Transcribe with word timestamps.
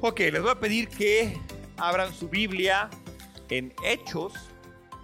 Ok, 0.00 0.20
les 0.20 0.40
voy 0.40 0.52
a 0.52 0.60
pedir 0.60 0.88
que 0.88 1.36
abran 1.76 2.14
su 2.14 2.28
Biblia 2.28 2.88
en 3.50 3.74
Hechos. 3.84 4.32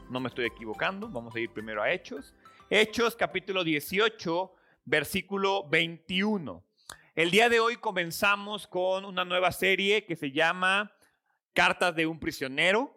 No 0.08 0.20
me 0.20 0.28
estoy 0.28 0.44
equivocando, 0.44 1.08
vamos 1.08 1.34
a 1.34 1.40
ir 1.40 1.50
primero 1.50 1.82
a 1.82 1.90
Hechos. 1.90 2.32
Hechos 2.70 3.16
capítulo 3.16 3.64
18, 3.64 4.54
versículo 4.84 5.68
21. 5.68 6.64
El 7.16 7.32
día 7.32 7.48
de 7.48 7.58
hoy 7.58 7.74
comenzamos 7.78 8.68
con 8.68 9.04
una 9.04 9.24
nueva 9.24 9.50
serie 9.50 10.04
que 10.06 10.14
se 10.14 10.30
llama 10.30 10.94
Cartas 11.54 11.96
de 11.96 12.06
un 12.06 12.20
prisionero. 12.20 12.96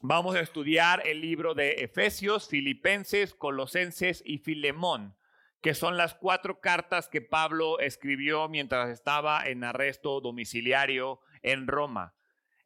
Vamos 0.00 0.34
a 0.34 0.40
estudiar 0.40 1.06
el 1.06 1.20
libro 1.20 1.52
de 1.52 1.72
Efesios, 1.72 2.48
Filipenses, 2.48 3.34
Colosenses 3.34 4.22
y 4.24 4.38
Filemón 4.38 5.14
que 5.60 5.74
son 5.74 5.96
las 5.96 6.14
cuatro 6.14 6.60
cartas 6.60 7.08
que 7.08 7.20
Pablo 7.20 7.78
escribió 7.80 8.48
mientras 8.48 8.88
estaba 8.88 9.46
en 9.46 9.64
arresto 9.64 10.20
domiciliario 10.20 11.20
en 11.42 11.66
Roma. 11.66 12.14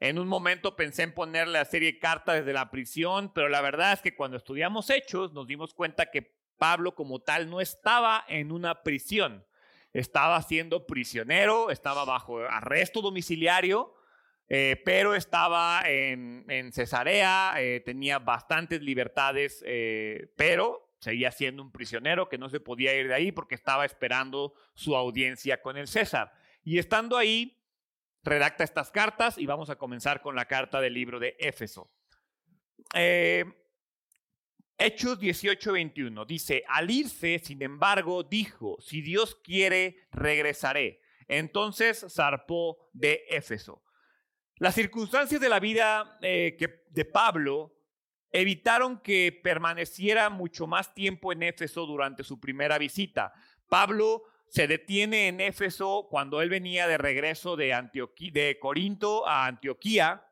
En 0.00 0.18
un 0.18 0.28
momento 0.28 0.76
pensé 0.76 1.02
en 1.02 1.14
ponerle 1.14 1.54
la 1.54 1.64
serie 1.64 1.98
cartas 1.98 2.36
desde 2.36 2.52
la 2.52 2.70
prisión, 2.70 3.32
pero 3.34 3.48
la 3.48 3.60
verdad 3.60 3.92
es 3.92 4.00
que 4.00 4.14
cuando 4.14 4.36
estudiamos 4.36 4.90
hechos 4.90 5.32
nos 5.32 5.46
dimos 5.46 5.74
cuenta 5.74 6.10
que 6.10 6.34
Pablo 6.58 6.94
como 6.94 7.20
tal 7.20 7.50
no 7.50 7.60
estaba 7.60 8.24
en 8.28 8.52
una 8.52 8.82
prisión, 8.82 9.44
estaba 9.92 10.40
siendo 10.42 10.86
prisionero, 10.86 11.70
estaba 11.70 12.04
bajo 12.04 12.40
arresto 12.40 13.00
domiciliario, 13.00 13.94
eh, 14.48 14.80
pero 14.84 15.14
estaba 15.14 15.82
en, 15.86 16.72
Cesarea, 16.72 17.54
eh, 17.58 17.80
tenía 17.80 18.18
bastantes 18.18 18.82
libertades, 18.82 19.62
eh, 19.66 20.32
pero 20.36 20.83
seguía 21.04 21.30
siendo 21.30 21.62
un 21.62 21.70
prisionero 21.70 22.28
que 22.28 22.38
no 22.38 22.48
se 22.48 22.60
podía 22.60 22.94
ir 22.98 23.08
de 23.08 23.14
ahí 23.14 23.30
porque 23.30 23.54
estaba 23.54 23.84
esperando 23.84 24.54
su 24.74 24.96
audiencia 24.96 25.60
con 25.60 25.76
el 25.76 25.86
César. 25.86 26.32
Y 26.62 26.78
estando 26.78 27.18
ahí, 27.18 27.60
redacta 28.22 28.64
estas 28.64 28.90
cartas 28.90 29.36
y 29.36 29.44
vamos 29.44 29.68
a 29.68 29.76
comenzar 29.76 30.22
con 30.22 30.34
la 30.34 30.46
carta 30.46 30.80
del 30.80 30.94
libro 30.94 31.20
de 31.20 31.36
Éfeso. 31.38 31.92
Eh, 32.94 33.44
Hechos 34.78 35.20
18:21 35.20 36.26
dice, 36.26 36.64
al 36.66 36.90
irse, 36.90 37.38
sin 37.38 37.62
embargo, 37.62 38.24
dijo, 38.24 38.78
si 38.80 39.02
Dios 39.02 39.36
quiere, 39.36 40.08
regresaré. 40.10 41.02
Entonces 41.28 42.06
zarpó 42.08 42.78
de 42.92 43.24
Éfeso. 43.28 43.82
Las 44.56 44.74
circunstancias 44.74 45.40
de 45.40 45.48
la 45.48 45.60
vida 45.60 46.18
eh, 46.22 46.56
de 46.88 47.04
Pablo 47.04 47.73
evitaron 48.34 48.98
que 48.98 49.30
permaneciera 49.44 50.28
mucho 50.28 50.66
más 50.66 50.92
tiempo 50.92 51.32
en 51.32 51.44
Éfeso 51.44 51.86
durante 51.86 52.24
su 52.24 52.40
primera 52.40 52.78
visita. 52.78 53.32
Pablo 53.68 54.24
se 54.48 54.66
detiene 54.66 55.28
en 55.28 55.40
Éfeso 55.40 56.08
cuando 56.10 56.42
él 56.42 56.50
venía 56.50 56.88
de 56.88 56.98
regreso 56.98 57.54
de, 57.54 58.58
Corinto 58.60 59.24
a 59.28 59.46
Antioquía. 59.46 60.26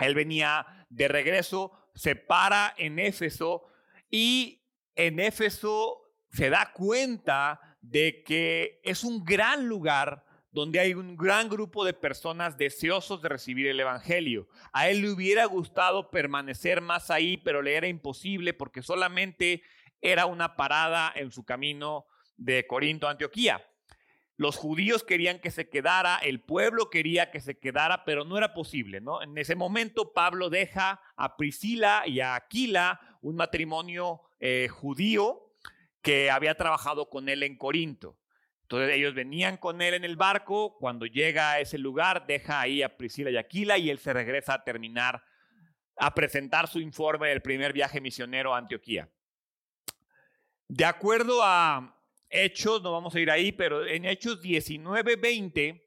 Él 0.00 0.16
venía 0.16 0.66
de 0.90 1.06
regreso, 1.06 1.90
se 1.94 2.16
para 2.16 2.74
en 2.76 2.98
Éfeso 2.98 3.68
y 4.10 4.64
en 4.96 5.20
Éfeso 5.20 6.02
se 6.28 6.50
da 6.50 6.72
cuenta 6.72 7.78
de 7.80 8.24
que 8.24 8.80
es 8.82 9.04
un 9.04 9.24
gran 9.24 9.68
lugar 9.68 10.25
donde 10.56 10.80
hay 10.80 10.94
un 10.94 11.18
gran 11.18 11.50
grupo 11.50 11.84
de 11.84 11.92
personas 11.92 12.56
deseosos 12.56 13.20
de 13.20 13.28
recibir 13.28 13.66
el 13.66 13.78
Evangelio. 13.78 14.48
A 14.72 14.88
él 14.88 15.02
le 15.02 15.10
hubiera 15.10 15.44
gustado 15.44 16.10
permanecer 16.10 16.80
más 16.80 17.10
ahí, 17.10 17.36
pero 17.36 17.60
le 17.60 17.74
era 17.74 17.88
imposible 17.88 18.54
porque 18.54 18.80
solamente 18.80 19.62
era 20.00 20.24
una 20.24 20.56
parada 20.56 21.12
en 21.14 21.30
su 21.30 21.44
camino 21.44 22.06
de 22.38 22.66
Corinto 22.66 23.06
a 23.06 23.10
Antioquía. 23.10 23.68
Los 24.38 24.56
judíos 24.56 25.04
querían 25.04 25.40
que 25.40 25.50
se 25.50 25.68
quedara, 25.68 26.16
el 26.16 26.40
pueblo 26.40 26.88
quería 26.88 27.30
que 27.30 27.40
se 27.40 27.58
quedara, 27.58 28.06
pero 28.06 28.24
no 28.24 28.38
era 28.38 28.54
posible. 28.54 29.02
En 29.20 29.36
ese 29.36 29.56
momento 29.56 30.14
Pablo 30.14 30.48
deja 30.48 31.02
a 31.16 31.36
Priscila 31.36 32.04
y 32.06 32.20
a 32.20 32.34
Aquila, 32.34 33.18
un 33.20 33.36
matrimonio 33.36 34.22
eh, 34.40 34.68
judío 34.70 35.52
que 36.00 36.30
había 36.30 36.54
trabajado 36.54 37.10
con 37.10 37.28
él 37.28 37.42
en 37.42 37.58
Corinto. 37.58 38.16
Entonces 38.66 38.96
ellos 38.96 39.14
venían 39.14 39.58
con 39.58 39.80
él 39.80 39.94
en 39.94 40.04
el 40.04 40.16
barco, 40.16 40.76
cuando 40.80 41.06
llega 41.06 41.52
a 41.52 41.60
ese 41.60 41.78
lugar, 41.78 42.26
deja 42.26 42.60
ahí 42.60 42.82
a 42.82 42.96
Priscila 42.96 43.30
y 43.30 43.36
Aquila 43.36 43.78
y 43.78 43.90
él 43.90 44.00
se 44.00 44.12
regresa 44.12 44.54
a 44.54 44.64
terminar, 44.64 45.22
a 45.96 46.12
presentar 46.12 46.66
su 46.66 46.80
informe 46.80 47.28
del 47.28 47.42
primer 47.42 47.72
viaje 47.72 48.00
misionero 48.00 48.52
a 48.52 48.58
Antioquía. 48.58 49.08
De 50.66 50.84
acuerdo 50.84 51.44
a 51.44 51.96
Hechos, 52.28 52.82
no 52.82 52.90
vamos 52.90 53.14
a 53.14 53.20
ir 53.20 53.30
ahí, 53.30 53.52
pero 53.52 53.86
en 53.86 54.04
Hechos 54.04 54.42
19-20 54.42 55.84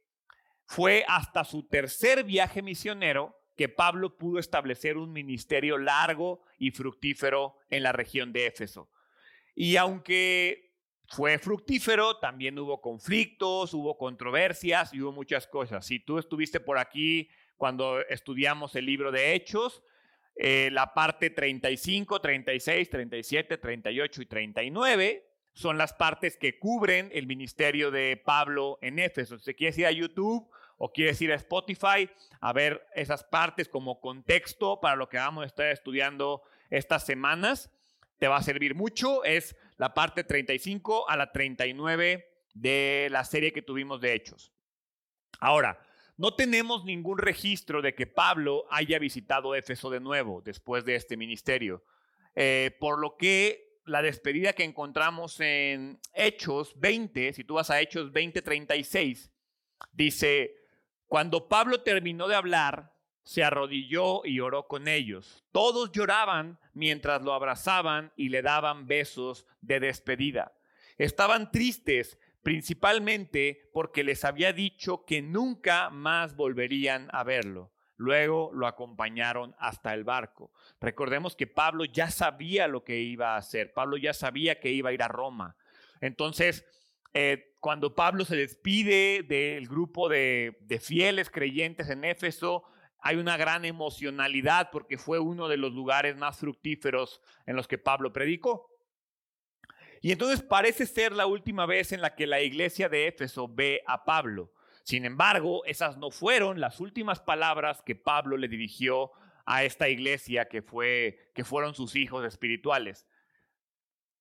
fue 0.66 1.04
hasta 1.06 1.44
su 1.44 1.68
tercer 1.68 2.24
viaje 2.24 2.62
misionero 2.62 3.36
que 3.58 3.68
Pablo 3.68 4.18
pudo 4.18 4.40
establecer 4.40 4.96
un 4.96 5.12
ministerio 5.12 5.78
largo 5.78 6.46
y 6.58 6.72
fructífero 6.72 7.58
en 7.70 7.84
la 7.84 7.92
región 7.92 8.32
de 8.32 8.48
Éfeso. 8.48 8.90
Y 9.54 9.76
aunque 9.76 10.69
fue 11.10 11.40
fructífero, 11.40 12.18
también 12.18 12.58
hubo 12.60 12.82
conflictos, 12.82 13.74
hubo 13.74 13.98
controversias 13.98 14.94
y 14.94 15.02
hubo 15.02 15.12
muchas 15.12 15.48
cosas. 15.48 15.86
Si 15.86 16.00
tú 16.00 16.20
estuviste 16.20 16.60
por 16.60 16.78
aquí 16.78 17.30
cuando 17.58 18.00
estudiamos 18.08 18.76
el 18.76 18.86
libro 18.86 19.12
de 19.12 19.34
Hechos, 19.34 19.82
eh, 20.36 20.70
la 20.72 20.94
parte 20.94 21.32
35, 21.32 22.22
36, 22.22 22.90
37, 22.90 23.58
38 23.58 24.22
y 24.22 24.26
39 24.28 25.26
son 25.54 25.78
las 25.80 25.94
partes 25.94 26.38
que 26.38 26.60
cubren 26.60 27.10
el 27.12 27.26
ministerio 27.26 27.90
de 27.90 28.16
Pablo 28.16 28.78
en 28.82 29.00
Éfeso. 29.00 29.40
Si 29.40 29.54
quieres 29.56 29.78
ir 29.80 29.88
a 29.88 29.92
YouTube 29.92 30.48
o 30.78 30.94
quieres 30.94 31.20
ir 31.22 31.32
a 31.32 31.36
Spotify 31.36 32.08
a 32.40 32.54
ver 32.54 32.86
esas 32.94 33.24
partes 33.24 33.68
como 33.68 34.00
contexto 34.00 34.80
para 34.80 34.96
lo 34.96 35.10
que 35.10 35.18
vamos 35.18 35.44
a 35.44 35.48
estar 35.48 35.66
estudiando 35.72 36.44
estas 36.70 37.04
semanas, 37.06 37.72
te 38.20 38.28
va 38.28 38.38
a 38.38 38.44
servir 38.44 38.76
mucho. 38.76 39.24
Es 39.24 39.56
la 39.80 39.94
parte 39.94 40.26
35 40.26 41.10
a 41.10 41.16
la 41.16 41.32
39 41.32 42.28
de 42.54 43.08
la 43.10 43.24
serie 43.24 43.54
que 43.54 43.62
tuvimos 43.62 44.02
de 44.02 44.14
Hechos. 44.14 44.52
Ahora, 45.40 45.82
no 46.18 46.36
tenemos 46.36 46.84
ningún 46.84 47.18
registro 47.18 47.82
de 47.82 47.96
que 47.96 48.06
Pablo 48.06 48.66
haya 48.70 49.00
visitado 49.00 49.56
Éfeso 49.56 49.90
de 49.90 50.02
nuevo 50.02 50.42
después 50.42 50.84
de 50.84 50.96
este 50.96 51.16
ministerio, 51.16 51.86
eh, 52.36 52.76
por 52.78 53.00
lo 53.00 53.16
que 53.16 53.80
la 53.86 54.02
despedida 54.02 54.52
que 54.52 54.66
encontramos 54.66 55.40
en 55.40 55.98
Hechos 56.14 56.78
20, 56.78 57.32
si 57.32 57.46
tú 57.46 57.54
vas 57.54 57.70
a 57.70 57.80
Hechos 57.80 58.12
20, 58.12 58.42
36, 58.42 59.32
dice, 59.94 60.56
cuando 61.08 61.48
Pablo 61.48 61.84
terminó 61.84 62.28
de 62.28 62.36
hablar, 62.36 62.99
se 63.30 63.44
arrodilló 63.44 64.26
y 64.26 64.40
oró 64.40 64.66
con 64.66 64.88
ellos. 64.88 65.46
Todos 65.52 65.92
lloraban 65.92 66.58
mientras 66.74 67.22
lo 67.22 67.36
abrazaban 67.36 68.12
y 68.16 68.30
le 68.30 68.42
daban 68.42 68.88
besos 68.88 69.46
de 69.62 69.80
despedida. 69.80 70.52
Estaban 70.98 71.52
tristes 71.52 72.18
principalmente 72.42 73.70
porque 73.72 74.04
les 74.04 74.26
había 74.26 74.52
dicho 74.52 75.06
que 75.06 75.22
nunca 75.22 75.92
más 75.92 76.36
volverían 76.36 77.08
a 77.12 77.24
verlo. 77.24 77.72
Luego 77.98 78.50
lo 78.52 78.66
acompañaron 78.66 79.56
hasta 79.60 79.94
el 79.94 80.04
barco. 80.04 80.52
Recordemos 80.82 81.36
que 81.36 81.46
Pablo 81.46 81.86
ya 81.86 82.10
sabía 82.10 82.68
lo 82.68 82.84
que 82.84 83.00
iba 83.00 83.36
a 83.36 83.38
hacer. 83.38 83.74
Pablo 83.74 83.98
ya 83.98 84.16
sabía 84.16 84.60
que 84.60 84.72
iba 84.72 84.90
a 84.90 84.94
ir 84.94 85.04
a 85.04 85.08
Roma. 85.08 85.56
Entonces, 86.02 86.66
eh, 87.14 87.56
cuando 87.60 87.94
Pablo 87.94 88.26
se 88.26 88.36
despide 88.36 89.22
del 89.22 89.68
grupo 89.68 90.10
de, 90.10 90.58
de 90.62 90.80
fieles 90.80 91.30
creyentes 91.30 91.92
en 91.92 92.06
Éfeso, 92.06 92.64
hay 93.02 93.16
una 93.16 93.38
gran 93.38 93.66
emocionalidad 93.66 94.70
porque 94.72 94.98
fue 94.98 95.20
uno 95.20 95.48
de 95.48 95.58
los 95.58 95.74
lugares 95.74 96.18
más 96.18 96.38
fructíferos 96.38 97.22
en 97.46 97.56
los 97.56 97.68
que 97.68 97.78
Pablo 97.78 98.12
predicó. 98.12 98.70
Y 100.02 100.12
entonces 100.12 100.42
parece 100.42 100.86
ser 100.86 101.14
la 101.14 101.26
última 101.26 101.66
vez 101.66 101.92
en 101.92 102.02
la 102.02 102.16
que 102.16 102.28
la 102.28 102.42
iglesia 102.42 102.90
de 102.90 103.08
Éfeso 103.08 103.48
ve 103.48 103.84
a 103.86 104.06
Pablo. 104.06 104.54
Sin 104.84 105.06
embargo, 105.06 105.64
esas 105.66 105.98
no 105.98 106.10
fueron 106.10 106.60
las 106.60 106.80
últimas 106.80 107.20
palabras 107.20 107.82
que 107.82 107.96
Pablo 107.96 108.38
le 108.38 108.48
dirigió 108.48 109.12
a 109.46 109.64
esta 109.64 109.90
iglesia 109.90 110.48
que, 110.48 110.62
fue, 110.62 111.32
que 111.34 111.44
fueron 111.44 111.76
sus 111.76 111.96
hijos 111.96 112.26
espirituales. 112.26 113.08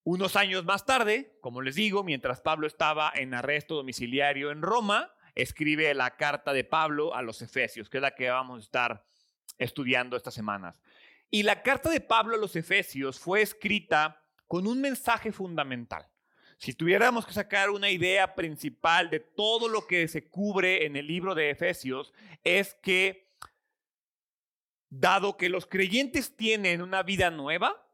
Unos 0.03 0.35
años 0.35 0.65
más 0.65 0.85
tarde, 0.85 1.37
como 1.41 1.61
les 1.61 1.75
digo, 1.75 2.03
mientras 2.03 2.41
Pablo 2.41 2.67
estaba 2.67 3.11
en 3.15 3.33
arresto 3.33 3.75
domiciliario 3.75 4.51
en 4.51 4.61
Roma, 4.61 5.13
escribe 5.35 5.93
la 5.93 6.15
carta 6.15 6.53
de 6.53 6.63
Pablo 6.63 7.15
a 7.15 7.21
los 7.21 7.41
Efesios, 7.41 7.89
que 7.89 7.97
es 7.97 8.01
la 8.01 8.15
que 8.15 8.29
vamos 8.29 8.59
a 8.59 8.63
estar 8.63 9.05
estudiando 9.57 10.17
estas 10.17 10.33
semanas. 10.33 10.81
Y 11.31 11.43
la 11.43 11.61
carta 11.61 11.89
de 11.89 12.01
Pablo 12.01 12.35
a 12.35 12.39
los 12.39 12.55
Efesios 12.55 13.19
fue 13.19 13.41
escrita 13.41 14.23
con 14.47 14.65
un 14.65 14.81
mensaje 14.81 15.31
fundamental. 15.31 16.07
Si 16.57 16.73
tuviéramos 16.73 17.25
que 17.25 17.33
sacar 17.33 17.69
una 17.69 17.89
idea 17.89 18.35
principal 18.35 19.09
de 19.09 19.19
todo 19.21 19.69
lo 19.69 19.87
que 19.87 20.07
se 20.07 20.27
cubre 20.27 20.85
en 20.85 20.95
el 20.95 21.07
libro 21.07 21.35
de 21.35 21.51
Efesios, 21.51 22.13
es 22.43 22.73
que 22.81 23.29
dado 24.89 25.37
que 25.37 25.49
los 25.49 25.67
creyentes 25.67 26.35
tienen 26.35 26.81
una 26.81 27.03
vida 27.03 27.29
nueva, 27.29 27.87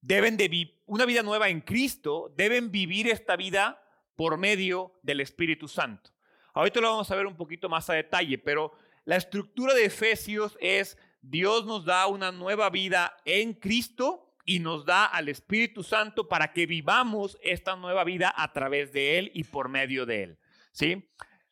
deben 0.00 0.36
de 0.36 0.76
una 0.86 1.04
vida 1.06 1.22
nueva 1.22 1.48
en 1.48 1.62
Cristo, 1.62 2.32
deben 2.36 2.70
vivir 2.70 3.08
esta 3.08 3.36
vida 3.36 3.81
por 4.16 4.38
medio 4.38 4.98
del 5.02 5.20
Espíritu 5.20 5.68
Santo. 5.68 6.10
Ahorita 6.54 6.80
lo 6.80 6.90
vamos 6.90 7.10
a 7.10 7.16
ver 7.16 7.26
un 7.26 7.36
poquito 7.36 7.68
más 7.68 7.88
a 7.88 7.94
detalle, 7.94 8.38
pero 8.38 8.72
la 9.04 9.16
estructura 9.16 9.74
de 9.74 9.86
Efesios 9.86 10.56
es 10.60 10.98
Dios 11.22 11.64
nos 11.66 11.84
da 11.84 12.06
una 12.06 12.32
nueva 12.32 12.68
vida 12.70 13.16
en 13.24 13.54
Cristo 13.54 14.34
y 14.44 14.58
nos 14.58 14.84
da 14.84 15.06
al 15.06 15.28
Espíritu 15.28 15.82
Santo 15.82 16.28
para 16.28 16.52
que 16.52 16.66
vivamos 16.66 17.38
esta 17.42 17.76
nueva 17.76 18.04
vida 18.04 18.32
a 18.36 18.52
través 18.52 18.92
de 18.92 19.18
Él 19.18 19.30
y 19.34 19.44
por 19.44 19.68
medio 19.68 20.04
de 20.04 20.24
Él. 20.24 20.38
¿sí? 20.72 21.08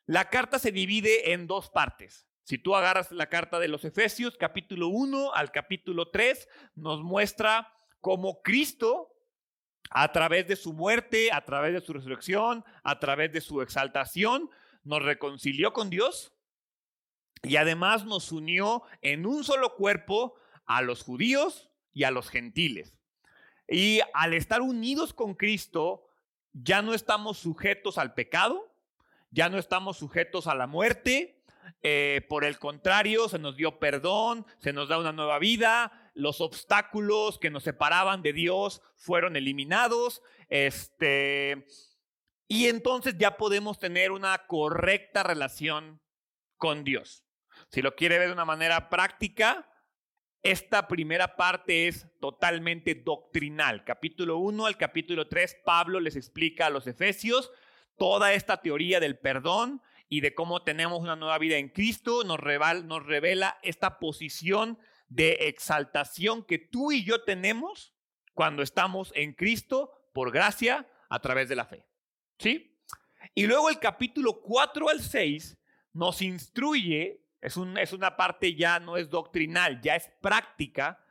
La 0.06 0.28
carta 0.28 0.58
se 0.58 0.72
divide 0.72 1.32
en 1.32 1.46
dos 1.46 1.70
partes. 1.70 2.26
Si 2.42 2.58
tú 2.58 2.74
agarras 2.74 3.12
la 3.12 3.28
carta 3.28 3.60
de 3.60 3.68
los 3.68 3.84
Efesios, 3.84 4.36
capítulo 4.36 4.88
1 4.88 5.34
al 5.34 5.52
capítulo 5.52 6.10
3, 6.10 6.48
nos 6.74 7.00
muestra 7.00 7.72
cómo 8.00 8.42
Cristo, 8.42 9.14
a 9.90 10.12
través 10.12 10.46
de 10.46 10.56
su 10.56 10.72
muerte, 10.72 11.30
a 11.32 11.44
través 11.44 11.72
de 11.74 11.80
su 11.80 11.92
resurrección, 11.92 12.64
a 12.84 12.98
través 13.00 13.32
de 13.32 13.40
su 13.40 13.60
exaltación, 13.60 14.48
nos 14.84 15.02
reconcilió 15.02 15.72
con 15.72 15.90
Dios 15.90 16.32
y 17.42 17.56
además 17.56 18.04
nos 18.04 18.32
unió 18.32 18.82
en 19.02 19.26
un 19.26 19.44
solo 19.44 19.74
cuerpo 19.74 20.34
a 20.64 20.82
los 20.82 21.02
judíos 21.02 21.70
y 21.92 22.04
a 22.04 22.10
los 22.10 22.28
gentiles. 22.28 22.96
Y 23.68 24.00
al 24.14 24.34
estar 24.34 24.62
unidos 24.62 25.12
con 25.12 25.34
Cristo, 25.34 26.06
ya 26.52 26.82
no 26.82 26.94
estamos 26.94 27.38
sujetos 27.38 27.98
al 27.98 28.14
pecado, 28.14 28.72
ya 29.30 29.48
no 29.48 29.58
estamos 29.58 29.98
sujetos 29.98 30.46
a 30.46 30.54
la 30.54 30.66
muerte, 30.66 31.42
eh, 31.82 32.26
por 32.28 32.44
el 32.44 32.58
contrario, 32.58 33.28
se 33.28 33.38
nos 33.38 33.56
dio 33.56 33.78
perdón, 33.78 34.44
se 34.58 34.72
nos 34.72 34.88
da 34.88 34.98
una 34.98 35.12
nueva 35.12 35.38
vida, 35.38 35.99
los 36.14 36.40
obstáculos 36.40 37.38
que 37.38 37.50
nos 37.50 37.64
separaban 37.64 38.22
de 38.22 38.32
Dios 38.32 38.82
fueron 38.96 39.36
eliminados, 39.36 40.22
este, 40.48 41.66
y 42.48 42.66
entonces 42.66 43.16
ya 43.18 43.36
podemos 43.36 43.78
tener 43.78 44.10
una 44.12 44.46
correcta 44.46 45.22
relación 45.22 46.00
con 46.56 46.84
Dios. 46.84 47.24
Si 47.68 47.82
lo 47.82 47.94
quiere 47.94 48.18
ver 48.18 48.28
de 48.28 48.34
una 48.34 48.44
manera 48.44 48.88
práctica, 48.88 49.70
esta 50.42 50.88
primera 50.88 51.36
parte 51.36 51.86
es 51.86 52.06
totalmente 52.18 52.94
doctrinal. 52.94 53.84
Capítulo 53.84 54.38
1 54.38 54.66
al 54.66 54.76
capítulo 54.76 55.28
3, 55.28 55.58
Pablo 55.64 56.00
les 56.00 56.16
explica 56.16 56.66
a 56.66 56.70
los 56.70 56.86
efesios 56.86 57.52
toda 57.96 58.32
esta 58.32 58.62
teoría 58.62 58.98
del 59.00 59.18
perdón 59.18 59.82
y 60.08 60.22
de 60.22 60.34
cómo 60.34 60.62
tenemos 60.62 61.00
una 61.00 61.16
nueva 61.16 61.38
vida 61.38 61.58
en 61.58 61.68
Cristo, 61.68 62.24
nos 62.24 62.40
revela, 62.40 62.80
nos 62.80 63.04
revela 63.04 63.58
esta 63.62 63.98
posición 63.98 64.78
de 65.10 65.32
exaltación 65.48 66.42
que 66.44 66.58
tú 66.58 66.90
y 66.92 67.04
yo 67.04 67.24
tenemos 67.24 67.94
cuando 68.32 68.62
estamos 68.62 69.12
en 69.14 69.34
Cristo 69.34 69.92
por 70.14 70.32
gracia 70.32 70.88
a 71.10 71.20
través 71.20 71.50
de 71.50 71.56
la 71.56 71.66
fe. 71.66 71.84
¿Sí? 72.38 72.80
Y 73.34 73.46
luego 73.46 73.68
el 73.68 73.78
capítulo 73.78 74.40
4 74.40 74.88
al 74.88 75.02
6 75.02 75.58
nos 75.92 76.22
instruye 76.22 77.20
es, 77.40 77.56
es 77.78 77.92
una 77.92 78.16
parte 78.16 78.54
ya 78.54 78.80
no 78.80 78.96
es 78.96 79.08
doctrinal, 79.08 79.80
ya 79.80 79.96
es 79.96 80.10
práctica, 80.20 81.04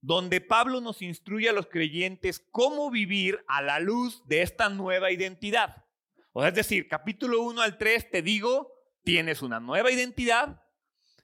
donde 0.00 0.40
Pablo 0.40 0.80
nos 0.80 1.02
instruye 1.02 1.48
a 1.48 1.52
los 1.52 1.66
creyentes 1.66 2.40
cómo 2.50 2.90
vivir 2.90 3.42
a 3.48 3.62
la 3.62 3.80
luz 3.80 4.26
de 4.26 4.42
esta 4.42 4.68
nueva 4.68 5.10
identidad. 5.10 5.84
O 6.32 6.44
es 6.44 6.54
decir, 6.54 6.88
capítulo 6.88 7.42
1 7.42 7.62
al 7.62 7.78
3 7.78 8.10
te 8.10 8.22
digo, 8.22 8.72
tienes 9.02 9.40
una 9.42 9.60
nueva 9.60 9.90
identidad. 9.90 10.62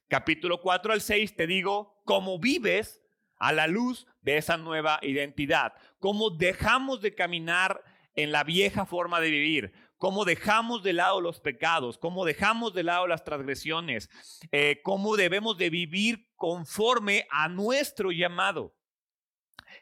Capítulo 0.09 0.61
4 0.61 0.93
al 0.93 1.01
6 1.01 1.37
te 1.37 1.47
digo 1.47 2.00
cómo 2.11 2.41
vives 2.41 3.01
a 3.37 3.53
la 3.53 3.69
luz 3.69 4.05
de 4.21 4.37
esa 4.37 4.57
nueva 4.57 4.99
identidad. 5.01 5.75
Cómo 6.01 6.31
dejamos 6.31 7.01
de 7.03 7.15
caminar 7.15 7.85
en 8.17 8.33
la 8.33 8.43
vieja 8.43 8.85
forma 8.85 9.21
de 9.21 9.31
vivir 9.31 9.73
cómo 9.97 10.25
dejamos 10.25 10.83
de 10.83 10.93
lado 10.93 11.21
los 11.21 11.39
pecados, 11.39 11.99
cómo 11.99 12.25
dejamos 12.25 12.75
de 12.75 12.83
lado 12.83 13.07
las 13.07 13.23
transgresiones, 13.23 14.11
eh, 14.51 14.81
cómo 14.83 15.15
debemos 15.15 15.57
de 15.57 15.71
vivir 15.71 16.29
conforme 16.35 17.29
a 17.31 17.49
nuestro 17.49 18.11
llamado. 18.11 18.75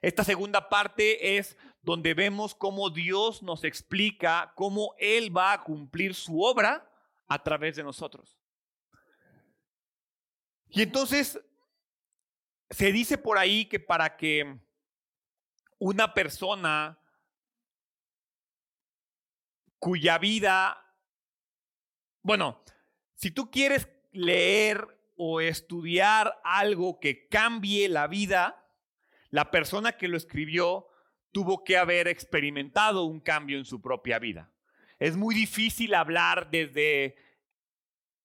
Esta 0.03 0.23
segunda 0.23 0.69
parte 0.69 1.39
es 1.39 1.57
donde 1.81 2.13
vemos 2.13 2.55
cómo 2.55 2.91
Dios 2.91 3.43
nos 3.43 3.65
explica 3.65 4.53
cómo 4.55 4.95
Él 4.99 5.35
va 5.35 5.55
a 5.55 5.65
cumplir 5.65 6.15
su 6.15 6.43
obra 6.43 6.93
a 7.27 7.43
través 7.43 7.77
de 7.77 7.85
nosotros. 7.85 8.39
Y 10.69 10.83
entonces 10.83 11.41
se 12.71 12.93
dice 12.93 13.19
por 13.19 13.39
ahí 13.39 13.67
que 13.67 13.81
para 13.81 14.17
que 14.17 14.59
una 15.79 16.13
persona 16.13 16.99
cuya 19.79 20.19
vida, 20.19 20.85
bueno, 22.23 22.63
si 23.15 23.31
tú 23.31 23.51
quieres 23.51 23.89
leer 24.13 24.87
o 25.17 25.41
estudiar 25.41 26.41
algo 26.45 27.01
que 27.01 27.29
cambie 27.29 27.89
la 27.89 28.07
vida, 28.07 28.65
la 29.31 29.51
persona 29.51 29.93
que 29.93 30.09
lo 30.09 30.17
escribió 30.17 30.89
tuvo 31.33 31.65
que 31.65 31.77
haber 31.77 32.09
experimentado 32.09 33.05
un 33.05 33.21
cambio 33.21 33.59
en 33.59 33.65
su 33.65 33.81
propia 33.81 34.19
vida. 34.19 34.51
Es 34.99 35.17
muy 35.17 35.35
difícil 35.35 35.95
hablar 35.95 36.51
desde 36.51 37.17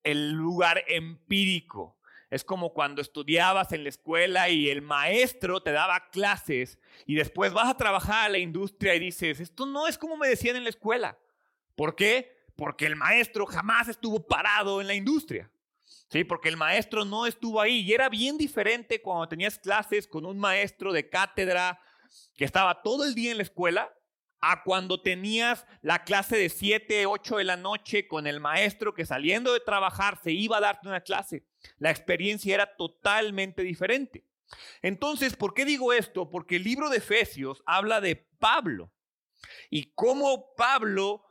el 0.03 0.31
lugar 0.31 0.83
empírico. 0.87 1.97
Es 2.33 2.43
como 2.43 2.73
cuando 2.73 2.99
estudiabas 2.99 3.73
en 3.73 3.83
la 3.83 3.89
escuela 3.89 4.49
y 4.49 4.67
el 4.71 4.81
maestro 4.81 5.61
te 5.61 5.71
daba 5.71 6.09
clases 6.09 6.79
y 7.05 7.13
después 7.13 7.53
vas 7.53 7.69
a 7.69 7.77
trabajar 7.77 8.25
a 8.25 8.29
la 8.29 8.39
industria 8.39 8.95
y 8.95 8.99
dices, 8.99 9.39
esto 9.39 9.67
no 9.67 9.87
es 9.87 9.99
como 9.99 10.17
me 10.17 10.27
decían 10.27 10.55
en 10.55 10.63
la 10.63 10.71
escuela. 10.71 11.15
¿Por 11.75 11.95
qué? 11.95 12.35
Porque 12.55 12.87
el 12.87 12.95
maestro 12.95 13.45
jamás 13.45 13.87
estuvo 13.87 14.25
parado 14.25 14.81
en 14.81 14.87
la 14.87 14.95
industria. 14.95 15.51
Sí, 16.09 16.23
porque 16.23 16.49
el 16.49 16.57
maestro 16.57 17.05
no 17.05 17.27
estuvo 17.27 17.61
ahí 17.61 17.81
y 17.81 17.93
era 17.93 18.09
bien 18.09 18.35
diferente 18.35 18.99
cuando 18.99 19.27
tenías 19.27 19.59
clases 19.59 20.07
con 20.07 20.25
un 20.25 20.39
maestro 20.39 20.91
de 20.91 21.07
cátedra 21.07 21.79
que 22.35 22.45
estaba 22.45 22.81
todo 22.81 23.05
el 23.05 23.13
día 23.13 23.29
en 23.29 23.37
la 23.37 23.43
escuela 23.43 23.93
a 24.45 24.61
cuando 24.61 25.01
tenías 25.01 25.65
la 25.81 26.03
clase 26.03 26.35
de 26.35 26.49
7, 26.49 27.05
8 27.05 27.37
de 27.37 27.43
la 27.45 27.55
noche 27.55 28.09
con 28.09 28.27
el 28.27 28.41
maestro 28.41 28.93
que 28.93 29.05
saliendo 29.05 29.53
de 29.53 29.61
trabajar 29.61 30.19
se 30.21 30.33
iba 30.33 30.57
a 30.57 30.61
darte 30.61 30.89
una 30.89 30.99
clase. 30.99 31.45
La 31.77 31.91
experiencia 31.91 32.53
era 32.53 32.75
totalmente 32.75 33.63
diferente. 33.63 34.25
Entonces, 34.81 35.37
¿por 35.37 35.53
qué 35.53 35.63
digo 35.63 35.93
esto? 35.93 36.29
Porque 36.29 36.57
el 36.57 36.65
libro 36.65 36.89
de 36.89 36.97
Efesios 36.97 37.63
habla 37.65 38.01
de 38.01 38.17
Pablo 38.37 38.91
y 39.69 39.93
cómo 39.93 40.53
Pablo 40.57 41.23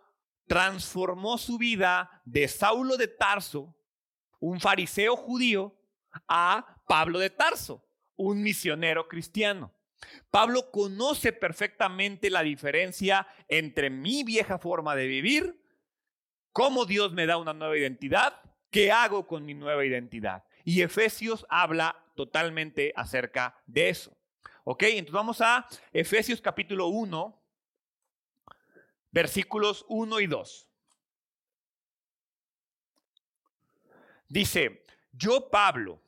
transformó 0.46 1.36
su 1.36 1.58
vida 1.58 2.22
de 2.24 2.48
Saulo 2.48 2.96
de 2.96 3.08
Tarso, 3.08 3.76
un 4.40 4.58
fariseo 4.58 5.16
judío, 5.16 5.78
a 6.26 6.82
Pablo 6.88 7.18
de 7.18 7.28
Tarso, 7.28 7.86
un 8.16 8.42
misionero 8.42 9.06
cristiano. 9.06 9.70
Pablo 10.30 10.70
conoce 10.70 11.32
perfectamente 11.32 12.30
la 12.30 12.42
diferencia 12.42 13.26
entre 13.48 13.90
mi 13.90 14.24
vieja 14.24 14.58
forma 14.58 14.96
de 14.96 15.06
vivir, 15.06 15.62
cómo 16.52 16.84
Dios 16.84 17.12
me 17.12 17.26
da 17.26 17.36
una 17.36 17.52
nueva 17.52 17.76
identidad, 17.76 18.40
qué 18.70 18.90
hago 18.90 19.26
con 19.26 19.44
mi 19.44 19.54
nueva 19.54 19.84
identidad. 19.84 20.44
Y 20.64 20.82
Efesios 20.82 21.46
habla 21.48 21.96
totalmente 22.14 22.92
acerca 22.96 23.56
de 23.66 23.88
eso. 23.88 24.16
Ok, 24.64 24.84
entonces 24.84 25.12
vamos 25.12 25.40
a 25.40 25.66
Efesios 25.92 26.40
capítulo 26.40 26.86
1, 26.88 27.42
versículos 29.10 29.84
1 29.88 30.20
y 30.20 30.26
2. 30.26 30.68
Dice, 34.28 34.86
yo 35.12 35.50
Pablo, 35.50 36.01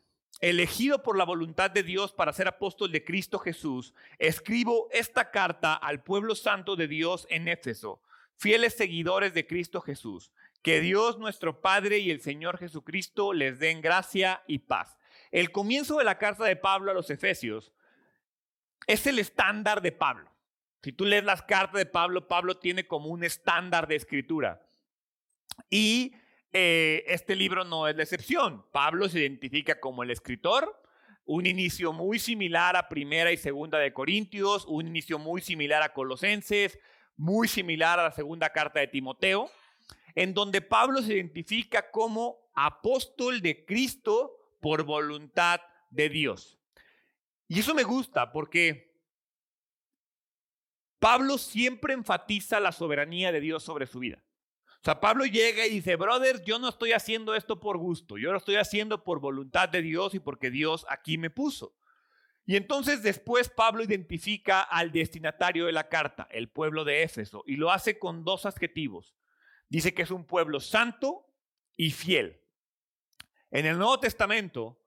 elegido 0.51 1.03
por 1.03 1.17
la 1.17 1.25
voluntad 1.25 1.71
de 1.71 1.83
Dios 1.83 2.13
para 2.13 2.35
ser 2.35 2.49
apóstol 2.49 2.93
de 2.93 3.03
Cristo 3.03 3.39
Jesús, 3.39 3.95
escribo 4.19 4.89
esta 4.93 5.31
carta 5.31 5.73
al 5.73 6.03
pueblo 6.03 6.35
santo 6.35 6.77
de 6.77 6.87
Dios 6.87 7.27
en 7.31 7.49
Éfeso, 7.49 8.03
fieles 8.37 8.75
seguidores 8.75 9.33
de 9.33 9.47
Cristo 9.47 9.81
Jesús. 9.81 10.33
Que 10.61 10.81
Dios 10.81 11.19
nuestro 11.19 11.63
Padre 11.63 11.99
y 11.99 12.11
el 12.11 12.21
Señor 12.21 12.59
Jesucristo 12.59 13.33
les 13.33 13.59
den 13.59 13.81
gracia 13.81 14.43
y 14.47 14.59
paz. 14.59 14.99
El 15.31 15.51
comienzo 15.51 15.97
de 15.97 16.05
la 16.05 16.19
carta 16.19 16.45
de 16.45 16.57
Pablo 16.57 16.91
a 16.91 16.95
los 16.95 17.09
Efesios 17.09 17.73
es 18.87 19.07
el 19.07 19.19
estándar 19.19 19.81
de 19.81 19.93
Pablo. 19.93 20.31
Si 20.83 20.93
tú 20.93 21.07
lees 21.07 21.25
las 21.25 21.41
cartas 21.41 21.79
de 21.79 21.87
Pablo, 21.87 22.29
Pablo 22.29 22.59
tiene 22.59 22.87
como 22.87 23.09
un 23.09 23.25
estándar 23.25 23.89
de 23.89 23.97
escritura. 23.97 24.67
Y 25.71 26.15
eh, 26.57 27.05
este 27.09 27.35
libro 27.35 27.65
no 27.65 27.89
es 27.89 27.97
la 27.97 28.05
excepción. 28.05 28.65
Pablo 28.71 29.09
se 29.09 29.19
identifica 29.19 29.81
como 29.81 30.05
el 30.05 30.13
escritor, 30.13 30.81
un 31.25 31.47
inicio 31.47 31.93
muy 31.93 32.21
similar 32.21 32.77
a 32.77 32.89
Primera 32.89 33.33
y 33.33 33.37
Segunda 33.37 33.81
de 33.81 33.93
Corintios, 33.93 34.65
un 34.67 34.87
inicio 34.87 35.19
muy 35.19 35.41
similar 35.41 35.83
a 35.83 35.93
Colosenses, 35.93 36.79
muy 37.17 37.49
similar 37.49 37.99
a 37.99 38.05
la 38.05 38.13
segunda 38.13 38.51
carta 38.51 38.79
de 38.79 38.87
Timoteo, 38.87 39.51
en 40.15 40.33
donde 40.33 40.61
Pablo 40.61 41.03
se 41.03 41.15
identifica 41.15 41.91
como 41.91 42.39
apóstol 42.55 43.41
de 43.41 43.65
Cristo 43.65 44.37
por 44.61 44.85
voluntad 44.85 45.61
de 45.91 46.09
Dios. 46.09 46.61
Y 47.49 47.59
eso 47.59 47.75
me 47.75 47.83
gusta 47.83 48.31
porque 48.31 48.95
Pablo 51.01 51.37
siempre 51.37 51.95
enfatiza 51.95 52.61
la 52.61 52.71
soberanía 52.71 53.33
de 53.33 53.41
Dios 53.41 53.65
sobre 53.65 53.89
su 53.89 53.99
vida. 53.99 54.23
O 54.85 54.87
sea, 54.87 55.01
Pablo 55.01 55.25
llega 55.25 55.67
y 55.67 55.71
dice, 55.71 55.97
brothers, 55.97 56.43
yo 56.45 56.59
no 56.59 56.69
estoy 56.69 56.93
haciendo 56.93 57.35
esto 57.35 57.59
por 57.59 57.79
gusto, 57.79 58.19
yo 58.19 58.33
lo 58.33 58.37
estoy 58.37 58.57
haciendo 58.57 59.03
por 59.03 59.19
voluntad 59.19 59.67
de 59.71 59.81
Dios 59.81 60.13
y 60.13 60.21
porque 60.21 60.51
Dios 60.51 60.85
aquí 60.91 61.17
me 61.17 61.31
puso. 61.31 61.75
Y 62.45 62.57
entonces 62.57 63.03
después 63.03 63.49
Pablo 63.49 63.83
identifica 63.83 64.61
al 64.61 64.93
destinatario 64.93 65.65
de 65.65 65.73
la 65.73 65.89
carta, 65.89 66.29
el 66.31 66.51
pueblo 66.51 66.85
de 66.85 67.03
Éfeso, 67.03 67.45
y 67.47 67.57
lo 67.57 67.71
hace 67.71 67.99
con 67.99 68.25
dos 68.25 68.45
adjetivos. 68.45 69.15
Dice 69.71 69.95
que 69.95 70.03
es 70.03 70.11
un 70.11 70.27
pueblo 70.27 70.61
santo 70.61 71.33
y 71.79 71.91
fiel. 71.91 72.43
En 73.51 73.65
el 73.65 73.79
Nuevo 73.79 73.99
Testamento, 74.01 74.79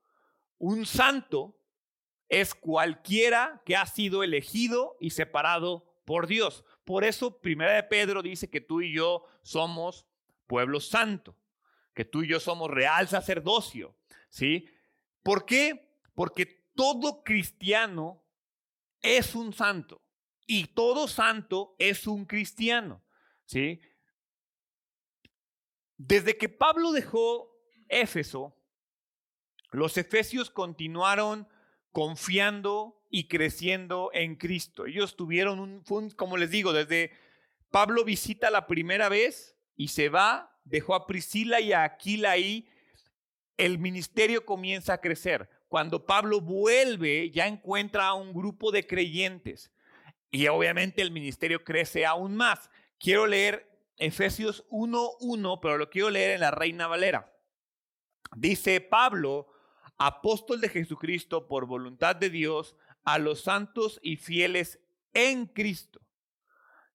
un 0.59 0.85
santo 0.85 1.59
es 2.29 2.53
cualquiera 2.53 3.63
que 3.65 3.75
ha 3.75 3.87
sido 3.87 4.21
elegido 4.21 4.95
y 4.99 5.09
separado 5.09 5.91
por 6.05 6.27
Dios. 6.27 6.63
Por 6.87 7.03
eso, 7.03 7.41
Primera 7.41 7.73
de 7.73 7.83
Pedro 7.83 8.21
dice 8.21 8.49
que 8.49 8.61
tú 8.61 8.79
y 8.79 8.93
yo 8.93 9.25
somos 9.41 10.07
pueblo 10.47 10.79
santo, 10.79 11.35
que 11.93 12.05
tú 12.05 12.23
y 12.23 12.29
yo 12.29 12.39
somos 12.39 12.71
real 12.71 13.09
sacerdocio, 13.09 13.93
¿sí? 14.29 14.69
¿Por 15.21 15.45
qué? 15.45 15.91
Porque 16.15 16.45
todo 16.45 17.25
cristiano 17.25 18.23
es 19.01 19.35
un 19.35 19.51
santo 19.51 20.01
y 20.45 20.67
todo 20.67 21.09
santo 21.09 21.75
es 21.77 22.07
un 22.07 22.23
cristiano, 22.23 23.03
¿sí? 23.43 23.81
Desde 25.97 26.37
que 26.37 26.47
Pablo 26.47 26.93
dejó 26.93 27.53
Éfeso, 27.89 28.55
los 29.71 29.97
efesios 29.97 30.49
continuaron 30.49 31.49
confiando 31.91 32.96
y 33.09 33.27
creciendo 33.27 34.09
en 34.13 34.35
Cristo. 34.35 34.85
Ellos 34.85 35.15
tuvieron 35.15 35.59
un, 35.59 35.83
como 36.11 36.37
les 36.37 36.51
digo, 36.51 36.73
desde 36.73 37.11
Pablo 37.71 38.03
visita 38.03 38.49
la 38.49 38.67
primera 38.67 39.09
vez 39.09 39.55
y 39.75 39.89
se 39.89 40.09
va, 40.09 40.59
dejó 40.63 40.95
a 40.95 41.07
Priscila 41.07 41.61
y 41.61 41.73
a 41.73 41.83
Aquila 41.83 42.31
ahí, 42.31 42.67
el 43.57 43.79
ministerio 43.79 44.45
comienza 44.45 44.93
a 44.93 45.01
crecer. 45.01 45.49
Cuando 45.67 46.05
Pablo 46.05 46.41
vuelve, 46.41 47.31
ya 47.31 47.47
encuentra 47.47 48.07
a 48.07 48.13
un 48.13 48.33
grupo 48.33 48.71
de 48.71 48.85
creyentes 48.85 49.71
y 50.29 50.47
obviamente 50.47 51.01
el 51.01 51.11
ministerio 51.11 51.63
crece 51.63 52.05
aún 52.05 52.35
más. 52.35 52.69
Quiero 52.99 53.27
leer 53.27 53.69
Efesios 53.97 54.65
1.1, 54.69 55.59
pero 55.61 55.77
lo 55.77 55.89
quiero 55.89 56.09
leer 56.09 56.31
en 56.31 56.41
la 56.41 56.51
Reina 56.51 56.87
Valera. 56.87 57.33
Dice 58.35 58.81
Pablo, 58.81 59.47
apóstol 59.97 60.61
de 60.61 60.69
Jesucristo 60.69 61.47
por 61.47 61.65
voluntad 61.65 62.15
de 62.15 62.29
Dios, 62.29 62.75
a 63.07 63.19
los 63.19 63.39
santos 63.39 64.01
y 64.03 64.17
fieles 64.17 64.81
en 65.13 65.45
Cristo. 65.45 66.01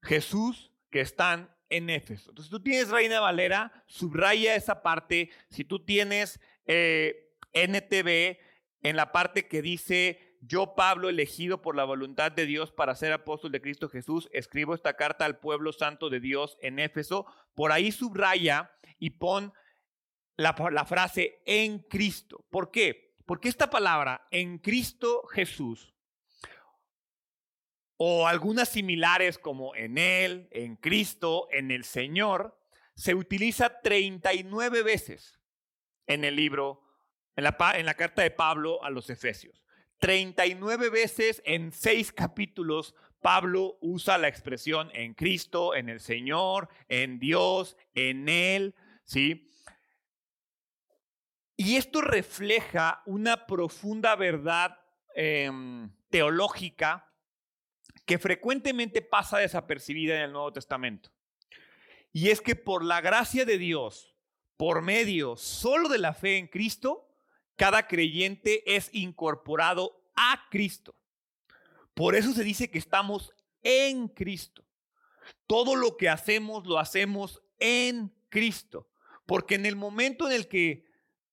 Jesús 0.03 0.71
que 0.91 1.01
están 1.01 1.57
en 1.71 1.89
Éfeso. 1.89 2.33
Entonces, 2.33 2.51
tú 2.51 2.63
tienes 2.63 2.91
Reina 2.91 3.19
Valera, 3.19 3.73
subraya 3.87 4.55
esa 4.55 4.83
parte. 4.83 5.31
Si 5.49 5.65
tú 5.65 5.83
tienes 5.87 6.39
eh, 6.67 7.35
NTV, 7.55 8.39
en 8.83 8.97
la 8.97 9.11
parte 9.11 9.49
que 9.49 9.63
dice, 9.63 10.37
yo 10.43 10.75
Pablo, 10.75 11.09
elegido 11.09 11.63
por 11.63 11.77
la 11.77 11.85
voluntad 11.85 12.31
de 12.31 12.45
Dios 12.45 12.73
para 12.73 12.95
ser 12.95 13.15
apóstol 13.15 13.51
de 13.51 13.63
Cristo 13.63 13.89
Jesús, 13.89 14.29
escribo 14.35 14.75
esta 14.75 14.93
carta 14.95 15.25
al 15.25 15.39
pueblo 15.39 15.73
santo 15.73 16.11
de 16.11 16.21
Dios 16.21 16.59
en 16.61 16.79
Éfeso. 16.79 17.25
Por 17.55 17.73
ahí 17.73 17.91
subraya 17.91 18.71
y 18.99 19.11
pon 19.11 19.55
la, 20.37 20.55
la 20.73 20.85
frase 20.85 21.41
en 21.47 21.79
Cristo. 21.79 22.45
¿Por 22.51 22.71
qué? 22.71 23.15
Porque 23.25 23.49
esta 23.49 23.71
palabra, 23.71 24.27
en 24.31 24.59
Cristo 24.59 25.27
Jesús, 25.29 25.92
o 28.05 28.27
algunas 28.27 28.69
similares 28.69 29.39
como 29.39 29.77
en 29.77 29.97
Él, 29.97 30.49
en 30.51 30.75
Cristo, 30.75 31.47
en 31.53 31.71
el 31.71 31.85
Señor, 31.85 32.59
se 32.97 33.15
utiliza 33.15 33.81
39 33.81 34.83
veces 34.83 35.39
en 36.09 36.25
el 36.25 36.35
libro, 36.35 36.83
en 37.37 37.45
la, 37.45 37.95
carta 37.95 38.23
de 38.23 38.33
Pablo 38.33 38.83
a 38.83 38.91
los 38.91 39.09
Efesios. 39.09 39.63
39 40.01 40.91
veces 40.91 41.43
en 41.45 41.71
seis 41.71 42.13
capítulos 42.13 42.97
Pablo 43.21 43.79
usa 43.81 44.19
la 44.19 44.27
expresión 44.27 44.91
en 44.95 45.15
Cristo, 45.15 45.77
en 45.77 45.89
el 45.89 46.01
Señor, 46.01 46.71
en 46.89 47.21
Dios, 47.21 47.77
en 47.95 48.29
Él, 48.29 48.75
¿sí? 49.05 49.49
Y 51.57 51.77
esto 51.77 52.01
refleja 52.01 53.05
una 53.07 53.47
profunda 53.47 54.17
verdad 54.17 54.77
em, 55.15 55.89
teológica 56.11 57.12
que 58.05 58.19
frecuentemente 58.19 59.03
pasa 59.03 59.39
desapercibida 59.39 60.17
en 60.17 60.23
el 60.23 60.33
Nuevo 60.33 60.53
Testamento. 60.53 61.11
Y 62.13 62.29
es 62.31 62.41
que 62.41 62.57
por 62.57 62.85
la 62.85 63.01
gracia 63.01 63.45
de 63.45 63.59
Dios, 63.59 64.15
por 64.57 64.83
medio 64.83 65.37
solo 65.37 65.89
de 65.89 65.99
la 65.99 66.13
fe 66.13 66.37
en 66.37 66.47
Cristo, 66.47 67.09
cada 67.57 67.87
creyente 67.87 68.77
es 68.77 68.91
incorporado 68.93 70.05
a 70.15 70.49
Cristo. 70.51 70.95
Por 71.95 72.15
eso 72.15 72.33
se 72.33 72.45
dice 72.45 72.71
que 72.71 72.79
estamos 72.79 73.33
en 73.63 74.09
Cristo. 74.09 74.65
Todo 75.47 75.77
lo 75.77 75.97
que 75.97 76.09
hacemos 76.09 76.67
lo 76.67 76.79
hacemos 76.79 77.43
en 77.59 78.13
Cristo. 78.29 78.89
Porque 79.27 79.55
en 79.55 79.67
el 79.67 79.77
momento 79.77 80.27
en 80.27 80.33
el 80.33 80.49
que 80.49 80.85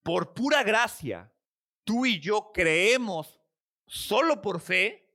por 0.04 0.34
pura 0.34 0.64
gracia 0.64 1.32
tú 1.84 2.06
y 2.06 2.20
yo 2.20 2.52
creemos 2.54 3.40
solo 3.88 4.42
por 4.42 4.60
fe, 4.60 5.09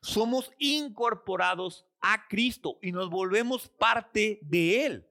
somos 0.00 0.52
incorporados 0.58 1.86
a 2.00 2.26
Cristo 2.28 2.78
y 2.82 2.92
nos 2.92 3.10
volvemos 3.10 3.68
parte 3.68 4.38
de 4.42 4.86
Él. 4.86 5.08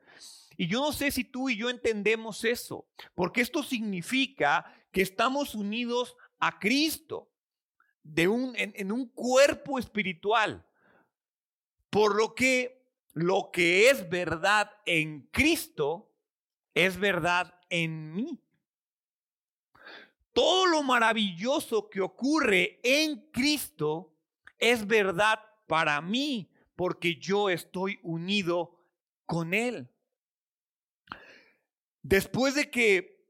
Y 0.57 0.67
yo 0.67 0.81
no 0.81 0.91
sé 0.91 1.11
si 1.11 1.23
tú 1.23 1.49
y 1.49 1.57
yo 1.57 1.69
entendemos 1.69 2.43
eso, 2.43 2.87
porque 3.13 3.41
esto 3.41 3.61
significa 3.61 4.65
que 4.91 5.01
estamos 5.01 5.53
unidos 5.53 6.15
a 6.39 6.57
Cristo 6.57 7.29
en, 8.15 8.53
en 8.55 8.91
un 8.91 9.07
cuerpo 9.09 9.77
espiritual. 9.77 10.65
Por 11.89 12.15
lo 12.15 12.33
que 12.33 12.77
lo 13.13 13.49
que 13.51 13.89
es 13.89 14.07
verdad 14.09 14.71
en 14.85 15.21
Cristo 15.31 16.11
es 16.75 16.99
verdad 16.99 17.59
en 17.69 18.13
mí. 18.13 18.39
Todo 20.33 20.67
lo 20.67 20.83
maravilloso 20.83 21.89
que 21.89 21.99
ocurre 21.99 22.79
en 22.83 23.31
Cristo 23.31 24.13
es 24.59 24.87
verdad 24.87 25.39
para 25.67 26.01
mí 26.01 26.49
porque 26.75 27.15
yo 27.15 27.49
estoy 27.49 27.99
unido 28.03 28.79
con 29.25 29.53
Él. 29.53 29.89
Después 32.01 32.55
de 32.55 32.69
que 32.69 33.25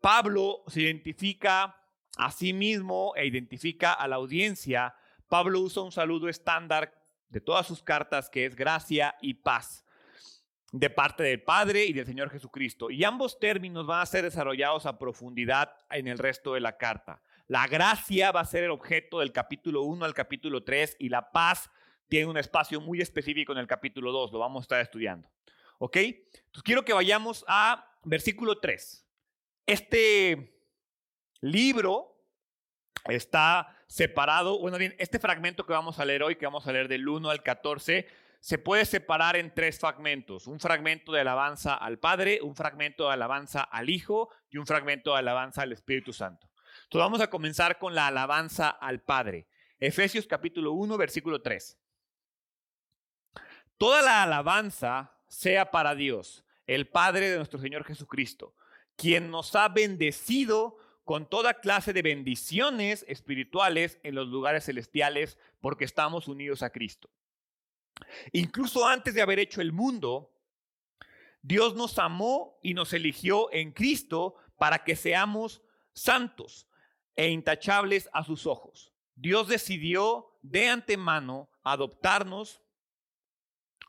Pablo 0.00 0.62
se 0.68 0.82
identifica 0.82 1.76
a 2.16 2.30
sí 2.30 2.52
mismo 2.52 3.12
e 3.16 3.26
identifica 3.26 3.92
a 3.92 4.08
la 4.08 4.16
audiencia, 4.16 4.94
Pablo 5.28 5.60
usa 5.60 5.82
un 5.82 5.92
saludo 5.92 6.28
estándar 6.28 6.94
de 7.28 7.40
todas 7.40 7.66
sus 7.66 7.82
cartas 7.82 8.28
que 8.28 8.44
es 8.46 8.54
gracia 8.54 9.16
y 9.20 9.34
paz 9.34 9.84
de 10.72 10.88
parte 10.88 11.22
del 11.22 11.42
Padre 11.42 11.84
y 11.84 11.92
del 11.92 12.06
Señor 12.06 12.30
Jesucristo. 12.30 12.90
Y 12.90 13.04
ambos 13.04 13.38
términos 13.38 13.86
van 13.86 14.00
a 14.00 14.06
ser 14.06 14.24
desarrollados 14.24 14.86
a 14.86 14.98
profundidad 14.98 15.74
en 15.90 16.08
el 16.08 16.18
resto 16.18 16.54
de 16.54 16.60
la 16.60 16.78
carta. 16.78 17.22
La 17.52 17.66
gracia 17.66 18.32
va 18.32 18.40
a 18.40 18.46
ser 18.46 18.64
el 18.64 18.70
objeto 18.70 19.18
del 19.18 19.30
capítulo 19.30 19.82
1 19.82 20.06
al 20.06 20.14
capítulo 20.14 20.64
3 20.64 20.96
y 20.98 21.10
la 21.10 21.32
paz 21.32 21.70
tiene 22.08 22.24
un 22.24 22.38
espacio 22.38 22.80
muy 22.80 23.02
específico 23.02 23.52
en 23.52 23.58
el 23.58 23.66
capítulo 23.66 24.10
2, 24.10 24.32
lo 24.32 24.38
vamos 24.38 24.62
a 24.62 24.64
estar 24.64 24.80
estudiando. 24.80 25.30
¿Ok? 25.76 25.96
Entonces 25.98 26.62
quiero 26.64 26.82
que 26.82 26.94
vayamos 26.94 27.44
a 27.46 27.94
versículo 28.04 28.58
3. 28.58 29.06
Este 29.66 30.62
libro 31.42 32.24
está 33.04 33.76
separado, 33.86 34.58
bueno 34.58 34.78
bien, 34.78 34.94
este 34.96 35.18
fragmento 35.18 35.66
que 35.66 35.74
vamos 35.74 35.98
a 35.98 36.06
leer 36.06 36.22
hoy, 36.22 36.36
que 36.36 36.46
vamos 36.46 36.66
a 36.66 36.72
leer 36.72 36.88
del 36.88 37.06
1 37.06 37.28
al 37.28 37.42
14, 37.42 38.06
se 38.40 38.56
puede 38.56 38.86
separar 38.86 39.36
en 39.36 39.52
tres 39.52 39.78
fragmentos. 39.78 40.46
Un 40.46 40.58
fragmento 40.58 41.12
de 41.12 41.20
alabanza 41.20 41.74
al 41.74 41.98
Padre, 41.98 42.40
un 42.40 42.56
fragmento 42.56 43.08
de 43.08 43.12
alabanza 43.12 43.60
al 43.60 43.90
Hijo 43.90 44.30
y 44.48 44.56
un 44.56 44.66
fragmento 44.66 45.12
de 45.12 45.18
alabanza 45.18 45.60
al 45.60 45.72
Espíritu 45.72 46.14
Santo. 46.14 46.48
Entonces 46.92 47.06
vamos 47.06 47.20
a 47.22 47.30
comenzar 47.30 47.78
con 47.78 47.94
la 47.94 48.08
alabanza 48.08 48.68
al 48.68 49.00
Padre. 49.00 49.46
Efesios 49.80 50.26
capítulo 50.26 50.72
1, 50.72 50.98
versículo 50.98 51.40
3. 51.40 51.78
Toda 53.78 54.02
la 54.02 54.22
alabanza 54.22 55.16
sea 55.26 55.70
para 55.70 55.94
Dios, 55.94 56.44
el 56.66 56.86
Padre 56.86 57.30
de 57.30 57.38
nuestro 57.38 57.58
Señor 57.58 57.84
Jesucristo, 57.84 58.54
quien 58.94 59.30
nos 59.30 59.56
ha 59.56 59.68
bendecido 59.68 60.76
con 61.04 61.30
toda 61.30 61.60
clase 61.60 61.94
de 61.94 62.02
bendiciones 62.02 63.06
espirituales 63.08 63.98
en 64.02 64.14
los 64.14 64.28
lugares 64.28 64.66
celestiales 64.66 65.38
porque 65.62 65.86
estamos 65.86 66.28
unidos 66.28 66.62
a 66.62 66.68
Cristo. 66.68 67.08
Incluso 68.32 68.86
antes 68.86 69.14
de 69.14 69.22
haber 69.22 69.38
hecho 69.38 69.62
el 69.62 69.72
mundo, 69.72 70.30
Dios 71.40 71.74
nos 71.74 71.98
amó 71.98 72.58
y 72.62 72.74
nos 72.74 72.92
eligió 72.92 73.50
en 73.50 73.72
Cristo 73.72 74.34
para 74.58 74.84
que 74.84 74.94
seamos 74.94 75.62
santos, 75.94 76.68
e 77.16 77.28
intachables 77.28 78.08
a 78.12 78.24
sus 78.24 78.46
ojos. 78.46 78.92
Dios 79.14 79.48
decidió 79.48 80.38
de 80.42 80.68
antemano 80.68 81.50
adoptarnos 81.62 82.62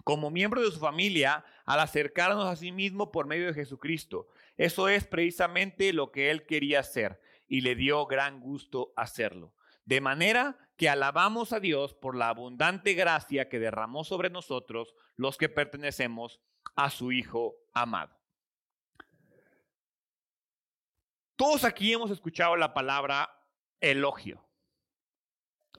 como 0.03 0.29
miembro 0.29 0.61
de 0.61 0.71
su 0.71 0.79
familia 0.79 1.45
al 1.65 1.79
acercarnos 1.79 2.45
a 2.45 2.55
sí 2.55 2.71
mismo 2.71 3.11
por 3.11 3.25
medio 3.25 3.47
de 3.47 3.53
Jesucristo. 3.53 4.27
Eso 4.57 4.89
es 4.89 5.05
precisamente 5.05 5.93
lo 5.93 6.11
que 6.11 6.29
él 6.29 6.45
quería 6.45 6.81
hacer 6.81 7.21
y 7.47 7.61
le 7.61 7.75
dio 7.75 8.05
gran 8.05 8.39
gusto 8.39 8.93
hacerlo. 8.95 9.53
De 9.85 10.01
manera 10.01 10.57
que 10.77 10.89
alabamos 10.89 11.53
a 11.53 11.59
Dios 11.59 11.93
por 11.93 12.15
la 12.15 12.29
abundante 12.29 12.93
gracia 12.93 13.49
que 13.49 13.59
derramó 13.59 14.03
sobre 14.03 14.29
nosotros 14.29 14.93
los 15.15 15.37
que 15.37 15.49
pertenecemos 15.49 16.41
a 16.75 16.89
su 16.89 17.11
Hijo 17.11 17.55
amado. 17.73 18.22
Todos 21.43 21.65
aquí 21.65 21.91
hemos 21.91 22.09
escuchado 22.09 22.55
la 22.55 22.73
palabra 22.73 23.29
elogio. 23.81 24.47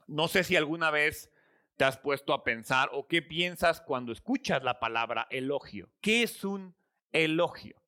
No 0.07 0.29
sé 0.29 0.45
si 0.45 0.57
alguna 0.57 0.91
vez 0.91 1.33
te 1.79 1.85
has 1.87 1.97
puesto 1.97 2.35
a 2.35 2.45
pensar 2.45 2.91
o 2.93 3.07
qué 3.07 3.23
piensas 3.23 3.81
cuando 3.81 4.13
escuchas 4.13 4.63
la 4.63 4.79
palabra 4.79 5.27
elogio. 5.31 5.89
¿Qué 6.03 6.23
es 6.23 6.45
un 6.45 6.77
elogio? 7.13 7.83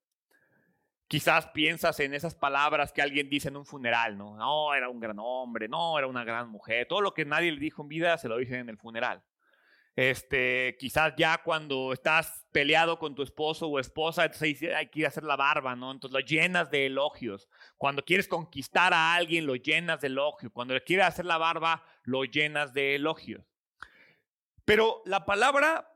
Quizás 1.06 1.49
piensas 1.49 2.00
en 2.00 2.14
esas 2.14 2.35
palabras 2.35 2.95
que 2.95 3.02
alguien 3.02 3.28
dice 3.28 3.49
en 3.49 3.59
un 3.59 3.66
funeral, 3.66 4.16
¿no? 4.16 4.38
No, 4.38 4.73
era 4.73 4.88
un 4.88 4.99
gran 4.99 5.18
hombre, 5.18 5.68
no, 5.68 5.99
era 5.99 6.06
una 6.06 6.25
gran 6.25 6.49
mujer. 6.49 6.88
Todo 6.88 7.02
lo 7.02 7.12
que 7.12 7.26
nadie 7.26 7.52
le 7.52 7.61
dijo 7.61 7.83
en 7.83 7.88
vida 7.88 8.16
se 8.16 8.28
lo 8.30 8.38
dicen 8.38 8.61
en 8.61 8.71
el 8.71 8.78
funeral. 8.78 9.23
Este, 9.97 10.76
quizás 10.79 11.15
ya 11.17 11.38
cuando 11.43 11.95
estás 11.95 12.47
peleado 12.53 12.99
con 12.99 13.15
tu 13.15 13.23
esposo 13.23 13.67
o 13.67 13.81
esposa, 13.81 14.26
entonces 14.26 14.62
hay 14.75 14.88
que 14.88 15.00
ir 15.00 15.05
a 15.07 15.09
hacer 15.09 15.25
la 15.25 15.37
barba, 15.37 15.75
¿no? 15.75 15.91
Entonces 15.91 16.12
lo 16.12 16.21
llenas 16.21 16.71
de 16.71 16.85
elogios. 16.85 17.49
Cuando 17.79 18.05
quieres 18.05 18.29
conquistar 18.29 18.93
a 18.93 19.15
alguien, 19.15 19.47
lo 19.47 19.57
llenas 19.57 20.03
de 20.03 20.09
elogios. 20.09 20.53
Cuando 20.53 20.75
le 20.75 20.85
quieres 20.85 21.07
hacer 21.07 21.25
la 21.25 21.38
barba, 21.38 21.83
lo 22.05 22.25
llenas 22.25 22.75
de 22.75 22.95
elogios. 22.95 23.43
Pero 24.67 25.00
la 25.07 25.25
palabra 25.25 25.91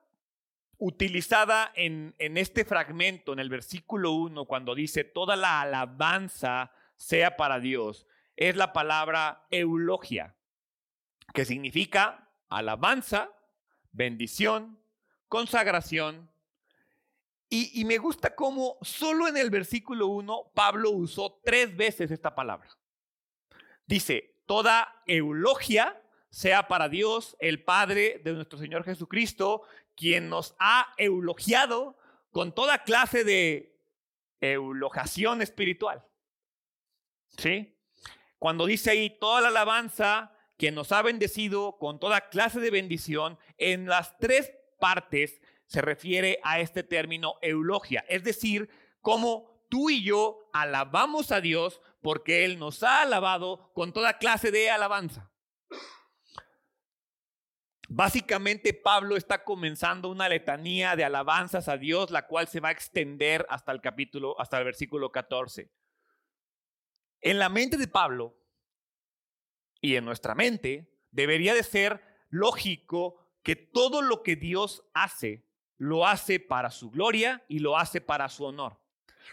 utilizada 0.78 1.70
en, 1.74 2.14
en, 2.18 2.38
este 2.38 2.64
fragmento, 2.64 3.34
en 3.34 3.38
el 3.38 3.50
versículo 3.50 4.12
1, 4.12 4.46
cuando 4.46 4.74
dice 4.74 5.04
toda 5.04 5.36
la 5.36 5.60
alabanza 5.60 6.72
sea 6.96 7.36
para 7.36 7.60
Dios, 7.60 8.06
es 8.34 8.56
la 8.56 8.72
palabra 8.72 9.44
eulogia, 9.50 10.36
que 11.34 11.44
significa 11.44 12.30
alabanza, 12.48 13.30
bendición, 13.92 14.78
consagración. 15.28 16.30
Y, 17.52 17.84
me 17.84 17.98
gusta 17.98 18.36
cómo 18.36 18.78
solo 18.80 19.26
en 19.26 19.36
el 19.36 19.50
versículo 19.50 20.06
1 20.06 20.52
Pablo 20.54 20.90
usó 20.90 21.40
tres 21.44 21.76
veces 21.76 22.12
esta 22.12 22.32
palabra. 22.32 22.68
Dice, 23.86 24.36
toda 24.46 25.02
eulogia 25.04 26.00
sea 26.28 26.68
para 26.68 26.88
Dios, 26.88 27.36
el 27.40 27.64
Padre 27.64 28.20
de 28.22 28.34
nuestro 28.34 28.56
Señor 28.56 28.84
Jesucristo, 28.84 29.62
quien 29.96 30.28
nos 30.28 30.54
ha 30.60 30.94
eulogiado 30.96 31.98
con 32.30 32.54
toda 32.54 32.84
clase 32.84 33.24
de 33.24 33.76
eulogación 34.40 35.42
espiritual. 35.42 36.04
¿Sí? 37.36 37.76
Cuando 38.38 38.66
dice 38.66 38.90
ahí 38.90 39.10
toda 39.10 39.40
la 39.40 39.48
alabanza, 39.48 40.32
quien 40.60 40.74
nos 40.74 40.92
ha 40.92 41.00
bendecido 41.00 41.78
con 41.78 41.98
toda 41.98 42.28
clase 42.28 42.60
de 42.60 42.70
bendición, 42.70 43.38
en 43.56 43.86
las 43.86 44.18
tres 44.18 44.52
partes 44.78 45.40
se 45.64 45.80
refiere 45.80 46.38
a 46.42 46.60
este 46.60 46.82
término 46.82 47.36
eulogia, 47.40 48.04
es 48.10 48.24
decir, 48.24 48.68
como 49.00 49.64
tú 49.70 49.88
y 49.88 50.04
yo 50.04 50.50
alabamos 50.52 51.32
a 51.32 51.40
Dios 51.40 51.80
porque 52.02 52.44
Él 52.44 52.58
nos 52.58 52.82
ha 52.82 53.00
alabado 53.00 53.72
con 53.72 53.94
toda 53.94 54.18
clase 54.18 54.50
de 54.50 54.70
alabanza. 54.70 55.30
Básicamente 57.88 58.74
Pablo 58.74 59.16
está 59.16 59.44
comenzando 59.44 60.10
una 60.10 60.28
letanía 60.28 60.94
de 60.94 61.04
alabanzas 61.04 61.68
a 61.68 61.78
Dios, 61.78 62.10
la 62.10 62.26
cual 62.26 62.48
se 62.48 62.60
va 62.60 62.68
a 62.68 62.72
extender 62.72 63.46
hasta 63.48 63.72
el 63.72 63.80
capítulo, 63.80 64.38
hasta 64.38 64.58
el 64.58 64.64
versículo 64.64 65.10
14. 65.10 65.72
En 67.22 67.38
la 67.38 67.48
mente 67.48 67.78
de 67.78 67.88
Pablo 67.88 68.39
y 69.80 69.96
en 69.96 70.04
nuestra 70.04 70.34
mente 70.34 70.92
debería 71.10 71.54
de 71.54 71.62
ser 71.62 72.02
lógico 72.28 73.16
que 73.42 73.56
todo 73.56 74.02
lo 74.02 74.22
que 74.22 74.36
Dios 74.36 74.84
hace 74.94 75.46
lo 75.78 76.06
hace 76.06 76.40
para 76.40 76.70
su 76.70 76.90
gloria 76.90 77.42
y 77.48 77.60
lo 77.60 77.78
hace 77.78 78.00
para 78.00 78.28
su 78.28 78.44
honor. 78.44 78.80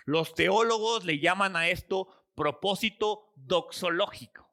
Los 0.06 0.34
teólogos 0.34 1.04
le 1.04 1.20
llaman 1.20 1.56
a 1.56 1.70
esto 1.70 2.08
propósito 2.36 3.34
doxológico 3.36 4.48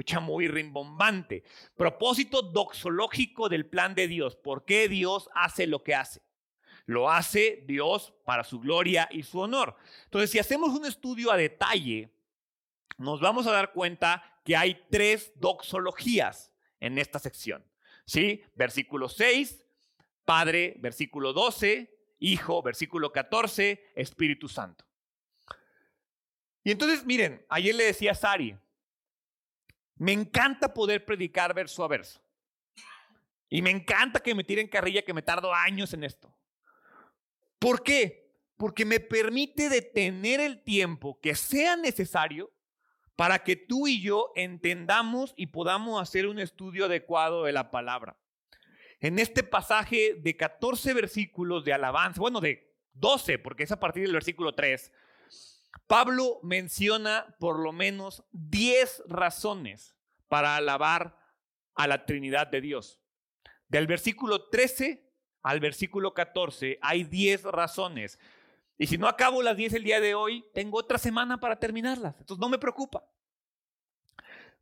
escucha 0.00 0.20
muy 0.20 0.48
rimbombante. 0.48 1.44
Propósito 1.76 2.42
doxológico 2.42 3.48
del 3.48 3.66
plan 3.66 3.94
de 3.94 4.08
Dios. 4.08 4.34
¿Por 4.36 4.64
qué 4.64 4.88
Dios 4.88 5.28
hace 5.34 5.66
lo 5.66 5.82
que 5.82 5.94
hace? 5.94 6.22
Lo 6.86 7.10
hace 7.10 7.64
Dios 7.66 8.14
para 8.24 8.44
su 8.44 8.60
gloria 8.60 9.08
y 9.10 9.22
su 9.22 9.40
honor. 9.40 9.76
Entonces, 10.04 10.30
si 10.30 10.38
hacemos 10.38 10.70
un 10.70 10.86
estudio 10.86 11.30
a 11.30 11.36
detalle, 11.36 12.10
nos 12.96 13.20
vamos 13.20 13.46
a 13.46 13.52
dar 13.52 13.72
cuenta 13.72 14.22
que 14.50 14.56
hay 14.56 14.84
tres 14.90 15.30
doxologías 15.36 16.52
en 16.80 16.98
esta 16.98 17.20
sección. 17.20 17.64
¿Sí? 18.04 18.42
Versículo 18.56 19.08
6, 19.08 19.64
Padre, 20.24 20.74
versículo 20.80 21.32
12, 21.32 21.96
Hijo, 22.18 22.60
versículo 22.60 23.12
14, 23.12 23.92
Espíritu 23.94 24.48
Santo. 24.48 24.84
Y 26.64 26.72
entonces, 26.72 27.06
miren, 27.06 27.46
ayer 27.48 27.76
le 27.76 27.84
decía 27.84 28.10
a 28.10 28.16
Sari, 28.16 28.58
me 29.94 30.10
encanta 30.10 30.74
poder 30.74 31.04
predicar 31.04 31.54
verso 31.54 31.84
a 31.84 31.86
verso. 31.86 32.20
Y 33.48 33.62
me 33.62 33.70
encanta 33.70 34.18
que 34.18 34.34
me 34.34 34.42
tiren 34.42 34.66
carrilla, 34.66 35.02
que 35.02 35.14
me 35.14 35.22
tardo 35.22 35.54
años 35.54 35.94
en 35.94 36.02
esto. 36.02 36.36
¿Por 37.60 37.84
qué? 37.84 38.34
Porque 38.56 38.84
me 38.84 38.98
permite 38.98 39.68
detener 39.68 40.40
el 40.40 40.64
tiempo 40.64 41.20
que 41.20 41.36
sea 41.36 41.76
necesario 41.76 42.52
para 43.20 43.44
que 43.44 43.54
tú 43.54 43.86
y 43.86 44.00
yo 44.00 44.32
entendamos 44.34 45.34
y 45.36 45.48
podamos 45.48 46.00
hacer 46.00 46.26
un 46.26 46.38
estudio 46.38 46.86
adecuado 46.86 47.44
de 47.44 47.52
la 47.52 47.70
palabra. 47.70 48.16
En 48.98 49.18
este 49.18 49.42
pasaje 49.42 50.14
de 50.14 50.38
14 50.38 50.94
versículos 50.94 51.62
de 51.66 51.74
alabanza, 51.74 52.18
bueno, 52.18 52.40
de 52.40 52.74
12, 52.94 53.38
porque 53.38 53.64
es 53.64 53.72
a 53.72 53.78
partir 53.78 54.04
del 54.04 54.14
versículo 54.14 54.54
3, 54.54 54.90
Pablo 55.86 56.40
menciona 56.42 57.36
por 57.38 57.58
lo 57.58 57.72
menos 57.72 58.24
10 58.32 59.02
razones 59.06 59.94
para 60.28 60.56
alabar 60.56 61.18
a 61.74 61.86
la 61.86 62.06
Trinidad 62.06 62.46
de 62.46 62.62
Dios. 62.62 63.02
Del 63.68 63.86
versículo 63.86 64.48
13 64.48 65.12
al 65.42 65.60
versículo 65.60 66.14
14 66.14 66.78
hay 66.80 67.04
10 67.04 67.42
razones. 67.42 68.18
Y 68.80 68.86
si 68.86 68.96
no 68.96 69.06
acabo 69.06 69.42
las 69.42 69.58
10 69.58 69.74
el 69.74 69.84
día 69.84 70.00
de 70.00 70.14
hoy, 70.14 70.42
tengo 70.54 70.78
otra 70.78 70.96
semana 70.96 71.38
para 71.38 71.58
terminarlas. 71.60 72.14
Entonces 72.18 72.40
no 72.40 72.48
me 72.48 72.56
preocupa. 72.56 73.04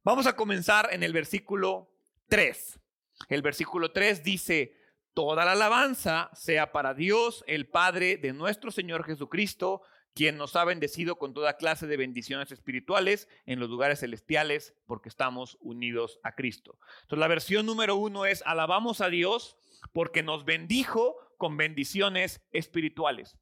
Vamos 0.03 0.27
a 0.27 0.35
comenzar 0.35 0.89
en 0.91 1.05
el 1.05 1.13
versículo 1.13 1.89
3. 2.27 2.81
El 3.29 3.43
versículo 3.43 3.93
3 3.93 4.25
dice, 4.25 4.75
toda 5.15 5.45
la 5.45 5.53
alabanza 5.53 6.31
sea 6.35 6.73
para 6.73 6.95
Dios, 6.95 7.45
el 7.47 7.69
Padre 7.69 8.17
de 8.17 8.33
nuestro 8.33 8.73
Señor 8.73 9.05
Jesucristo, 9.05 9.83
quien 10.15 10.37
nos 10.37 10.57
ha 10.57 10.65
bendecido 10.65 11.17
con 11.17 11.33
toda 11.33 11.57
clase 11.57 11.87
de 11.87 11.97
bendiciones 11.97 12.51
espirituales 12.51 13.29
en 13.47 13.61
los 13.61 13.71
lugares 13.71 14.01
celestiales 14.01 14.75
porque 14.87 15.11
estamos 15.11 15.59
unidos 15.61 16.19
a 16.25 16.35
Cristo. 16.35 16.77
Entonces 17.03 17.21
la 17.21 17.29
versión 17.29 17.67
número 17.67 17.95
uno 17.95 18.27
es, 18.27 18.43
alabamos 18.47 19.01
a 19.01 19.11
Dios 19.11 19.57
porque 19.93 20.25
nos 20.25 20.45
bendijo 20.45 21.15
con 21.37 21.57
bendiciones 21.57 22.41
espirituales. 22.51 23.39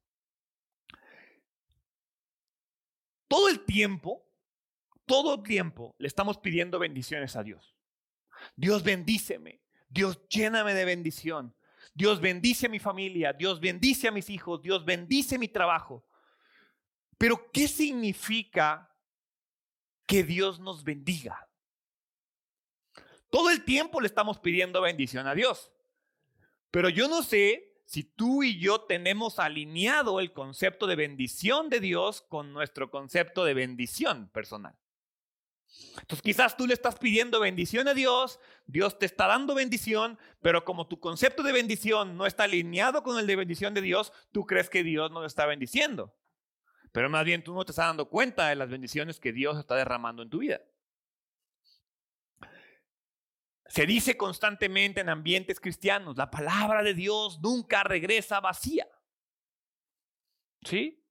Todo 3.27 3.49
el 3.49 3.65
tiempo, 3.65 4.25
todo 5.05 5.35
el 5.35 5.43
tiempo 5.43 5.95
le 5.99 6.07
estamos 6.07 6.37
pidiendo 6.37 6.79
bendiciones 6.79 7.35
a 7.35 7.43
Dios. 7.43 7.75
Dios 8.55 8.83
bendíceme, 8.83 9.61
Dios 9.89 10.19
lléname 10.29 10.73
de 10.73 10.85
bendición, 10.85 11.55
Dios 11.93 12.21
bendice 12.21 12.67
a 12.67 12.69
mi 12.69 12.79
familia, 12.79 13.33
Dios 13.33 13.59
bendice 13.59 14.07
a 14.07 14.11
mis 14.11 14.29
hijos, 14.29 14.61
Dios 14.61 14.85
bendice 14.85 15.39
mi 15.39 15.47
trabajo. 15.47 16.05
Pero 17.17 17.51
¿qué 17.51 17.67
significa 17.67 18.95
que 20.05 20.23
Dios 20.23 20.59
nos 20.59 20.83
bendiga? 20.83 21.49
Todo 23.29 23.49
el 23.49 23.63
tiempo 23.65 23.99
le 23.99 24.07
estamos 24.07 24.39
pidiendo 24.39 24.81
bendición 24.81 25.27
a 25.27 25.33
Dios. 25.33 25.71
Pero 26.71 26.89
yo 26.89 27.07
no 27.07 27.23
sé 27.23 27.76
si 27.87 28.03
tú 28.03 28.43
y 28.43 28.59
yo 28.59 28.81
tenemos 28.81 29.39
alineado 29.39 30.19
el 30.19 30.33
concepto 30.33 30.87
de 30.87 30.97
bendición 30.97 31.69
de 31.69 31.79
Dios 31.79 32.21
con 32.21 32.51
nuestro 32.51 32.91
concepto 32.91 33.45
de 33.45 33.53
bendición 33.53 34.27
personal. 34.27 34.75
Entonces 36.01 36.21
quizás 36.21 36.57
tú 36.57 36.67
le 36.67 36.73
estás 36.73 36.99
pidiendo 36.99 37.39
bendición 37.39 37.87
a 37.87 37.93
Dios, 37.93 38.41
Dios 38.65 38.99
te 38.99 39.05
está 39.05 39.27
dando 39.27 39.55
bendición, 39.55 40.19
pero 40.41 40.65
como 40.65 40.87
tu 40.87 40.99
concepto 40.99 41.43
de 41.43 41.53
bendición 41.53 42.17
no 42.17 42.25
está 42.25 42.43
alineado 42.43 43.03
con 43.03 43.17
el 43.19 43.25
de 43.25 43.37
bendición 43.37 43.73
de 43.73 43.81
Dios, 43.81 44.11
tú 44.33 44.45
crees 44.45 44.69
que 44.69 44.83
Dios 44.83 45.09
no 45.09 45.21
te 45.21 45.27
está 45.27 45.45
bendiciendo. 45.45 46.13
Pero 46.91 47.09
más 47.09 47.23
bien 47.23 47.41
tú 47.41 47.53
no 47.53 47.63
te 47.63 47.71
estás 47.71 47.87
dando 47.87 48.09
cuenta 48.09 48.49
de 48.49 48.55
las 48.55 48.67
bendiciones 48.67 49.17
que 49.17 49.31
Dios 49.31 49.57
está 49.57 49.75
derramando 49.75 50.23
en 50.23 50.29
tu 50.29 50.39
vida. 50.39 50.59
Se 53.69 53.85
dice 53.85 54.15
constantemente 54.15 55.01
en 55.01 55.09
ambientes 55.09 55.59
cristianos, 55.59 56.17
la 56.17 56.29
palabra 56.29 56.83
de 56.83 56.93
Dios 56.93 57.39
nunca 57.41 57.83
regresa 57.83 58.39
vacía. 58.39 58.87
¿Sí? 60.63 61.03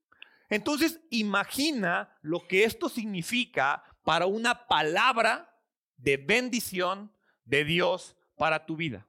Entonces, 0.49 1.01
imagina 1.11 2.17
lo 2.23 2.47
que 2.47 2.65
esto 2.65 2.89
significa 2.89 3.83
para 4.05 4.27
una 4.27 4.67
palabra 4.67 5.61
de 5.97 6.17
bendición 6.17 7.13
de 7.45 7.65
Dios 7.65 8.17
para 8.37 8.65
tu 8.67 8.77
vida. 8.77 9.07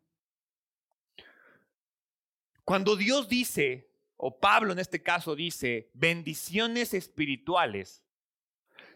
Cuando 2.64 2.96
Dios 2.96 3.30
dice, 3.30 3.92
o 4.18 4.40
Pablo 4.40 4.74
en 4.74 4.80
este 4.80 5.02
caso 5.02 5.36
dice, 5.36 5.90
bendiciones 5.94 6.94
espirituales, 6.94 8.04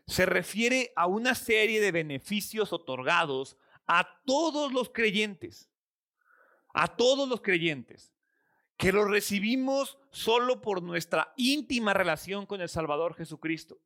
se 0.07 0.25
refiere 0.25 0.91
a 0.95 1.07
una 1.07 1.35
serie 1.35 1.79
de 1.79 1.91
beneficios 1.91 2.73
otorgados 2.73 3.57
a 3.93 4.07
todos 4.23 4.71
los 4.71 4.89
creyentes, 4.89 5.69
a 6.73 6.95
todos 6.95 7.27
los 7.27 7.41
creyentes, 7.41 8.13
que 8.77 8.93
los 8.93 9.09
recibimos 9.09 9.97
solo 10.11 10.61
por 10.61 10.81
nuestra 10.81 11.33
íntima 11.35 11.93
relación 11.93 12.45
con 12.45 12.61
el 12.61 12.69
Salvador 12.69 13.15
Jesucristo. 13.15 13.81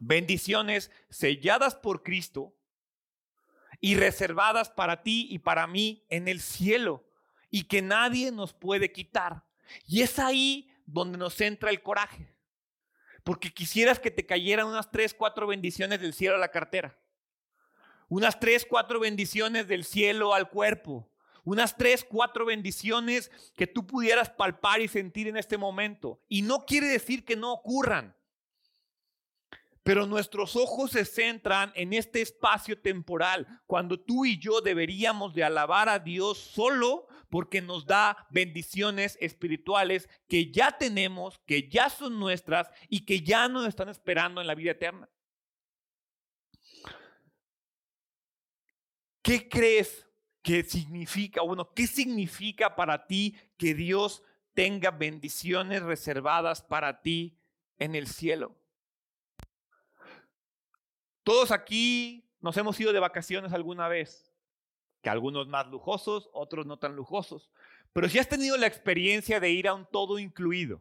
Bendiciones 0.00 0.90
selladas 1.10 1.76
por 1.76 2.02
Cristo 2.02 2.56
y 3.80 3.94
reservadas 3.94 4.68
para 4.68 5.04
ti 5.04 5.28
y 5.30 5.38
para 5.38 5.68
mí 5.68 6.04
en 6.08 6.26
el 6.26 6.40
cielo 6.40 7.08
y 7.50 7.68
que 7.68 7.82
nadie 7.82 8.32
nos 8.32 8.52
puede 8.52 8.90
quitar. 8.90 9.44
Y 9.86 10.02
es 10.02 10.18
ahí 10.18 10.72
donde 10.86 11.18
nos 11.18 11.40
entra 11.40 11.70
el 11.70 11.84
coraje. 11.84 12.34
Porque 13.22 13.54
quisieras 13.54 14.00
que 14.00 14.10
te 14.10 14.26
cayeran 14.26 14.66
unas 14.66 14.90
tres, 14.90 15.14
cuatro 15.14 15.46
bendiciones 15.46 16.00
del 16.00 16.14
cielo 16.14 16.34
a 16.34 16.40
la 16.40 16.50
cartera. 16.50 16.98
Unas 18.08 18.40
tres, 18.40 18.66
cuatro 18.68 19.00
bendiciones 19.00 19.68
del 19.68 19.84
cielo 19.84 20.34
al 20.34 20.48
cuerpo. 20.48 21.10
Unas 21.44 21.76
tres, 21.76 22.04
cuatro 22.04 22.46
bendiciones 22.46 23.30
que 23.56 23.66
tú 23.66 23.86
pudieras 23.86 24.30
palpar 24.30 24.80
y 24.80 24.88
sentir 24.88 25.28
en 25.28 25.36
este 25.36 25.56
momento. 25.56 26.20
Y 26.28 26.42
no 26.42 26.64
quiere 26.66 26.88
decir 26.88 27.24
que 27.24 27.36
no 27.36 27.52
ocurran. 27.52 28.14
Pero 29.82 30.06
nuestros 30.06 30.56
ojos 30.56 30.90
se 30.90 31.06
centran 31.06 31.72
en 31.74 31.94
este 31.94 32.20
espacio 32.20 32.78
temporal, 32.78 33.46
cuando 33.66 33.98
tú 33.98 34.26
y 34.26 34.38
yo 34.38 34.60
deberíamos 34.60 35.32
de 35.32 35.44
alabar 35.44 35.88
a 35.88 35.98
Dios 35.98 36.36
solo 36.36 37.06
porque 37.30 37.62
nos 37.62 37.86
da 37.86 38.26
bendiciones 38.28 39.16
espirituales 39.18 40.10
que 40.28 40.50
ya 40.50 40.76
tenemos, 40.76 41.38
que 41.46 41.70
ya 41.70 41.88
son 41.88 42.20
nuestras 42.20 42.70
y 42.90 43.06
que 43.06 43.22
ya 43.22 43.48
nos 43.48 43.66
están 43.66 43.88
esperando 43.88 44.42
en 44.42 44.46
la 44.46 44.54
vida 44.54 44.72
eterna. 44.72 45.08
¿Qué 49.28 49.46
crees 49.46 50.08
que 50.40 50.62
significa, 50.62 51.42
bueno, 51.42 51.74
qué 51.74 51.86
significa 51.86 52.74
para 52.74 53.06
ti 53.06 53.36
que 53.58 53.74
Dios 53.74 54.22
tenga 54.54 54.90
bendiciones 54.90 55.82
reservadas 55.82 56.62
para 56.62 57.02
ti 57.02 57.38
en 57.76 57.94
el 57.94 58.06
cielo? 58.06 58.56
Todos 61.24 61.50
aquí 61.50 62.26
nos 62.40 62.56
hemos 62.56 62.80
ido 62.80 62.90
de 62.90 63.00
vacaciones 63.00 63.52
alguna 63.52 63.86
vez, 63.86 64.32
que 65.02 65.10
algunos 65.10 65.46
más 65.46 65.66
lujosos, 65.66 66.30
otros 66.32 66.64
no 66.64 66.78
tan 66.78 66.96
lujosos. 66.96 67.50
Pero 67.92 68.08
si 68.08 68.18
has 68.18 68.30
tenido 68.30 68.56
la 68.56 68.66
experiencia 68.66 69.40
de 69.40 69.50
ir 69.50 69.68
a 69.68 69.74
un 69.74 69.84
todo 69.84 70.18
incluido, 70.18 70.80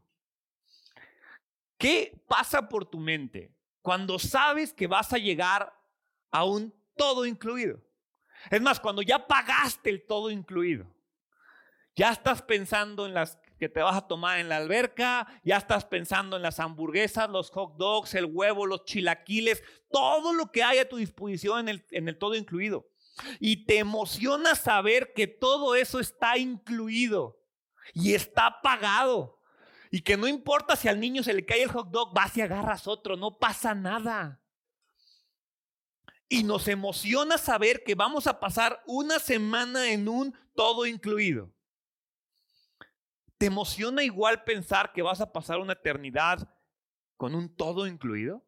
¿qué 1.77 2.23
pasa 2.29 2.69
por 2.69 2.85
tu 2.85 2.97
mente 2.97 3.53
cuando 3.81 4.17
sabes 4.17 4.71
que 4.71 4.87
vas 4.87 5.11
a 5.11 5.17
llegar 5.17 5.77
a 6.31 6.45
un 6.45 6.73
todo 6.95 7.25
incluido? 7.25 7.85
Es 8.49 8.61
más, 8.61 8.79
cuando 8.79 9.01
ya 9.01 9.27
pagaste 9.27 9.89
el 9.89 10.05
todo 10.05 10.29
incluido, 10.29 10.87
ya 11.95 12.11
estás 12.11 12.41
pensando 12.41 13.05
en 13.05 13.13
las 13.13 13.39
que 13.57 13.69
te 13.69 13.81
vas 13.81 13.97
a 13.97 14.07
tomar 14.07 14.39
en 14.39 14.49
la 14.49 14.57
alberca, 14.57 15.27
ya 15.43 15.57
estás 15.57 15.85
pensando 15.85 16.35
en 16.35 16.43
las 16.43 16.59
hamburguesas, 16.59 17.29
los 17.29 17.49
hot 17.49 17.75
dogs, 17.77 18.13
el 18.13 18.25
huevo, 18.25 18.67
los 18.67 18.85
chilaquiles, 18.85 19.63
todo 19.89 20.33
lo 20.33 20.51
que 20.51 20.63
hay 20.63 20.77
a 20.77 20.87
tu 20.87 20.97
disposición 20.97 21.61
en 21.61 21.69
el, 21.69 21.85
en 21.91 22.07
el 22.07 22.17
todo 22.17 22.35
incluido. 22.35 22.87
Y 23.39 23.65
te 23.65 23.79
emociona 23.79 24.53
saber 24.53 25.13
que 25.15 25.25
todo 25.25 25.73
eso 25.73 25.99
está 25.99 26.37
incluido 26.37 27.39
y 27.93 28.13
está 28.13 28.61
pagado. 28.61 29.41
Y 29.89 30.01
que 30.01 30.17
no 30.17 30.27
importa 30.27 30.75
si 30.75 30.87
al 30.87 30.99
niño 30.99 31.23
se 31.23 31.33
le 31.33 31.45
cae 31.45 31.63
el 31.63 31.71
hot 31.71 31.89
dog, 31.89 32.13
vas 32.13 32.37
y 32.37 32.41
agarras 32.41 32.87
otro, 32.87 33.15
no 33.15 33.39
pasa 33.39 33.73
nada. 33.73 34.39
Y 36.29 36.43
nos 36.43 36.67
emociona 36.67 37.37
saber 37.37 37.83
que 37.83 37.95
vamos 37.95 38.27
a 38.27 38.39
pasar 38.39 38.83
una 38.85 39.19
semana 39.19 39.91
en 39.91 40.07
un 40.07 40.37
todo 40.55 40.85
incluido. 40.85 41.53
¿Te 43.37 43.45
emociona 43.45 44.03
igual 44.03 44.43
pensar 44.43 44.91
que 44.93 45.01
vas 45.01 45.21
a 45.21 45.31
pasar 45.31 45.59
una 45.59 45.73
eternidad 45.73 46.53
con 47.15 47.35
un 47.35 47.55
todo 47.55 47.87
incluido? 47.87 48.43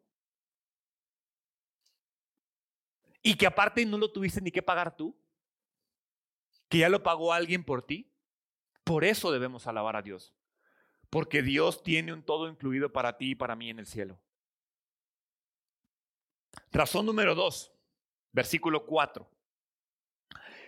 Y 3.21 3.35
que 3.35 3.45
aparte 3.45 3.85
no 3.85 3.97
lo 3.97 4.11
tuviste 4.11 4.41
ni 4.41 4.51
que 4.51 4.63
pagar 4.63 4.95
tú. 4.95 5.15
Que 6.67 6.79
ya 6.79 6.89
lo 6.89 7.03
pagó 7.03 7.33
alguien 7.33 7.63
por 7.63 7.81
ti. 7.83 8.11
Por 8.83 9.03
eso 9.03 9.31
debemos 9.31 9.67
alabar 9.67 9.95
a 9.95 10.01
Dios. 10.01 10.33
Porque 11.09 11.41
Dios 11.43 11.83
tiene 11.83 12.13
un 12.13 12.23
todo 12.23 12.49
incluido 12.49 12.91
para 12.91 13.17
ti 13.17 13.31
y 13.31 13.35
para 13.35 13.55
mí 13.55 13.69
en 13.69 13.79
el 13.79 13.85
cielo. 13.85 14.19
Razón 16.71 17.05
número 17.05 17.35
dos, 17.35 17.71
versículo 18.31 18.85
cuatro. 18.85 19.29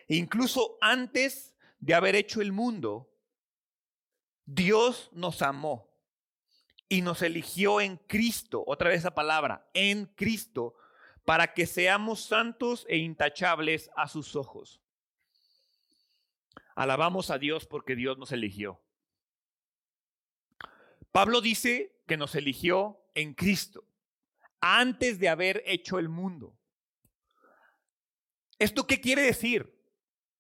Incluso 0.08 0.78
antes 0.82 1.56
de 1.80 1.94
haber 1.94 2.16
hecho 2.16 2.42
el 2.42 2.52
mundo, 2.52 3.10
Dios 4.46 5.10
nos 5.14 5.42
amó 5.42 5.90
y 6.90 7.02
nos 7.02 7.22
eligió 7.22 7.80
en 7.80 7.98
Cristo, 7.98 8.64
otra 8.68 8.90
vez 8.90 9.00
esa 9.00 9.16
palabra, 9.16 9.70
en 9.74 10.08
Cristo, 10.08 10.76
para 11.24 11.54
que 11.54 11.66
seamos 11.66 12.26
santos 12.26 12.86
e 12.90 12.98
intachables 12.98 13.90
a 13.96 14.08
sus 14.08 14.36
ojos. 14.36 14.82
Alabamos 16.76 17.30
a 17.30 17.38
Dios 17.38 17.66
porque 17.66 17.96
Dios 17.96 18.18
nos 18.18 18.32
eligió. 18.32 18.82
Pablo 21.12 21.42
dice 21.42 22.02
que 22.08 22.18
nos 22.18 22.36
eligió 22.36 23.02
en 23.14 23.34
Cristo, 23.34 23.86
antes 24.62 25.20
de 25.20 25.28
haber 25.28 25.64
hecho 25.66 26.00
el 26.00 26.08
mundo. 26.08 26.58
¿Esto 28.60 28.88
qué 28.88 29.02
quiere 29.02 29.24
decir? 29.24 29.78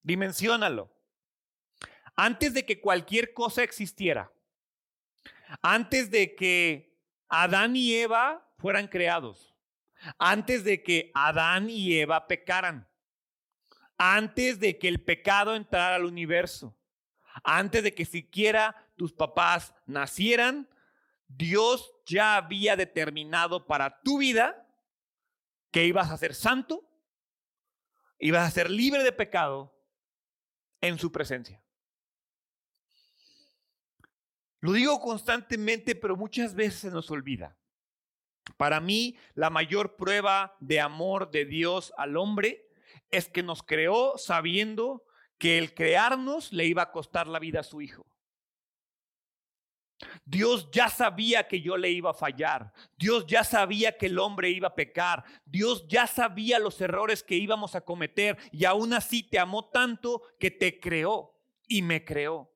Dimensiónalo 0.04 0.92
antes 2.16 2.54
de 2.54 2.66
que 2.66 2.80
cualquier 2.80 3.34
cosa 3.34 3.64
existiera, 3.64 4.32
antes 5.62 6.12
de 6.12 6.36
que 6.36 7.00
Adán 7.30 7.76
y 7.76 7.96
Eva 7.96 8.48
fueran 8.58 8.88
creados, 8.88 9.56
antes 10.20 10.64
de 10.64 10.84
que 10.84 11.12
Adán 11.14 11.70
y 11.70 11.98
Eva 11.98 12.28
pecaran, 12.28 12.88
antes 13.98 14.60
de 14.60 14.78
que 14.78 14.88
el 14.88 15.04
pecado 15.04 15.56
entrara 15.56 15.96
al 15.96 16.06
universo, 16.06 16.78
antes 17.44 17.84
de 17.84 17.94
que 17.94 18.06
siquiera 18.06 18.76
tus 18.98 19.14
papás 19.14 19.74
nacieran, 19.86 20.70
Dios 21.38 21.94
ya 22.06 22.36
había 22.36 22.76
determinado 22.76 23.66
para 23.66 24.02
tu 24.02 24.18
vida 24.18 24.68
que 25.72 25.86
ibas 25.86 26.12
a 26.12 26.18
ser 26.18 26.36
santo, 26.36 26.88
ibas 28.20 28.48
a 28.48 28.52
ser 28.52 28.70
libre 28.70 29.04
de 29.04 29.12
pecado 29.12 29.74
en 30.82 30.98
su 30.98 31.12
presencia. 31.12 31.64
Lo 34.60 34.74
digo 34.74 35.00
constantemente, 35.00 35.96
pero 35.96 36.16
muchas 36.16 36.54
veces 36.54 36.82
se 36.82 36.92
nos 36.92 37.10
olvida. 37.10 37.58
Para 38.58 38.80
mí, 38.80 39.18
la 39.34 39.50
mayor 39.50 39.96
prueba 39.96 40.56
de 40.60 40.80
amor 40.80 41.32
de 41.32 41.46
Dios 41.46 41.94
al 41.98 42.18
hombre 42.18 42.68
es 43.10 43.28
que 43.28 43.44
nos 43.44 43.64
creó 43.64 44.18
sabiendo 44.18 45.04
que 45.38 45.58
el 45.58 45.74
crearnos 45.74 46.54
le 46.54 46.66
iba 46.66 46.84
a 46.84 46.92
costar 46.92 47.28
la 47.28 47.40
vida 47.40 47.62
a 47.62 47.64
su 47.64 47.82
hijo. 47.82 48.06
Dios 50.26 50.70
ya 50.72 50.90
sabía 50.90 51.48
que 51.48 51.62
yo 51.62 51.78
le 51.78 51.90
iba 51.90 52.12
a 52.12 52.16
fallar. 52.16 52.74
Dios 52.98 53.26
ya 53.28 53.44
sabía 53.44 53.98
que 53.98 54.08
el 54.08 54.20
hombre 54.20 54.50
iba 54.50 54.70
a 54.70 54.76
pecar. 54.76 55.24
Dios 55.46 55.86
ya 55.88 56.08
sabía 56.08 56.60
los 56.60 56.80
errores 56.82 57.24
que 57.24 57.36
íbamos 57.36 57.76
a 57.76 57.82
cometer 57.82 58.38
y 58.52 58.66
aún 58.66 58.94
así 58.94 59.24
te 59.24 59.40
amó 59.40 59.70
tanto 59.70 60.22
que 60.40 60.52
te 60.52 60.80
creó 60.80 61.38
y 61.68 61.82
me 61.82 62.04
creó. 62.04 62.52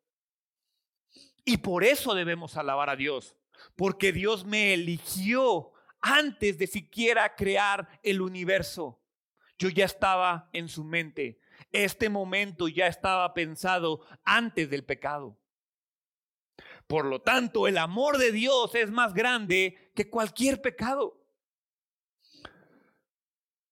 Y 1.46 1.58
por 1.58 1.84
eso 1.84 2.16
debemos 2.16 2.58
alabar 2.58 2.90
a 2.90 2.96
Dios, 2.96 3.38
porque 3.76 4.12
Dios 4.12 4.46
me 4.46 4.74
eligió 4.74 5.72
antes 6.02 6.58
de 6.58 6.68
siquiera 6.68 7.36
crear 7.36 8.00
el 8.04 8.22
universo. 8.22 9.02
Yo 9.58 9.70
ya 9.70 9.86
estaba 9.86 10.50
en 10.54 10.68
su 10.68 10.84
mente. 10.84 11.40
Este 11.72 12.10
momento 12.10 12.68
ya 12.68 12.88
estaba 12.88 13.34
pensado 13.34 14.02
antes 14.24 14.70
del 14.70 14.84
pecado. 14.84 15.38
Por 16.88 17.06
lo 17.06 17.21
tanto, 17.21 17.67
el 17.67 17.78
amor 17.78 18.17
de 18.17 18.32
Dios 18.32 18.76
es 18.76 18.91
más 18.91 19.13
grande 19.13 19.91
que 19.95 20.10
cualquier 20.10 20.62
pecado. 20.62 21.21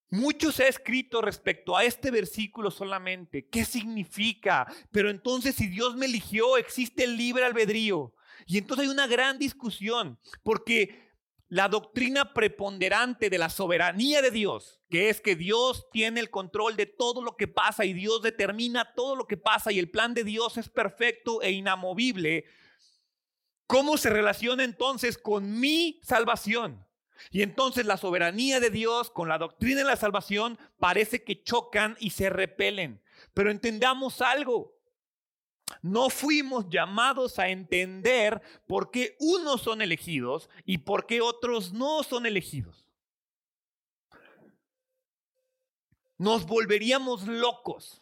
Mucho 0.10 0.52
se 0.52 0.66
ha 0.66 0.68
escrito 0.68 1.22
respecto 1.22 1.76
a 1.76 1.84
este 1.84 2.12
versículo 2.12 2.70
solamente. 2.70 3.48
¿Qué 3.48 3.66
significa? 3.66 4.68
Pero 4.92 5.10
entonces 5.10 5.56
si 5.56 5.68
Dios 5.68 5.96
me 5.96 6.06
eligió, 6.06 6.58
existe 6.58 7.04
el 7.04 7.18
libre 7.18 7.44
albedrío. 7.44 8.14
Y 8.46 8.58
entonces 8.58 8.86
hay 8.86 8.92
una 8.92 9.08
gran 9.08 9.40
discusión, 9.40 10.20
porque 10.44 11.04
la 11.54 11.68
doctrina 11.68 12.34
preponderante 12.34 13.30
de 13.30 13.38
la 13.38 13.50
soberanía 13.50 14.22
de 14.22 14.32
Dios, 14.32 14.82
que 14.90 15.10
es 15.10 15.22
que 15.22 15.36
Dios 15.36 15.88
tiene 15.92 16.20
el 16.20 16.30
control 16.30 16.76
de 16.76 16.88
todo 16.88 17.22
lo 17.22 17.36
que 17.36 17.48
pasa 17.48 17.86
y 17.86 17.94
Dios 17.94 18.22
determina 18.22 18.94
todo 18.96 19.16
lo 19.16 19.28
que 19.28 19.38
pasa 19.38 19.72
y 19.72 19.78
el 19.78 19.90
plan 19.90 20.14
de 20.14 20.24
Dios 20.24 20.58
es 20.58 20.70
perfecto 20.70 21.42
e 21.42 21.52
inamovible, 21.52 22.46
¿cómo 23.68 23.98
se 23.98 24.10
relaciona 24.10 24.64
entonces 24.64 25.18
con 25.18 25.60
mi 25.60 26.00
salvación? 26.04 26.86
Y 27.32 27.42
entonces 27.42 27.86
la 27.86 27.98
soberanía 27.98 28.60
de 28.60 28.70
Dios 28.70 29.10
con 29.10 29.30
la 29.30 29.38
doctrina 29.38 29.80
de 29.80 29.86
la 29.86 29.96
salvación 29.96 30.58
parece 30.78 31.24
que 31.24 31.42
chocan 31.42 31.96
y 32.00 32.12
se 32.12 32.30
repelen. 32.30 33.02
Pero 33.34 33.52
entendamos 33.52 34.22
algo. 34.22 34.78
No 35.82 36.10
fuimos 36.10 36.70
llamados 36.70 37.40
a 37.40 37.50
entender 37.50 38.42
por 38.68 38.92
qué 38.92 39.16
unos 39.20 39.62
son 39.62 39.82
elegidos 39.82 40.50
y 40.66 40.80
por 40.80 41.06
qué 41.06 41.22
otros 41.22 41.74
no 41.74 42.04
son 42.04 42.26
elegidos. 42.26 42.86
Nos 46.18 46.46
volveríamos 46.46 47.28
locos 47.28 48.02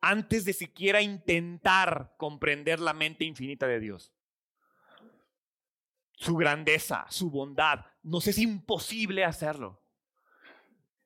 antes 0.00 0.44
de 0.44 0.52
siquiera 0.52 1.02
intentar 1.02 2.14
comprender 2.16 2.78
la 2.78 2.92
mente 2.92 3.24
infinita 3.24 3.66
de 3.66 3.80
Dios. 3.80 4.12
Su 6.18 6.34
grandeza, 6.34 7.06
su 7.10 7.30
bondad. 7.30 7.86
Nos 8.02 8.26
es 8.26 8.38
imposible 8.38 9.24
hacerlo. 9.24 9.80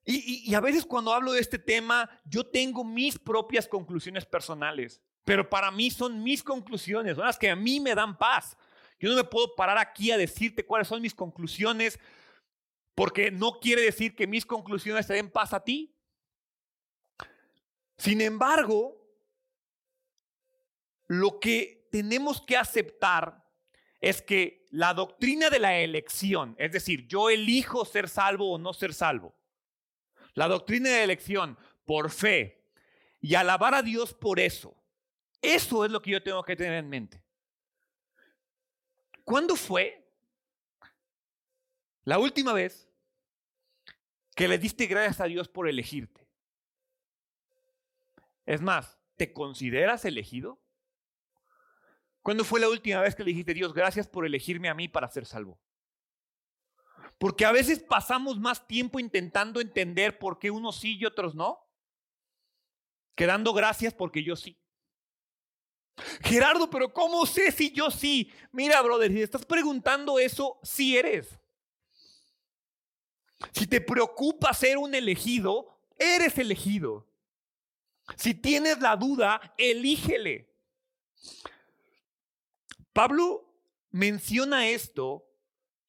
Y, 0.04 0.52
a 0.54 0.60
veces 0.60 0.86
cuando 0.86 1.12
hablo 1.12 1.32
de 1.32 1.40
este 1.40 1.58
tema, 1.58 2.08
yo 2.24 2.44
tengo 2.44 2.82
mis 2.82 3.18
propias 3.18 3.68
conclusiones 3.68 4.24
personales. 4.24 5.02
Pero 5.24 5.48
para 5.48 5.70
mí 5.70 5.90
son 5.90 6.22
mis 6.22 6.42
conclusiones, 6.42 7.16
son 7.16 7.26
las 7.26 7.38
que 7.38 7.50
a 7.50 7.54
mí 7.54 7.78
me 7.78 7.94
dan 7.94 8.16
paz. 8.16 8.56
Yo 8.98 9.10
no 9.10 9.16
me 9.16 9.24
puedo 9.24 9.54
parar 9.54 9.76
aquí 9.76 10.10
a 10.10 10.16
decirte 10.16 10.64
cuáles 10.64 10.88
son 10.88 11.02
mis 11.02 11.14
conclusiones, 11.14 12.00
porque 12.94 13.30
no 13.30 13.60
quiere 13.60 13.82
decir 13.82 14.16
que 14.16 14.26
mis 14.26 14.46
conclusiones 14.46 15.06
te 15.06 15.14
den 15.14 15.30
paz 15.30 15.52
a 15.52 15.62
ti. 15.62 15.94
Sin 17.98 18.22
embargo, 18.22 18.96
lo 21.06 21.38
que 21.38 21.86
tenemos 21.92 22.40
que 22.40 22.56
aceptar 22.56 23.41
es 24.02 24.20
que 24.20 24.66
la 24.70 24.92
doctrina 24.94 25.48
de 25.48 25.60
la 25.60 25.78
elección, 25.78 26.56
es 26.58 26.72
decir, 26.72 27.06
yo 27.06 27.30
elijo 27.30 27.84
ser 27.84 28.08
salvo 28.08 28.50
o 28.50 28.58
no 28.58 28.74
ser 28.74 28.92
salvo, 28.92 29.32
la 30.34 30.48
doctrina 30.48 30.90
de 30.90 31.04
elección 31.04 31.56
por 31.84 32.10
fe 32.10 32.66
y 33.20 33.36
alabar 33.36 33.74
a 33.74 33.82
Dios 33.82 34.12
por 34.12 34.40
eso, 34.40 34.76
eso 35.40 35.84
es 35.84 35.90
lo 35.92 36.02
que 36.02 36.10
yo 36.10 36.22
tengo 36.22 36.42
que 36.42 36.56
tener 36.56 36.74
en 36.74 36.88
mente. 36.88 37.22
¿Cuándo 39.24 39.54
fue 39.54 40.04
la 42.04 42.18
última 42.18 42.52
vez 42.52 42.88
que 44.34 44.48
le 44.48 44.58
diste 44.58 44.86
gracias 44.86 45.20
a 45.20 45.26
Dios 45.26 45.48
por 45.48 45.68
elegirte? 45.68 46.26
Es 48.46 48.60
más, 48.60 48.98
¿te 49.16 49.32
consideras 49.32 50.04
elegido? 50.04 50.61
¿Cuándo 52.22 52.44
fue 52.44 52.60
la 52.60 52.68
última 52.68 53.00
vez 53.00 53.14
que 53.14 53.24
le 53.24 53.30
dijiste, 53.30 53.52
Dios, 53.52 53.74
gracias 53.74 54.06
por 54.06 54.24
elegirme 54.24 54.68
a 54.68 54.74
mí 54.74 54.88
para 54.88 55.08
ser 55.08 55.26
salvo? 55.26 55.58
Porque 57.18 57.44
a 57.44 57.52
veces 57.52 57.80
pasamos 57.80 58.38
más 58.38 58.66
tiempo 58.66 59.00
intentando 59.00 59.60
entender 59.60 60.18
por 60.18 60.38
qué 60.38 60.50
unos 60.50 60.78
sí 60.78 60.96
y 60.98 61.04
otros 61.04 61.34
no, 61.34 61.68
que 63.14 63.26
dando 63.26 63.52
gracias 63.52 63.92
porque 63.92 64.22
yo 64.22 64.36
sí. 64.36 64.58
Gerardo, 66.22 66.70
pero 66.70 66.92
¿cómo 66.92 67.26
sé 67.26 67.52
si 67.52 67.72
yo 67.72 67.90
sí? 67.90 68.32
Mira, 68.50 68.80
brother, 68.82 69.12
si 69.12 69.22
estás 69.22 69.44
preguntando 69.44 70.18
eso, 70.18 70.58
sí 70.62 70.96
eres. 70.96 71.38
Si 73.52 73.66
te 73.66 73.80
preocupa 73.80 74.54
ser 74.54 74.78
un 74.78 74.94
elegido, 74.94 75.80
eres 75.98 76.38
elegido. 76.38 77.08
Si 78.16 78.34
tienes 78.34 78.80
la 78.80 78.96
duda, 78.96 79.54
elígele. 79.58 80.52
Pablo 82.92 83.52
menciona 83.90 84.68
esto 84.68 85.26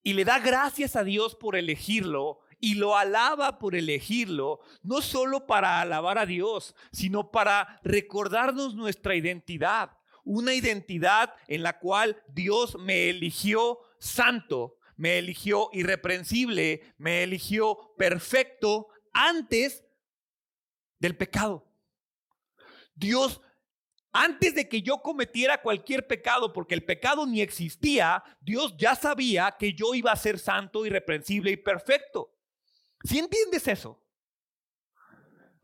y 0.04 0.14
le 0.14 0.26
da 0.26 0.40
gracias 0.40 0.96
a 0.96 1.04
Dios 1.04 1.36
por 1.36 1.56
elegirlo 1.56 2.40
y 2.60 2.76
lo 2.76 2.96
alaba 2.96 3.60
por 3.60 3.76
elegirlo, 3.76 4.62
no 4.84 5.02
solo 5.02 5.46
para 5.46 5.82
alabar 5.82 6.18
a 6.18 6.26
Dios, 6.26 6.76
sino 6.94 7.30
para 7.30 7.82
recordarnos 7.84 8.74
nuestra 8.76 9.16
identidad, 9.16 9.98
una 10.24 10.54
identidad 10.54 11.34
en 11.48 11.62
la 11.62 11.80
cual 11.80 12.24
Dios 12.30 12.78
me 12.80 13.10
eligió 13.10 13.80
santo, 14.00 14.78
me 14.96 15.18
eligió 15.18 15.70
irreprensible, 15.74 16.94
me 16.98 17.24
eligió 17.24 17.94
perfecto 17.98 18.88
antes 19.12 19.84
del 21.00 21.18
pecado. 21.18 21.68
Dios 22.96 23.42
antes 24.14 24.54
de 24.54 24.70
que 24.70 24.84
yo 24.84 25.02
cometiera 25.02 25.62
cualquier 25.62 26.08
pecado, 26.08 26.54
porque 26.54 26.76
el 26.76 26.86
pecado 26.86 27.26
ni 27.26 27.42
existía, 27.42 28.24
Dios 28.40 28.76
ya 28.78 28.96
sabía 28.96 29.56
que 29.58 29.74
yo 29.74 29.96
iba 29.96 30.12
a 30.12 30.16
ser 30.16 30.38
santo, 30.38 30.86
irreprensible 30.86 31.52
y 31.52 31.58
perfecto. 31.58 32.32
¿Sí 33.04 33.20
entiendes 33.20 33.68
eso? 33.68 34.00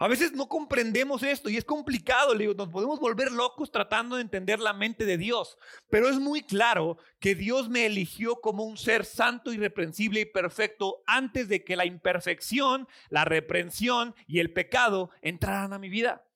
A 0.01 0.07
veces 0.07 0.31
no 0.31 0.47
comprendemos 0.47 1.23
esto 1.23 1.49
y 1.49 1.57
es 1.57 1.65
complicado, 1.65 2.33
le 2.33 2.53
nos 2.55 2.69
podemos 2.69 3.01
volver 3.01 3.33
locos 3.33 3.69
tratando 3.69 4.15
de 4.15 4.21
entender 4.21 4.59
la 4.59 4.71
mente 4.71 5.05
de 5.05 5.17
Dios, 5.17 5.57
pero 5.89 6.07
es 6.07 6.17
muy 6.17 6.41
claro 6.41 6.97
que 7.19 7.35
Dios 7.35 7.67
me 7.67 7.85
eligió 7.85 8.37
como 8.39 8.63
un 8.63 8.77
ser 8.77 9.03
santo, 9.03 9.51
irreprensible 9.51 10.21
y 10.21 10.25
perfecto 10.25 11.03
antes 11.05 11.49
de 11.49 11.65
que 11.65 11.75
la 11.75 11.85
imperfección, 11.85 12.87
la 13.09 13.25
reprensión 13.25 14.15
y 14.25 14.39
el 14.39 14.53
pecado 14.53 15.11
entraran 15.21 15.73
a 15.73 15.79
mi 15.79 15.89
vida. 15.89 16.28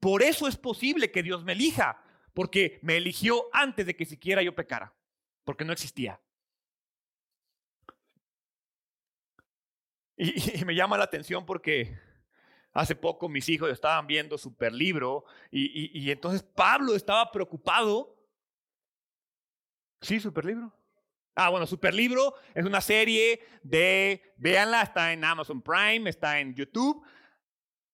Por 0.00 0.22
eso 0.22 0.46
es 0.48 0.56
posible 0.56 1.10
que 1.10 1.22
Dios 1.22 1.44
me 1.44 1.52
elija, 1.52 2.02
porque 2.34 2.78
me 2.82 2.96
eligió 2.96 3.44
antes 3.52 3.86
de 3.86 3.96
que 3.96 4.04
siquiera 4.04 4.42
yo 4.42 4.54
pecara, 4.54 4.94
porque 5.44 5.64
no 5.64 5.72
existía. 5.72 6.20
Y, 10.16 10.64
me 10.64 10.74
llama 10.74 10.98
la 10.98 11.04
atención 11.04 11.44
porque 11.44 11.98
hace 12.72 12.94
poco 12.94 13.28
mis 13.28 13.48
hijos 13.48 13.70
estaban 13.70 14.06
viendo 14.06 14.38
Super 14.38 14.72
Libro 14.72 15.24
y, 15.50 15.98
y, 15.98 16.10
entonces 16.10 16.42
Pablo 16.42 16.94
estaba 16.94 17.30
preocupado. 17.30 18.16
Sí, 20.00 20.20
Super 20.20 20.44
Libro. 20.44 20.72
Ah, 21.34 21.48
bueno, 21.48 21.66
Super 21.66 21.94
Libro 21.94 22.34
es 22.54 22.64
una 22.64 22.80
serie 22.80 23.40
de, 23.62 24.34
véanla, 24.36 24.82
está 24.82 25.12
en 25.12 25.24
Amazon 25.24 25.62
Prime, 25.62 26.08
está 26.08 26.38
en 26.40 26.54
YouTube. 26.54 27.02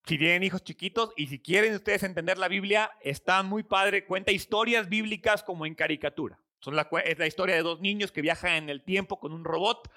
Si 0.09 0.17
tienen 0.17 0.43
hijos 0.43 0.65
chiquitos 0.65 1.13
y 1.17 1.27
si 1.27 1.39
quieren 1.39 1.75
ustedes 1.75 2.03
entender 2.03 2.39
la 2.39 2.49
Biblia, 2.49 2.91
está 3.03 3.43
muy 3.43 3.63
padre. 3.63 4.07
Cuenta 4.07 4.33
historias 4.33 4.89
bíblicas 4.89 5.43
como 5.43 5.67
en 5.67 5.75
caricatura. 5.75 6.41
Son 6.61 6.75
la, 6.75 6.89
es 7.05 7.19
la 7.19 7.27
historia 7.27 7.55
de 7.55 7.63
dos 7.63 7.81
niños 7.81 8.11
que 8.11 8.23
viajan 8.23 8.53
en 8.53 8.71
el 8.71 8.83
tiempo 8.83 9.21
con 9.21 9.35
un 9.35 9.45
robot 9.45 9.93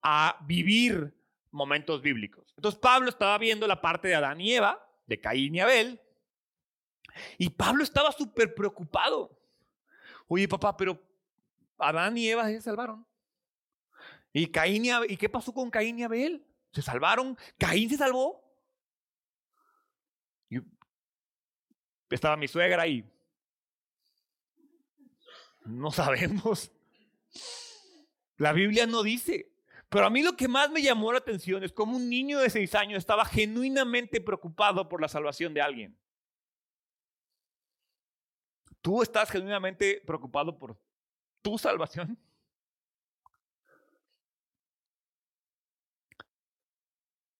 a 0.00 0.38
vivir 0.46 1.12
momentos 1.50 2.02
bíblicos. 2.02 2.54
Entonces 2.56 2.78
Pablo 2.78 3.08
estaba 3.08 3.36
viendo 3.36 3.66
la 3.66 3.80
parte 3.80 4.06
de 4.06 4.14
Adán 4.14 4.40
y 4.40 4.52
Eva, 4.52 4.88
de 5.06 5.20
Caín 5.20 5.56
y 5.56 5.60
Abel, 5.60 6.00
y 7.36 7.50
Pablo 7.50 7.82
estaba 7.82 8.12
súper 8.12 8.54
preocupado. 8.54 9.36
Oye, 10.28 10.46
papá, 10.46 10.76
pero 10.76 11.02
Adán 11.78 12.16
y 12.16 12.28
Eva 12.28 12.46
se 12.46 12.60
salvaron. 12.60 13.04
¿Y, 14.32 14.46
Caín 14.46 14.84
y, 14.84 14.90
¿Y 15.08 15.16
qué 15.16 15.28
pasó 15.28 15.52
con 15.52 15.68
Caín 15.68 15.98
y 15.98 16.04
Abel? 16.04 16.46
¿Se 16.72 16.80
salvaron? 16.80 17.36
¿Caín 17.58 17.90
se 17.90 17.96
salvó? 17.96 18.44
Y 20.50 20.60
estaba 22.14 22.36
mi 22.36 22.48
suegra 22.48 22.82
ahí. 22.82 23.04
No 25.64 25.90
sabemos. 25.90 26.72
La 28.36 28.52
Biblia 28.52 28.86
no 28.86 29.02
dice. 29.02 29.52
Pero 29.88 30.06
a 30.06 30.10
mí 30.10 30.22
lo 30.22 30.36
que 30.36 30.48
más 30.48 30.70
me 30.70 30.82
llamó 30.82 31.12
la 31.12 31.18
atención 31.18 31.64
es 31.64 31.72
cómo 31.72 31.96
un 31.96 32.10
niño 32.10 32.38
de 32.40 32.50
seis 32.50 32.74
años 32.74 32.98
estaba 32.98 33.24
genuinamente 33.24 34.20
preocupado 34.20 34.88
por 34.88 35.00
la 35.00 35.08
salvación 35.08 35.54
de 35.54 35.62
alguien. 35.62 35.98
¿Tú 38.82 39.02
estás 39.02 39.30
genuinamente 39.30 40.02
preocupado 40.06 40.58
por 40.58 40.78
tu 41.42 41.58
salvación? 41.58 42.18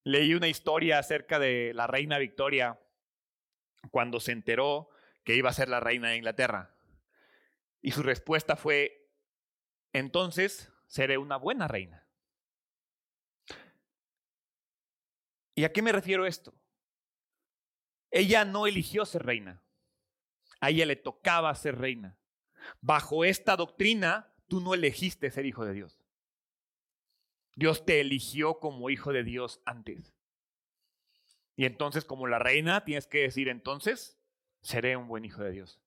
Leí 0.03 0.33
una 0.33 0.47
historia 0.47 0.97
acerca 0.97 1.37
de 1.37 1.71
la 1.75 1.85
reina 1.85 2.17
Victoria 2.17 2.79
cuando 3.91 4.19
se 4.19 4.31
enteró 4.31 4.89
que 5.23 5.35
iba 5.35 5.49
a 5.49 5.53
ser 5.53 5.69
la 5.69 5.79
reina 5.79 6.09
de 6.09 6.17
Inglaterra. 6.17 6.75
Y 7.81 7.91
su 7.91 8.03
respuesta 8.03 8.55
fue, 8.55 9.09
entonces 9.93 10.71
seré 10.87 11.17
una 11.17 11.37
buena 11.37 11.67
reina. 11.67 12.07
¿Y 15.55 15.63
a 15.65 15.71
qué 15.71 15.81
me 15.81 15.91
refiero 15.91 16.25
esto? 16.25 16.53
Ella 18.11 18.45
no 18.45 18.65
eligió 18.65 19.05
ser 19.05 19.25
reina. 19.25 19.61
A 20.61 20.69
ella 20.69 20.85
le 20.85 20.95
tocaba 20.95 21.53
ser 21.55 21.77
reina. 21.77 22.17
Bajo 22.81 23.23
esta 23.23 23.55
doctrina, 23.55 24.33
tú 24.47 24.61
no 24.61 24.73
elegiste 24.73 25.31
ser 25.31 25.45
hijo 25.45 25.65
de 25.65 25.73
Dios. 25.73 25.99
Dios 27.55 27.85
te 27.85 27.99
eligió 27.99 28.59
como 28.59 28.89
hijo 28.89 29.11
de 29.11 29.23
Dios 29.23 29.61
antes. 29.65 30.13
Y 31.59 31.65
entonces, 31.65 32.05
como 32.05 32.25
la 32.25 32.39
reina, 32.39 32.85
tienes 32.85 33.05
que 33.05 33.19
decir, 33.19 33.49
entonces, 33.49 34.17
seré 34.61 34.95
un 34.95 35.09
buen 35.09 35.25
hijo 35.25 35.43
de 35.43 35.51
Dios. 35.51 35.81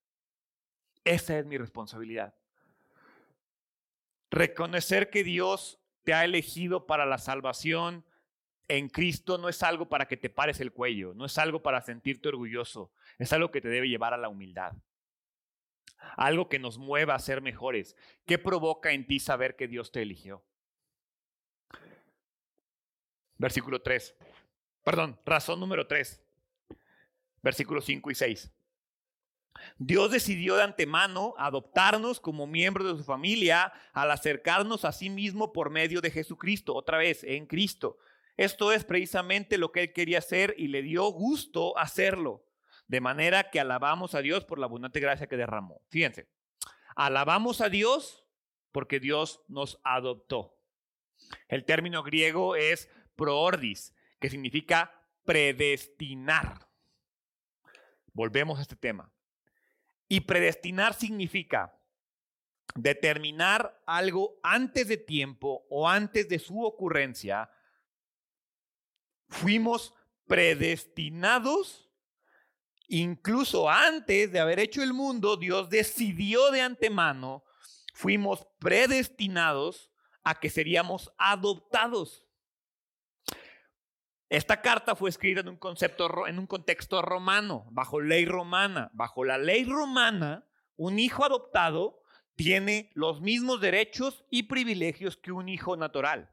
Esa 1.03 1.39
es 1.39 1.47
mi 1.47 1.57
responsabilidad. 1.57 2.35
Reconocer 4.31 5.09
que 5.09 5.25
Dios 5.25 5.81
te 6.05 6.13
ha 6.13 6.27
elegido 6.27 6.87
para 6.87 7.07
la 7.07 7.17
salvación 7.17 8.05
en 8.69 8.91
Cristo 8.91 9.39
no 9.39 9.49
es 9.49 9.63
algo 9.63 9.89
para 9.89 10.07
que 10.09 10.19
te 10.19 10.29
pares 10.29 10.61
el 10.61 10.73
cuello, 10.73 11.15
no 11.15 11.25
es 11.25 11.39
algo 11.39 11.63
para 11.63 11.81
sentirte 11.81 12.29
orgulloso, 12.29 12.93
es 13.19 13.33
algo 13.33 13.51
que 13.51 13.63
te 13.63 13.69
debe 13.69 13.89
llevar 13.89 14.13
a 14.13 14.19
la 14.19 14.29
humildad. 14.29 14.75
Algo 16.19 16.51
que 16.51 16.59
nos 16.59 16.77
mueva 16.77 17.15
a 17.15 17.19
ser 17.19 17.41
mejores. 17.41 17.97
¿Qué 18.27 18.37
provoca 18.37 18.93
en 18.93 19.07
ti 19.07 19.19
saber 19.21 19.57
que 19.57 19.69
Dios 19.69 19.91
te 19.91 20.03
eligió? 20.03 20.45
Versículo 23.39 23.81
3. 23.81 24.15
Perdón, 24.85 25.19
razón 25.25 25.61
número 25.61 25.87
3. 25.87 26.21
Versículos 27.43 27.85
5 27.85 28.11
y 28.11 28.15
6. 28.15 28.53
Dios 29.79 30.11
decidió 30.11 30.57
de 30.57 30.63
antemano 30.63 31.35
adoptarnos 31.39 32.21
como 32.21 32.47
miembros 32.47 32.91
de 32.91 32.99
su 32.99 33.05
familia 33.05 33.73
al 33.93 34.11
acercarnos 34.11 34.85
a 34.85 34.93
sí 34.93 35.11
mismo 35.11 35.53
por 35.53 35.71
medio 35.71 36.01
de 36.01 36.11
Jesucristo, 36.11 36.75
otra 36.75 36.99
vez, 36.99 37.23
en 37.25 37.47
Cristo. 37.47 37.99
Esto 38.37 38.73
es 38.73 38.85
precisamente 38.85 39.59
lo 39.59 39.73
que 39.73 39.83
Él 39.83 39.93
quería 39.93 40.19
hacer 40.19 40.55
y 40.57 40.69
le 40.69 40.83
dio 40.83 41.05
gusto 41.11 41.77
hacerlo. 41.79 42.45
De 42.89 43.01
manera 43.01 43.51
que 43.51 43.61
alabamos 43.61 44.15
a 44.15 44.23
Dios 44.23 44.45
por 44.45 44.59
la 44.59 44.67
abundante 44.67 45.01
gracia 45.01 45.27
que 45.27 45.37
derramó. 45.37 45.81
Fíjense, 45.89 46.29
alabamos 46.97 47.61
a 47.61 47.69
Dios 47.69 48.25
porque 48.73 49.01
Dios 49.01 49.41
nos 49.49 49.81
adoptó. 49.85 50.59
El 51.49 51.65
término 51.65 52.03
griego 52.03 52.57
es 52.57 52.91
proordis, 53.17 53.95
que 54.23 54.31
significa 54.31 54.91
predestinar. 55.25 56.71
Volvemos 58.13 58.61
a 58.61 58.63
este 58.63 58.77
tema. 58.77 59.13
Y 60.09 60.21
predestinar 60.21 60.95
significa 60.95 61.77
determinar 62.77 63.83
algo 63.85 64.39
antes 64.45 64.87
de 64.87 64.97
tiempo 64.97 65.67
o 65.69 65.89
antes 65.89 66.29
de 66.29 66.39
su 66.39 66.63
ocurrencia. 66.63 67.51
Fuimos 69.29 69.93
predestinados, 70.29 71.91
incluso 72.87 73.69
antes 73.69 74.31
de 74.31 74.39
haber 74.39 74.61
hecho 74.61 74.85
el 74.85 74.93
mundo, 74.93 75.37
Dios 75.37 75.69
decidió 75.69 76.53
de 76.53 76.61
antemano, 76.61 77.43
fuimos 77.93 78.47
predestinados 78.61 79.91
a 80.23 80.39
que 80.39 80.49
seríamos 80.49 81.13
adoptados. 81.19 82.25
Esta 84.33 84.63
carta 84.63 84.97
fue 84.97 85.11
escrita 85.11 85.41
en 85.41 85.49
un, 85.51 86.47
contexto 86.47 87.03
romano, 87.03 87.67
bajo 87.71 88.01
ley 88.01 88.25
romana. 88.25 88.91
Bajo 88.95 89.25
la 89.27 89.37
ley 89.37 89.67
romana, 89.67 90.49
un 90.77 90.99
hijo 90.99 91.23
adoptado 91.23 92.01
tiene 92.35 92.91
los 92.95 93.21
mismos 93.21 93.61
derechos 93.61 94.25
y 94.31 94.45
privilegios 94.45 95.19
que 95.19 95.33
un 95.33 95.51
hijo 95.51 95.77
natural. 95.77 96.31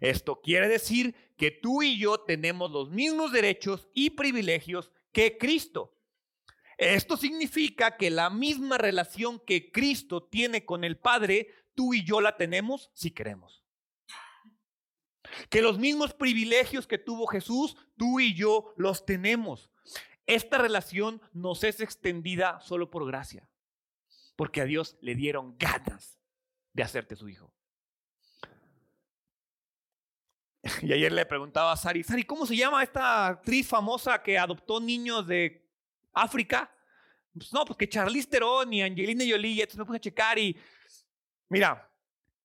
Esto 0.00 0.40
quiere 0.40 0.66
decir 0.66 1.14
que 1.36 1.52
tú 1.52 1.84
y 1.84 1.96
yo 1.96 2.18
tenemos 2.18 2.72
los 2.72 2.90
mismos 2.90 3.30
derechos 3.30 3.88
y 3.94 4.10
privilegios 4.10 4.90
que 5.12 5.38
Cristo. 5.38 5.96
Esto 6.76 7.16
significa 7.16 7.96
que 7.96 8.10
la 8.10 8.30
misma 8.30 8.78
relación 8.78 9.38
que 9.38 9.70
Cristo 9.70 10.24
tiene 10.24 10.64
con 10.64 10.82
el 10.82 10.98
Padre, 10.98 11.54
tú 11.76 11.94
y 11.94 12.02
yo 12.04 12.20
la 12.20 12.36
tenemos 12.36 12.90
si 12.94 13.12
queremos. 13.12 13.61
Que 15.48 15.62
los 15.62 15.78
mismos 15.78 16.14
privilegios 16.14 16.86
que 16.86 16.98
tuvo 16.98 17.26
Jesús, 17.26 17.76
tú 17.96 18.20
y 18.20 18.34
yo 18.34 18.72
los 18.76 19.06
tenemos. 19.06 19.70
Esta 20.26 20.58
relación 20.58 21.20
nos 21.32 21.64
es 21.64 21.80
extendida 21.80 22.60
solo 22.60 22.90
por 22.90 23.06
gracia, 23.06 23.48
porque 24.36 24.60
a 24.60 24.64
Dios 24.64 24.96
le 25.00 25.14
dieron 25.14 25.56
ganas 25.58 26.18
de 26.72 26.82
hacerte 26.82 27.16
su 27.16 27.28
hijo. 27.28 27.52
Y 30.82 30.92
ayer 30.92 31.12
le 31.12 31.26
preguntaba 31.26 31.72
a 31.72 31.76
Sari, 31.76 32.02
Sari, 32.02 32.24
¿cómo 32.24 32.46
se 32.46 32.56
llama 32.56 32.82
esta 32.82 33.26
actriz 33.26 33.66
famosa 33.66 34.22
que 34.22 34.38
adoptó 34.38 34.80
niños 34.80 35.26
de 35.26 35.68
África? 36.12 36.72
Pues 37.34 37.52
no, 37.52 37.64
pues 37.64 37.76
que 37.76 37.88
Charlize 37.88 38.28
Theron 38.28 38.72
y 38.72 38.82
Angelina 38.82 39.24
Jolie, 39.28 39.62
entonces 39.62 39.78
me 39.78 39.84
puse 39.84 39.96
a 39.96 40.00
checar 40.00 40.38
y 40.38 40.56
mira, 41.48 41.90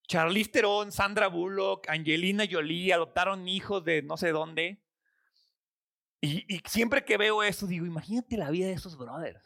Charlize 0.07 0.51
Theron, 0.51 0.91
Sandra 0.91 1.27
Bullock, 1.27 1.89
Angelina 1.89 2.45
Jolie 2.49 2.93
adoptaron 2.93 3.47
hijos 3.47 3.83
de 3.83 4.01
no 4.01 4.17
sé 4.17 4.31
dónde. 4.31 4.81
Y, 6.21 6.61
siempre 6.65 7.05
que 7.05 7.17
veo 7.17 7.43
eso, 7.43 7.67
digo, 7.67 7.85
imagínate 7.85 8.37
la 8.37 8.49
vida 8.49 8.67
de 8.67 8.73
esos 8.73 8.97
brothers. 8.97 9.43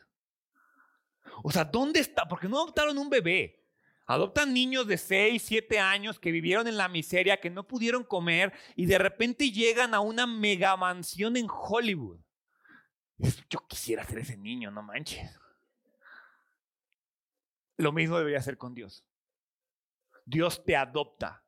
O 1.43 1.51
sea, 1.51 1.65
¿dónde 1.65 1.99
está? 1.99 2.27
Porque 2.27 2.47
no 2.47 2.57
adoptaron 2.57 2.97
un 2.97 3.09
bebé. 3.09 3.65
Adoptan 4.05 4.53
niños 4.53 4.87
de 4.87 4.97
6, 4.97 5.41
7 5.41 5.79
años 5.79 6.19
que 6.19 6.31
vivieron 6.31 6.67
en 6.67 6.77
la 6.77 6.87
miseria, 6.87 7.39
que 7.39 7.49
no 7.49 7.67
pudieron 7.67 8.03
comer 8.03 8.53
y 8.75 8.85
de 8.85 8.97
repente 8.97 9.51
llegan 9.51 9.93
a 9.93 9.99
una 9.99 10.27
mega 10.27 10.75
mansión 10.75 11.37
en 11.37 11.47
Hollywood. 11.49 12.19
Yo 13.49 13.59
quisiera 13.67 14.03
ser 14.03 14.19
ese 14.19 14.37
niño, 14.37 14.71
no 14.71 14.81
manches. 14.81 15.39
Lo 17.77 17.91
mismo 17.91 18.17
debería 18.17 18.41
ser 18.41 18.57
con 18.57 18.73
Dios. 18.73 19.05
Dios 20.25 20.63
te 20.63 20.75
adopta, 20.75 21.43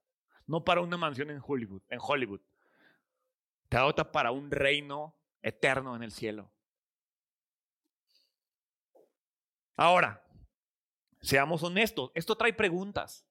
no 0.47 0.63
para 0.63 0.81
una 0.81 0.97
mansión 0.97 1.29
en 1.31 1.41
Hollywood, 1.45 1.81
en 1.89 1.99
Hollywood. 2.01 2.41
Te 3.69 3.77
adopta 3.77 4.11
para 4.11 4.31
un 4.31 4.51
reino 4.51 5.15
eterno 5.41 5.95
en 5.95 6.03
el 6.03 6.11
cielo. 6.11 6.51
Ahora, 9.75 10.23
seamos 11.21 11.63
honestos, 11.63 12.11
esto 12.13 12.35
trae 12.35 12.53
preguntas. 12.53 13.25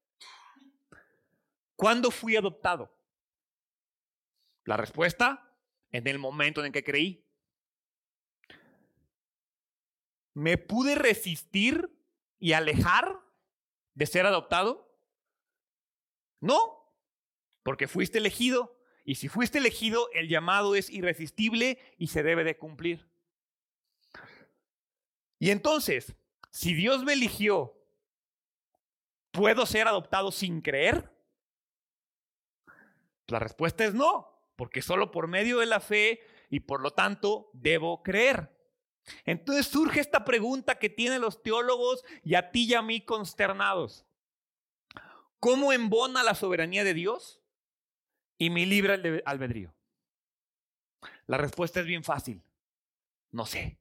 ¿Cuándo 1.76 2.10
fui 2.10 2.36
adoptado? 2.36 2.94
La 4.64 4.76
respuesta, 4.76 5.52
en 5.90 6.06
el 6.06 6.18
momento 6.18 6.64
en 6.64 6.72
que 6.72 6.84
creí. 6.84 7.24
¿Me 10.34 10.56
pude 10.56 10.94
resistir 10.94 11.94
y 12.38 12.52
alejar 12.54 13.20
de 13.94 14.06
ser 14.06 14.26
adoptado? 14.26 14.91
No, 16.42 16.92
porque 17.62 17.88
fuiste 17.88 18.18
elegido. 18.18 18.76
Y 19.04 19.14
si 19.14 19.28
fuiste 19.28 19.58
elegido, 19.58 20.10
el 20.12 20.28
llamado 20.28 20.74
es 20.74 20.90
irresistible 20.90 21.78
y 21.96 22.08
se 22.08 22.22
debe 22.22 22.44
de 22.44 22.58
cumplir. 22.58 23.08
Y 25.38 25.50
entonces, 25.50 26.14
si 26.50 26.74
Dios 26.74 27.04
me 27.04 27.14
eligió, 27.14 27.74
¿puedo 29.30 29.66
ser 29.66 29.88
adoptado 29.88 30.30
sin 30.30 30.60
creer? 30.60 31.12
La 33.28 33.38
respuesta 33.38 33.84
es 33.84 33.94
no, 33.94 34.28
porque 34.56 34.82
solo 34.82 35.10
por 35.10 35.28
medio 35.28 35.60
de 35.60 35.66
la 35.66 35.80
fe 35.80 36.20
y 36.50 36.60
por 36.60 36.80
lo 36.80 36.90
tanto 36.92 37.50
debo 37.52 38.02
creer. 38.02 38.52
Entonces 39.24 39.66
surge 39.66 40.00
esta 40.00 40.24
pregunta 40.24 40.78
que 40.78 40.90
tienen 40.90 41.20
los 41.20 41.42
teólogos 41.42 42.04
y 42.22 42.34
a 42.34 42.50
ti 42.50 42.66
y 42.66 42.74
a 42.74 42.82
mí 42.82 43.00
consternados. 43.00 44.06
¿Cómo 45.42 45.72
embona 45.72 46.22
la 46.22 46.36
soberanía 46.36 46.84
de 46.84 46.94
Dios 46.94 47.42
y 48.38 48.50
mi 48.50 48.64
libre 48.64 49.22
albedrío? 49.24 49.74
La 51.26 51.36
respuesta 51.36 51.80
es 51.80 51.86
bien 51.86 52.04
fácil. 52.04 52.44
No 53.32 53.44
sé. 53.44 53.76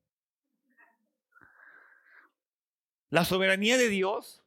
La 3.12 3.26
soberanía 3.26 3.78
de 3.78 3.90
Dios 3.90 4.44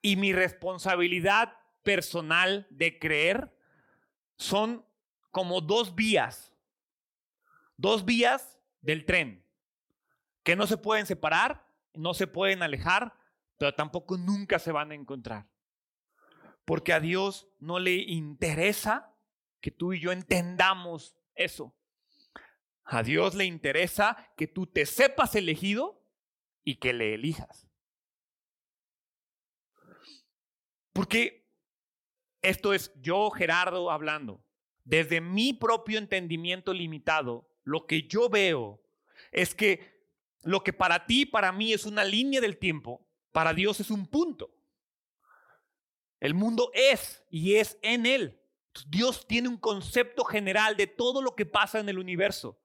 y 0.00 0.16
mi 0.16 0.32
responsabilidad 0.32 1.52
personal 1.82 2.66
de 2.70 2.98
creer 2.98 3.54
son 4.38 4.86
como 5.30 5.60
dos 5.60 5.94
vías, 5.94 6.50
dos 7.76 8.06
vías 8.06 8.58
del 8.80 9.04
tren, 9.04 9.44
que 10.44 10.56
no 10.56 10.66
se 10.66 10.78
pueden 10.78 11.04
separar, 11.04 11.66
no 11.92 12.14
se 12.14 12.26
pueden 12.26 12.62
alejar, 12.62 13.12
pero 13.58 13.74
tampoco 13.74 14.16
nunca 14.16 14.58
se 14.58 14.72
van 14.72 14.92
a 14.92 14.94
encontrar. 14.94 15.46
Porque 16.66 16.92
a 16.92 17.00
Dios 17.00 17.48
no 17.58 17.78
le 17.78 17.94
interesa 17.94 19.16
que 19.60 19.70
tú 19.70 19.94
y 19.94 20.00
yo 20.00 20.12
entendamos 20.12 21.16
eso. 21.34 21.74
A 22.84 23.02
Dios 23.02 23.34
le 23.34 23.46
interesa 23.46 24.32
que 24.36 24.46
tú 24.46 24.66
te 24.66 24.84
sepas 24.84 25.34
elegido 25.34 26.04
y 26.62 26.76
que 26.76 26.92
le 26.92 27.14
elijas. 27.14 27.68
Porque 30.92 31.48
esto 32.42 32.74
es 32.74 32.92
yo, 33.00 33.30
Gerardo, 33.30 33.90
hablando. 33.90 34.42
desde 34.84 35.20
mi 35.20 35.52
propio 35.52 35.98
entendimiento 35.98 36.72
limitado, 36.72 37.48
lo 37.64 37.86
que 37.86 38.06
yo 38.06 38.28
veo 38.28 38.80
es 39.32 39.52
que 39.52 39.96
lo 40.42 40.62
que 40.62 40.72
para 40.72 41.06
ti, 41.06 41.26
para 41.26 41.50
mí 41.50 41.72
es 41.72 41.86
una 41.86 42.04
línea 42.04 42.40
del 42.40 42.56
tiempo, 42.56 43.04
para 43.32 43.52
Dios 43.52 43.80
es 43.80 43.90
un 43.90 44.06
punto. 44.06 44.55
El 46.20 46.34
mundo 46.34 46.70
es 46.74 47.22
y 47.30 47.56
es 47.56 47.78
en 47.82 48.06
Él. 48.06 48.40
Dios 48.88 49.26
tiene 49.26 49.48
un 49.48 49.56
concepto 49.56 50.24
general 50.24 50.76
de 50.76 50.86
todo 50.86 51.22
lo 51.22 51.34
que 51.34 51.46
pasa 51.46 51.78
en 51.78 51.88
el 51.88 51.98
universo. 51.98 52.58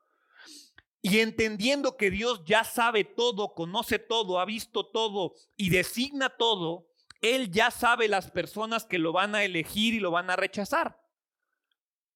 Y 1.01 1.19
entendiendo 1.19 1.97
que 1.97 2.11
Dios 2.11 2.43
ya 2.45 2.63
sabe 2.63 3.03
todo, 3.03 3.53
conoce 3.53 3.97
todo, 3.97 4.39
ha 4.39 4.45
visto 4.45 4.85
todo 4.85 5.33
y 5.57 5.69
designa 5.69 6.29
todo, 6.29 6.87
Él 7.21 7.49
ya 7.51 7.71
sabe 7.71 8.07
las 8.07 8.29
personas 8.29 8.85
que 8.85 8.99
lo 8.99 9.11
van 9.11 9.33
a 9.33 9.43
elegir 9.43 9.93
y 9.93 9.99
lo 9.99 10.11
van 10.11 10.29
a 10.29 10.35
rechazar. 10.35 11.01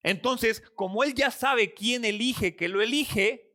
Entonces, 0.04 0.62
como 0.76 1.04
Él 1.04 1.16
ya 1.16 1.32
sabe 1.32 1.74
quién 1.74 2.06
elige 2.06 2.56
que 2.56 2.68
lo 2.68 2.82
elige, 2.82 3.54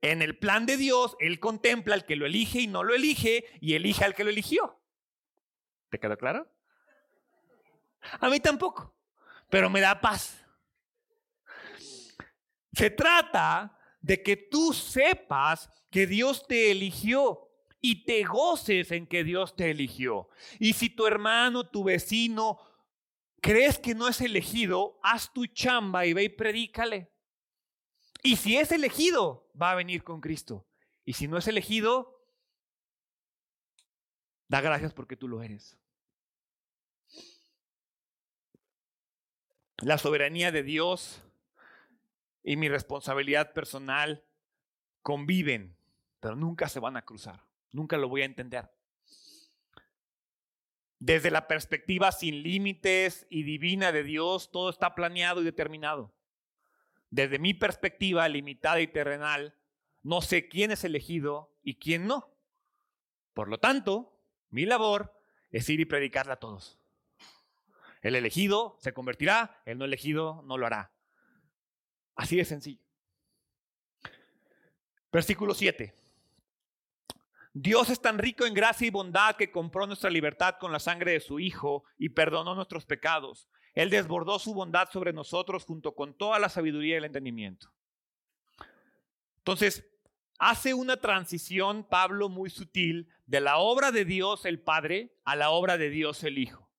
en 0.00 0.22
el 0.22 0.36
plan 0.36 0.66
de 0.66 0.76
Dios, 0.76 1.16
Él 1.20 1.38
contempla 1.38 1.94
al 1.94 2.06
que 2.06 2.16
lo 2.16 2.26
elige 2.26 2.60
y 2.60 2.66
no 2.66 2.82
lo 2.82 2.94
elige 2.94 3.44
y 3.60 3.74
elige 3.74 4.04
al 4.04 4.14
que 4.14 4.24
lo 4.24 4.30
eligió. 4.30 4.80
¿Te 5.90 6.00
quedó 6.00 6.16
claro? 6.16 6.50
A 8.20 8.28
mí 8.28 8.40
tampoco, 8.40 8.94
pero 9.48 9.68
me 9.70 9.80
da 9.80 10.00
paz. 10.00 10.36
Se 12.72 12.90
trata 12.90 13.76
de 14.00 14.22
que 14.22 14.36
tú 14.36 14.72
sepas 14.72 15.68
que 15.90 16.06
Dios 16.06 16.46
te 16.46 16.70
eligió 16.70 17.48
y 17.80 18.04
te 18.04 18.24
goces 18.24 18.90
en 18.92 19.06
que 19.06 19.24
Dios 19.24 19.56
te 19.56 19.70
eligió. 19.70 20.28
Y 20.58 20.74
si 20.74 20.90
tu 20.90 21.06
hermano, 21.06 21.68
tu 21.68 21.84
vecino, 21.84 22.58
crees 23.40 23.78
que 23.78 23.94
no 23.94 24.08
es 24.08 24.20
elegido, 24.20 24.98
haz 25.02 25.32
tu 25.32 25.46
chamba 25.46 26.06
y 26.06 26.12
ve 26.12 26.24
y 26.24 26.28
predícale. 26.28 27.10
Y 28.22 28.36
si 28.36 28.56
es 28.56 28.70
elegido, 28.70 29.50
va 29.60 29.72
a 29.72 29.76
venir 29.76 30.04
con 30.04 30.20
Cristo. 30.20 30.66
Y 31.04 31.14
si 31.14 31.26
no 31.26 31.38
es 31.38 31.48
elegido, 31.48 32.22
da 34.48 34.60
gracias 34.60 34.92
porque 34.92 35.16
tú 35.16 35.26
lo 35.26 35.42
eres. 35.42 35.78
La 39.82 39.96
soberanía 39.96 40.52
de 40.52 40.62
Dios 40.62 41.22
y 42.42 42.56
mi 42.56 42.68
responsabilidad 42.68 43.54
personal 43.54 44.22
conviven, 45.02 45.74
pero 46.20 46.36
nunca 46.36 46.68
se 46.68 46.80
van 46.80 46.98
a 46.98 47.04
cruzar. 47.04 47.44
Nunca 47.72 47.96
lo 47.96 48.08
voy 48.08 48.20
a 48.20 48.26
entender. 48.26 48.70
Desde 50.98 51.30
la 51.30 51.48
perspectiva 51.48 52.12
sin 52.12 52.42
límites 52.42 53.26
y 53.30 53.42
divina 53.42 53.90
de 53.90 54.04
Dios, 54.04 54.50
todo 54.50 54.68
está 54.68 54.94
planeado 54.94 55.40
y 55.40 55.44
determinado. 55.44 56.12
Desde 57.08 57.38
mi 57.38 57.54
perspectiva 57.54 58.28
limitada 58.28 58.82
y 58.82 58.86
terrenal, 58.86 59.54
no 60.02 60.20
sé 60.20 60.48
quién 60.48 60.72
es 60.72 60.84
elegido 60.84 61.56
y 61.62 61.76
quién 61.76 62.06
no. 62.06 62.28
Por 63.32 63.48
lo 63.48 63.58
tanto, 63.58 64.20
mi 64.50 64.66
labor 64.66 65.18
es 65.50 65.70
ir 65.70 65.80
y 65.80 65.86
predicarle 65.86 66.34
a 66.34 66.38
todos. 66.38 66.79
El 68.00 68.16
elegido 68.16 68.76
se 68.80 68.92
convertirá, 68.92 69.62
el 69.66 69.78
no 69.78 69.84
elegido 69.84 70.42
no 70.46 70.56
lo 70.56 70.66
hará. 70.66 70.92
Así 72.14 72.36
de 72.36 72.44
sencillo. 72.44 72.82
Versículo 75.12 75.54
7. 75.54 75.94
Dios 77.52 77.90
es 77.90 78.00
tan 78.00 78.18
rico 78.18 78.46
en 78.46 78.54
gracia 78.54 78.86
y 78.86 78.90
bondad 78.90 79.34
que 79.34 79.50
compró 79.50 79.86
nuestra 79.86 80.08
libertad 80.08 80.56
con 80.60 80.70
la 80.70 80.78
sangre 80.78 81.12
de 81.12 81.20
su 81.20 81.40
Hijo 81.40 81.84
y 81.98 82.10
perdonó 82.10 82.54
nuestros 82.54 82.86
pecados. 82.86 83.48
Él 83.74 83.90
desbordó 83.90 84.38
su 84.38 84.54
bondad 84.54 84.88
sobre 84.90 85.12
nosotros 85.12 85.64
junto 85.64 85.94
con 85.94 86.16
toda 86.16 86.38
la 86.38 86.48
sabiduría 86.48 86.94
y 86.94 86.98
el 86.98 87.04
entendimiento. 87.04 87.72
Entonces, 89.38 89.84
hace 90.38 90.74
una 90.74 90.98
transición 90.98 91.84
Pablo 91.84 92.28
muy 92.28 92.50
sutil 92.50 93.08
de 93.26 93.40
la 93.40 93.58
obra 93.58 93.90
de 93.90 94.04
Dios 94.04 94.44
el 94.44 94.60
Padre 94.60 95.16
a 95.24 95.34
la 95.34 95.50
obra 95.50 95.76
de 95.76 95.90
Dios 95.90 96.22
el 96.22 96.38
Hijo. 96.38 96.69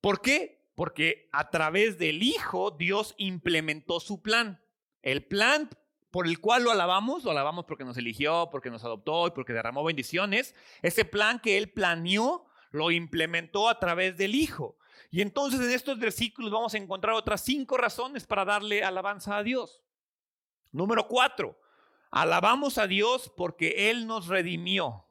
¿Por 0.00 0.22
qué? 0.22 0.64
Porque 0.74 1.28
a 1.32 1.50
través 1.50 1.98
del 1.98 2.22
Hijo 2.22 2.70
Dios 2.70 3.14
implementó 3.18 4.00
su 4.00 4.22
plan. 4.22 4.62
El 5.02 5.26
plan 5.26 5.68
por 6.10 6.26
el 6.26 6.40
cual 6.40 6.64
lo 6.64 6.70
alabamos, 6.70 7.24
lo 7.24 7.30
alabamos 7.30 7.66
porque 7.66 7.84
nos 7.84 7.96
eligió, 7.96 8.48
porque 8.50 8.70
nos 8.70 8.84
adoptó 8.84 9.28
y 9.28 9.30
porque 9.30 9.52
derramó 9.52 9.84
bendiciones. 9.84 10.54
Ese 10.82 11.04
plan 11.04 11.38
que 11.38 11.56
Él 11.56 11.70
planeó, 11.70 12.46
lo 12.70 12.90
implementó 12.90 13.68
a 13.68 13.78
través 13.78 14.16
del 14.16 14.34
Hijo. 14.34 14.76
Y 15.10 15.22
entonces 15.22 15.60
en 15.60 15.70
estos 15.70 15.98
versículos 15.98 16.50
vamos 16.50 16.74
a 16.74 16.78
encontrar 16.78 17.14
otras 17.14 17.42
cinco 17.42 17.76
razones 17.76 18.26
para 18.26 18.44
darle 18.44 18.82
alabanza 18.84 19.36
a 19.36 19.42
Dios. 19.42 19.82
Número 20.72 21.08
cuatro, 21.08 21.58
alabamos 22.10 22.78
a 22.78 22.86
Dios 22.86 23.32
porque 23.36 23.90
Él 23.90 24.06
nos 24.06 24.28
redimió. 24.28 25.06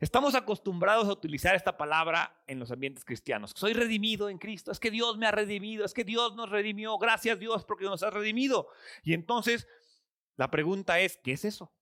Estamos 0.00 0.34
acostumbrados 0.34 1.08
a 1.08 1.12
utilizar 1.12 1.54
esta 1.54 1.76
palabra 1.76 2.42
en 2.46 2.58
los 2.58 2.70
ambientes 2.70 3.04
cristianos. 3.04 3.52
Soy 3.54 3.72
redimido 3.72 4.28
en 4.28 4.38
Cristo, 4.38 4.70
es 4.70 4.80
que 4.80 4.90
Dios 4.90 5.18
me 5.18 5.26
ha 5.26 5.30
redimido, 5.30 5.84
es 5.84 5.94
que 5.94 6.04
Dios 6.04 6.34
nos 6.34 6.50
redimió, 6.50 6.98
gracias 6.98 7.38
Dios 7.38 7.64
porque 7.64 7.84
nos 7.84 8.02
ha 8.02 8.10
redimido. 8.10 8.68
Y 9.02 9.14
entonces 9.14 9.66
la 10.36 10.50
pregunta 10.50 11.00
es, 11.00 11.18
¿qué 11.18 11.32
es 11.32 11.44
eso? 11.44 11.72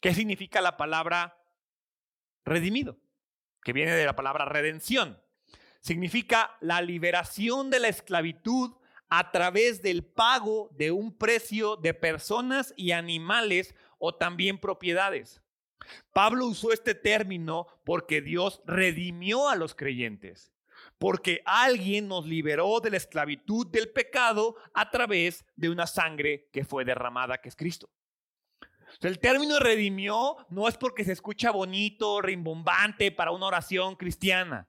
¿Qué 0.00 0.14
significa 0.14 0.60
la 0.60 0.76
palabra 0.76 1.36
redimido? 2.44 2.98
Que 3.62 3.72
viene 3.72 3.92
de 3.92 4.06
la 4.06 4.16
palabra 4.16 4.44
redención. 4.44 5.20
Significa 5.80 6.56
la 6.60 6.80
liberación 6.80 7.70
de 7.70 7.80
la 7.80 7.88
esclavitud 7.88 8.76
a 9.08 9.30
través 9.30 9.82
del 9.82 10.04
pago 10.04 10.68
de 10.72 10.90
un 10.90 11.16
precio 11.16 11.76
de 11.76 11.94
personas 11.94 12.74
y 12.76 12.92
animales 12.92 13.74
o 13.98 14.14
también 14.14 14.58
propiedades. 14.58 15.42
Pablo 16.12 16.46
usó 16.46 16.72
este 16.72 16.94
término 16.94 17.66
porque 17.84 18.20
Dios 18.20 18.62
redimió 18.66 19.48
a 19.48 19.56
los 19.56 19.74
creyentes, 19.74 20.52
porque 20.98 21.42
alguien 21.44 22.08
nos 22.08 22.26
liberó 22.26 22.80
de 22.80 22.90
la 22.90 22.96
esclavitud 22.96 23.66
del 23.66 23.90
pecado 23.90 24.56
a 24.74 24.90
través 24.90 25.44
de 25.56 25.70
una 25.70 25.86
sangre 25.86 26.48
que 26.52 26.64
fue 26.64 26.84
derramada, 26.84 27.38
que 27.38 27.48
es 27.48 27.56
Cristo. 27.56 27.90
El 29.00 29.18
término 29.18 29.58
redimió 29.58 30.36
no 30.48 30.66
es 30.66 30.76
porque 30.76 31.04
se 31.04 31.12
escucha 31.12 31.50
bonito, 31.50 32.20
rimbombante 32.20 33.12
para 33.12 33.30
una 33.30 33.46
oración 33.46 33.96
cristiana. 33.96 34.68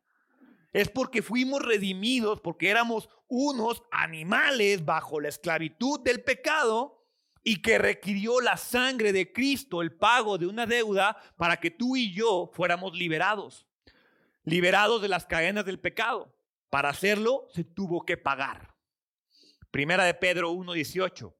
Es 0.71 0.89
porque 0.89 1.23
fuimos 1.23 1.63
redimidos, 1.63 2.41
porque 2.41 2.69
éramos 2.69 3.09
unos 3.27 3.81
animales 3.91 4.85
bajo 4.85 5.19
la 5.19 5.29
esclavitud 5.29 5.99
del 6.01 6.23
pecado 6.23 6.98
y 7.43 7.61
que 7.61 7.77
requirió 7.77 8.41
la 8.41 8.57
sangre 8.57 9.13
de 9.13 9.31
Cristo, 9.31 9.81
el 9.81 9.93
pago 9.93 10.37
de 10.37 10.47
una 10.47 10.65
deuda, 10.65 11.17
para 11.37 11.57
que 11.57 11.71
tú 11.71 11.95
y 11.95 12.13
yo 12.13 12.49
fuéramos 12.53 12.93
liberados, 12.93 13.67
liberados 14.43 15.01
de 15.01 15.07
las 15.07 15.25
cadenas 15.25 15.65
del 15.65 15.79
pecado. 15.79 16.35
Para 16.69 16.89
hacerlo 16.89 17.47
se 17.53 17.63
tuvo 17.63 18.05
que 18.05 18.17
pagar. 18.17 18.75
Primera 19.71 20.03
de 20.03 20.13
Pedro 20.13 20.51
1.18. 20.51 21.33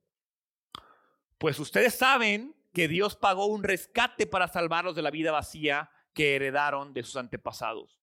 Pues 1.38 1.60
ustedes 1.60 1.96
saben 1.96 2.56
que 2.74 2.88
Dios 2.88 3.16
pagó 3.16 3.48
un 3.48 3.64
rescate 3.64 4.28
para 4.28 4.48
salvarlos 4.48 4.96
de 4.96 5.02
la 5.02 5.12
vida 5.12 5.32
vacía 5.32 5.92
que 6.14 6.36
heredaron 6.36 6.94
de 6.94 7.04
sus 7.04 7.16
antepasados. 7.16 8.00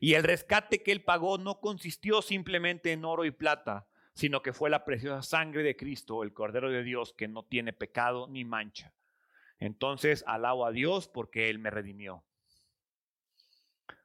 Y 0.00 0.14
el 0.14 0.24
rescate 0.24 0.82
que 0.82 0.92
Él 0.92 1.02
pagó 1.02 1.38
no 1.38 1.60
consistió 1.60 2.22
simplemente 2.22 2.92
en 2.92 3.04
oro 3.04 3.24
y 3.24 3.30
plata, 3.30 3.86
sino 4.16 4.42
que 4.42 4.54
fue 4.54 4.70
la 4.70 4.86
preciosa 4.86 5.20
sangre 5.20 5.62
de 5.62 5.76
Cristo, 5.76 6.22
el 6.22 6.32
Cordero 6.32 6.70
de 6.70 6.82
Dios, 6.82 7.12
que 7.12 7.28
no 7.28 7.44
tiene 7.44 7.74
pecado 7.74 8.26
ni 8.28 8.46
mancha. 8.46 8.94
Entonces 9.58 10.24
alabo 10.26 10.64
a 10.64 10.72
Dios 10.72 11.06
porque 11.06 11.50
Él 11.50 11.58
me 11.58 11.68
redimió. 11.68 12.24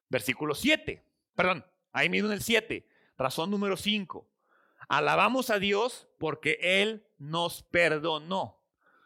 Versículo 0.09 0.53
7, 0.53 1.01
perdón, 1.34 1.66
ahí 1.93 2.09
mismo 2.09 2.28
en 2.28 2.34
el 2.34 2.41
7, 2.41 2.86
razón 3.18 3.49
número 3.49 3.78
5. 3.78 4.30
Alabamos 4.89 5.49
a 5.49 5.59
Dios 5.59 6.09
porque 6.20 6.59
Él 6.62 7.07
nos 7.18 7.64
perdonó. 7.64 8.62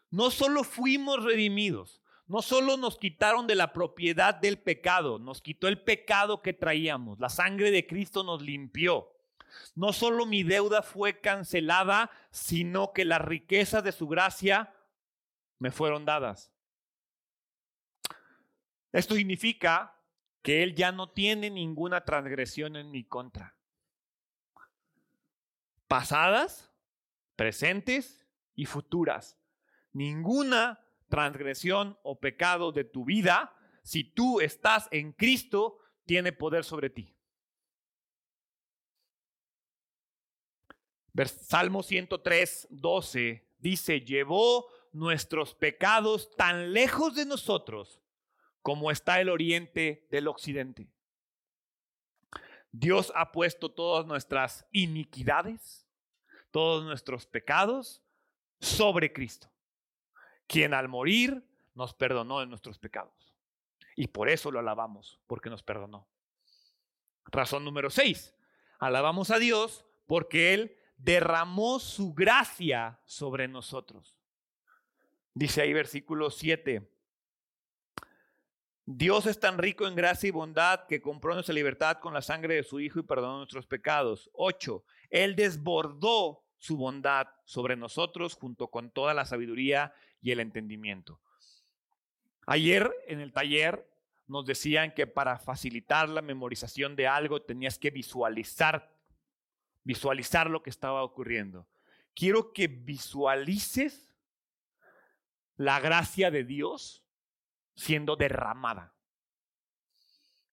No 0.09 0.31
solo 0.31 0.63
fuimos 0.63 1.23
redimidos, 1.23 2.01
no 2.25 2.41
solo 2.41 2.77
nos 2.77 2.97
quitaron 2.97 3.45
de 3.45 3.53
la 3.53 3.73
propiedad 3.73 4.33
del 4.33 4.57
pecado, 4.57 5.19
nos 5.19 5.43
quitó 5.43 5.67
el 5.67 5.79
pecado 5.79 6.41
que 6.41 6.53
traíamos. 6.53 7.19
La 7.19 7.29
sangre 7.29 7.69
de 7.69 7.85
Cristo 7.85 8.23
nos 8.23 8.41
limpió. 8.41 9.14
No 9.75 9.93
solo 9.93 10.25
mi 10.25 10.43
deuda 10.43 10.81
fue 10.81 11.19
cancelada, 11.19 12.09
sino 12.31 12.93
que 12.93 13.05
las 13.05 13.21
riquezas 13.21 13.83
de 13.83 13.91
su 13.91 14.07
gracia 14.07 14.73
me 15.59 15.71
fueron 15.71 16.05
dadas. 16.05 16.51
Esto 18.91 19.15
significa 19.15 19.95
que 20.41 20.63
Él 20.63 20.75
ya 20.75 20.91
no 20.91 21.09
tiene 21.09 21.49
ninguna 21.49 22.05
transgresión 22.05 22.75
en 22.75 22.91
mi 22.91 23.03
contra. 23.03 23.55
Pasadas, 25.87 26.71
presentes 27.35 28.25
y 28.55 28.65
futuras. 28.65 29.37
Ninguna 29.91 30.85
transgresión 31.09 31.97
o 32.03 32.19
pecado 32.19 32.71
de 32.71 32.83
tu 32.83 33.05
vida, 33.05 33.55
si 33.83 34.03
tú 34.03 34.41
estás 34.41 34.87
en 34.91 35.13
Cristo, 35.13 35.79
tiene 36.05 36.31
poder 36.31 36.63
sobre 36.63 36.89
ti. 36.89 37.14
Salmo 41.25 41.83
103, 41.83 42.67
12 42.71 43.47
dice, 43.59 44.01
llevó 44.01 44.67
nuestros 44.91 45.55
pecados 45.55 46.29
tan 46.35 46.73
lejos 46.73 47.15
de 47.15 47.25
nosotros 47.25 48.01
como 48.61 48.91
está 48.91 49.21
el 49.21 49.29
oriente 49.29 50.07
del 50.09 50.27
occidente. 50.27 50.89
Dios 52.71 53.13
ha 53.15 53.31
puesto 53.31 53.71
todas 53.71 54.05
nuestras 54.05 54.65
iniquidades, 54.71 55.87
todos 56.51 56.83
nuestros 56.83 57.25
pecados 57.25 58.03
sobre 58.59 59.13
Cristo, 59.13 59.49
quien 60.47 60.73
al 60.73 60.89
morir 60.89 61.47
nos 61.73 61.93
perdonó 61.93 62.39
de 62.39 62.47
nuestros 62.47 62.77
pecados. 62.77 63.33
Y 63.95 64.07
por 64.07 64.29
eso 64.29 64.51
lo 64.51 64.59
alabamos, 64.59 65.19
porque 65.27 65.49
nos 65.49 65.63
perdonó. 65.63 66.07
Razón 67.25 67.63
número 67.63 67.89
6. 67.89 68.35
Alabamos 68.79 69.31
a 69.31 69.39
Dios 69.39 69.85
porque 70.05 70.53
Él 70.53 70.77
derramó 70.97 71.79
su 71.79 72.13
gracia 72.13 72.99
sobre 73.05 73.47
nosotros. 73.47 74.17
Dice 75.33 75.61
ahí 75.61 75.73
versículo 75.73 76.31
7. 76.31 76.89
Dios 78.87 79.25
es 79.25 79.39
tan 79.39 79.57
rico 79.57 79.87
en 79.87 79.95
gracia 79.95 80.27
y 80.27 80.31
bondad 80.31 80.85
que 80.87 81.01
compró 81.01 81.33
nuestra 81.33 81.55
libertad 81.55 81.97
con 81.97 82.13
la 82.13 82.21
sangre 82.21 82.55
de 82.55 82.63
su 82.63 82.79
Hijo 82.79 82.99
y 82.99 83.03
perdonó 83.03 83.37
nuestros 83.37 83.65
pecados. 83.65 84.29
8. 84.33 84.83
Él 85.09 85.35
desbordó 85.35 86.43
su 86.57 86.77
bondad 86.77 87.27
sobre 87.43 87.75
nosotros 87.75 88.35
junto 88.35 88.69
con 88.69 88.91
toda 88.91 89.13
la 89.13 89.25
sabiduría 89.25 89.93
y 90.21 90.31
el 90.31 90.39
entendimiento. 90.39 91.19
Ayer 92.47 92.91
en 93.07 93.19
el 93.19 93.33
taller 93.33 93.89
nos 94.27 94.45
decían 94.45 94.93
que 94.93 95.07
para 95.07 95.39
facilitar 95.39 96.07
la 96.09 96.21
memorización 96.21 96.95
de 96.95 97.07
algo 97.07 97.41
tenías 97.41 97.77
que 97.77 97.91
visualizar 97.91 98.94
visualizar 99.85 100.49
lo 100.49 100.61
que 100.61 100.69
estaba 100.69 101.03
ocurriendo. 101.03 101.69
Quiero 102.13 102.51
que 102.51 102.67
visualices 102.67 104.13
la 105.55 105.79
gracia 105.79 106.31
de 106.31 106.43
Dios 106.43 107.05
siendo 107.75 108.17
derramada. 108.17 108.93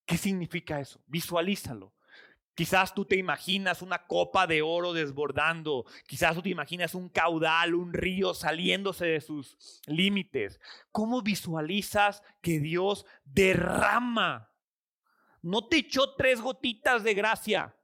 ¿Qué 0.05 0.17
significa 0.17 0.79
eso? 0.79 1.01
Visualízalo. 1.07 1.93
Quizás 2.55 2.93
tú 2.93 3.05
te 3.05 3.15
imaginas 3.15 3.81
una 3.81 4.05
copa 4.05 4.45
de 4.45 4.61
oro 4.61 4.93
desbordando, 4.93 5.85
quizás 6.05 6.35
tú 6.35 6.43
te 6.43 6.49
imaginas 6.49 6.93
un 6.93 7.09
caudal, 7.09 7.73
un 7.73 7.93
río 7.93 8.35
saliéndose 8.35 9.07
de 9.07 9.21
sus 9.21 9.81
límites. 9.87 10.59
¿Cómo 10.91 11.23
visualizas 11.23 12.21
que 12.41 12.59
Dios 12.59 13.07
derrama? 13.23 14.51
No 15.41 15.67
te 15.67 15.77
echó 15.77 16.13
tres 16.13 16.41
gotitas 16.41 17.03
de 17.03 17.15
gracia, 17.15 17.75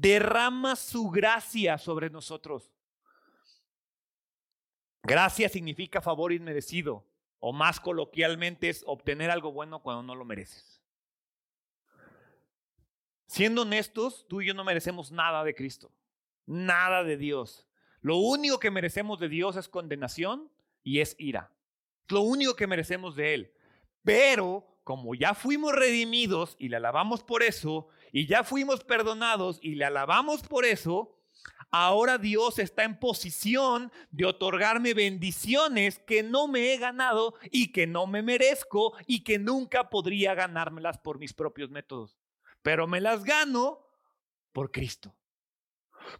derrama 0.00 0.76
su 0.76 1.10
gracia 1.10 1.78
sobre 1.78 2.10
nosotros. 2.10 2.70
Gracia 5.02 5.48
significa 5.48 6.00
favor 6.00 6.32
inmerecido, 6.32 7.06
o 7.38 7.52
más 7.52 7.80
coloquialmente 7.80 8.68
es 8.68 8.82
obtener 8.86 9.30
algo 9.30 9.52
bueno 9.52 9.82
cuando 9.82 10.02
no 10.02 10.14
lo 10.14 10.24
mereces. 10.24 10.82
Siendo 13.26 13.62
honestos, 13.62 14.26
tú 14.28 14.40
y 14.40 14.46
yo 14.46 14.54
no 14.54 14.64
merecemos 14.64 15.12
nada 15.12 15.44
de 15.44 15.54
Cristo, 15.54 15.92
nada 16.44 17.02
de 17.02 17.16
Dios. 17.16 17.68
Lo 18.00 18.16
único 18.16 18.58
que 18.58 18.70
merecemos 18.70 19.18
de 19.18 19.28
Dios 19.28 19.56
es 19.56 19.68
condenación 19.68 20.50
y 20.82 21.00
es 21.00 21.16
ira. 21.18 21.52
Lo 22.08 22.20
único 22.20 22.54
que 22.54 22.66
merecemos 22.66 23.16
de 23.16 23.34
Él. 23.34 23.52
Pero 24.02 24.78
como 24.84 25.16
ya 25.16 25.34
fuimos 25.34 25.72
redimidos 25.72 26.54
y 26.58 26.68
le 26.68 26.76
alabamos 26.76 27.24
por 27.24 27.42
eso, 27.42 27.88
y 28.12 28.26
ya 28.26 28.44
fuimos 28.44 28.84
perdonados 28.84 29.58
y 29.62 29.74
le 29.74 29.84
alabamos 29.84 30.42
por 30.42 30.64
eso, 30.64 31.16
ahora 31.70 32.18
Dios 32.18 32.58
está 32.58 32.84
en 32.84 32.98
posición 32.98 33.92
de 34.10 34.24
otorgarme 34.24 34.94
bendiciones 34.94 35.98
que 35.98 36.22
no 36.22 36.48
me 36.48 36.72
he 36.72 36.78
ganado 36.78 37.34
y 37.50 37.72
que 37.72 37.86
no 37.86 38.06
me 38.06 38.22
merezco 38.22 38.94
y 39.06 39.24
que 39.24 39.38
nunca 39.38 39.90
podría 39.90 40.34
ganármelas 40.34 40.98
por 40.98 41.18
mis 41.18 41.32
propios 41.32 41.70
métodos. 41.70 42.16
Pero 42.62 42.86
me 42.86 43.00
las 43.00 43.24
gano 43.24 43.86
por 44.52 44.70
Cristo. 44.70 45.14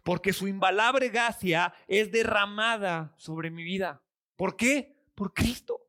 Porque 0.03 0.33
su 0.33 0.47
invalable 0.47 1.09
gracia 1.09 1.73
es 1.87 2.11
derramada 2.11 3.13
sobre 3.17 3.49
mi 3.49 3.63
vida. 3.63 4.01
¿Por 4.35 4.55
qué? 4.55 5.03
Por 5.15 5.33
Cristo. 5.33 5.86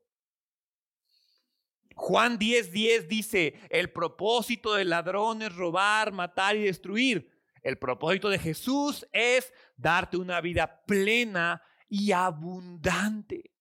Juan 1.99 2.39
10:10 2.39 2.71
10 2.71 3.07
dice, 3.09 3.59
el 3.69 3.91
propósito 3.91 4.73
del 4.73 4.89
ladrón 4.89 5.41
es 5.41 5.53
robar, 5.53 6.13
matar 6.13 6.55
y 6.55 6.63
destruir. 6.63 7.29
El 7.61 7.77
propósito 7.77 8.29
de 8.29 8.39
Jesús 8.39 9.05
es 9.11 9.53
darte 9.75 10.15
una 10.15 10.39
vida 10.39 10.81
plena 10.85 11.61
y 11.89 12.13
abundante. 12.13 13.51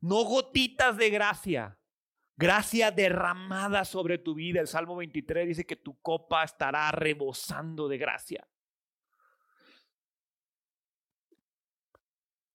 No 0.00 0.22
gotitas 0.22 0.96
de 0.96 1.10
gracia, 1.10 1.76
gracia 2.36 2.92
derramada 2.92 3.84
sobre 3.84 4.18
tu 4.18 4.34
vida. 4.34 4.60
El 4.60 4.68
Salmo 4.68 4.94
23 4.94 5.48
dice 5.48 5.66
que 5.66 5.74
tu 5.74 6.00
copa 6.00 6.44
estará 6.44 6.92
rebosando 6.92 7.88
de 7.88 7.98
gracia. 7.98 8.48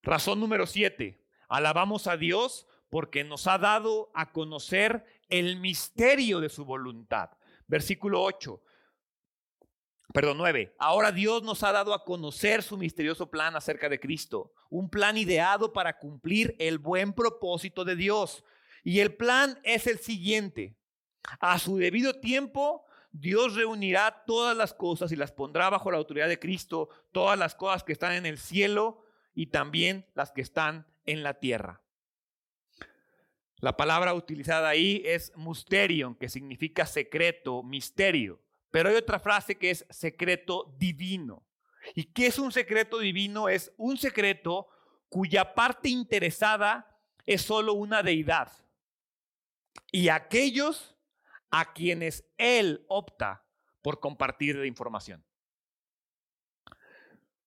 Razón 0.02 0.40
número 0.40 0.66
7. 0.66 1.22
Alabamos 1.50 2.08
a 2.08 2.16
Dios 2.16 2.66
porque 2.96 3.26
nos 3.26 3.46
ha 3.48 3.58
dado 3.58 4.10
a 4.14 4.32
conocer 4.32 5.04
el 5.28 5.60
misterio 5.60 6.40
de 6.40 6.48
su 6.48 6.64
voluntad. 6.64 7.30
Versículo 7.68 8.24
8. 8.24 8.64
Perdón, 10.14 10.38
9. 10.38 10.78
Ahora 10.80 11.12
Dios 11.12 11.44
nos 11.44 11.62
ha 11.64 11.74
dado 11.74 11.94
a 11.94 12.06
conocer 12.06 12.64
su 12.64 12.78
misterioso 12.78 13.30
plan 13.30 13.54
acerca 13.58 13.90
de 13.90 14.00
Cristo, 14.00 14.54
un 14.70 14.90
plan 14.90 15.18
ideado 15.18 15.74
para 15.74 16.00
cumplir 16.00 16.56
el 16.58 16.78
buen 16.78 17.12
propósito 17.12 17.84
de 17.84 17.98
Dios. 17.98 18.46
Y 18.82 19.02
el 19.02 19.14
plan 19.14 19.60
es 19.66 19.88
el 19.88 20.00
siguiente. 20.00 20.78
A 21.42 21.60
su 21.60 21.76
debido 21.76 22.22
tiempo, 22.22 22.86
Dios 23.12 23.56
reunirá 23.56 24.24
todas 24.26 24.56
las 24.56 24.74
cosas 24.74 25.12
y 25.12 25.18
las 25.18 25.34
pondrá 25.34 25.70
bajo 25.70 25.92
la 25.92 25.98
autoridad 25.98 26.30
de 26.30 26.40
Cristo, 26.40 26.88
todas 27.12 27.38
las 27.38 27.56
cosas 27.56 27.84
que 27.84 27.92
están 27.92 28.14
en 28.14 28.26
el 28.26 28.38
cielo 28.38 29.04
y 29.34 29.48
también 29.48 30.10
las 30.16 30.32
que 30.32 30.40
están 30.40 30.88
en 31.06 31.24
la 31.24 31.34
tierra. 31.34 31.82
La 33.66 33.76
palabra 33.76 34.14
utilizada 34.14 34.70
ahí 34.70 35.02
es 35.04 35.36
mysterion, 35.36 36.14
que 36.14 36.30
significa 36.30 36.86
secreto, 36.86 37.64
misterio. 37.64 38.40
Pero 38.70 38.90
hay 38.90 38.96
otra 38.96 39.18
frase 39.18 39.58
que 39.58 39.72
es 39.72 39.88
secreto 39.90 40.76
divino. 40.78 41.44
¿Y 41.96 42.04
qué 42.04 42.28
es 42.28 42.38
un 42.38 42.52
secreto 42.52 43.00
divino? 43.00 43.50
Es 43.50 43.74
un 43.78 43.98
secreto 43.98 44.68
cuya 45.10 45.56
parte 45.56 45.90
interesada 45.90 46.96
es 47.26 47.42
solo 47.42 47.74
una 47.74 48.04
deidad. 48.04 48.52
Y 49.92 50.10
aquellos 50.10 50.96
a 51.50 51.74
quienes 51.74 52.24
él 52.38 52.86
opta 52.88 53.48
por 53.82 54.00
compartir 54.00 54.58
la 54.58 54.68
información. 54.68 55.26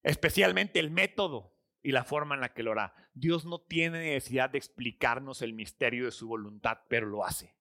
Especialmente 0.03 0.81
el 0.81 0.91
método 0.91 1.55
y 1.83 1.93
la 1.93 2.05
forma 2.05 2.35
en 2.35 2.41
la 2.41 2.53
que 2.53 2.63
lo 2.63 2.73
hará. 2.73 2.95
Dios 3.15 3.45
no 3.45 3.61
tiene 3.61 3.99
necesidad 4.01 4.51
de 4.51 4.59
explicarnos 4.59 5.43
el 5.43 5.53
misterio 5.53 6.05
de 6.05 6.11
su 6.11 6.29
voluntad, 6.29 6.79
pero 6.89 7.07
lo 7.07 7.25
hace. 7.25 7.55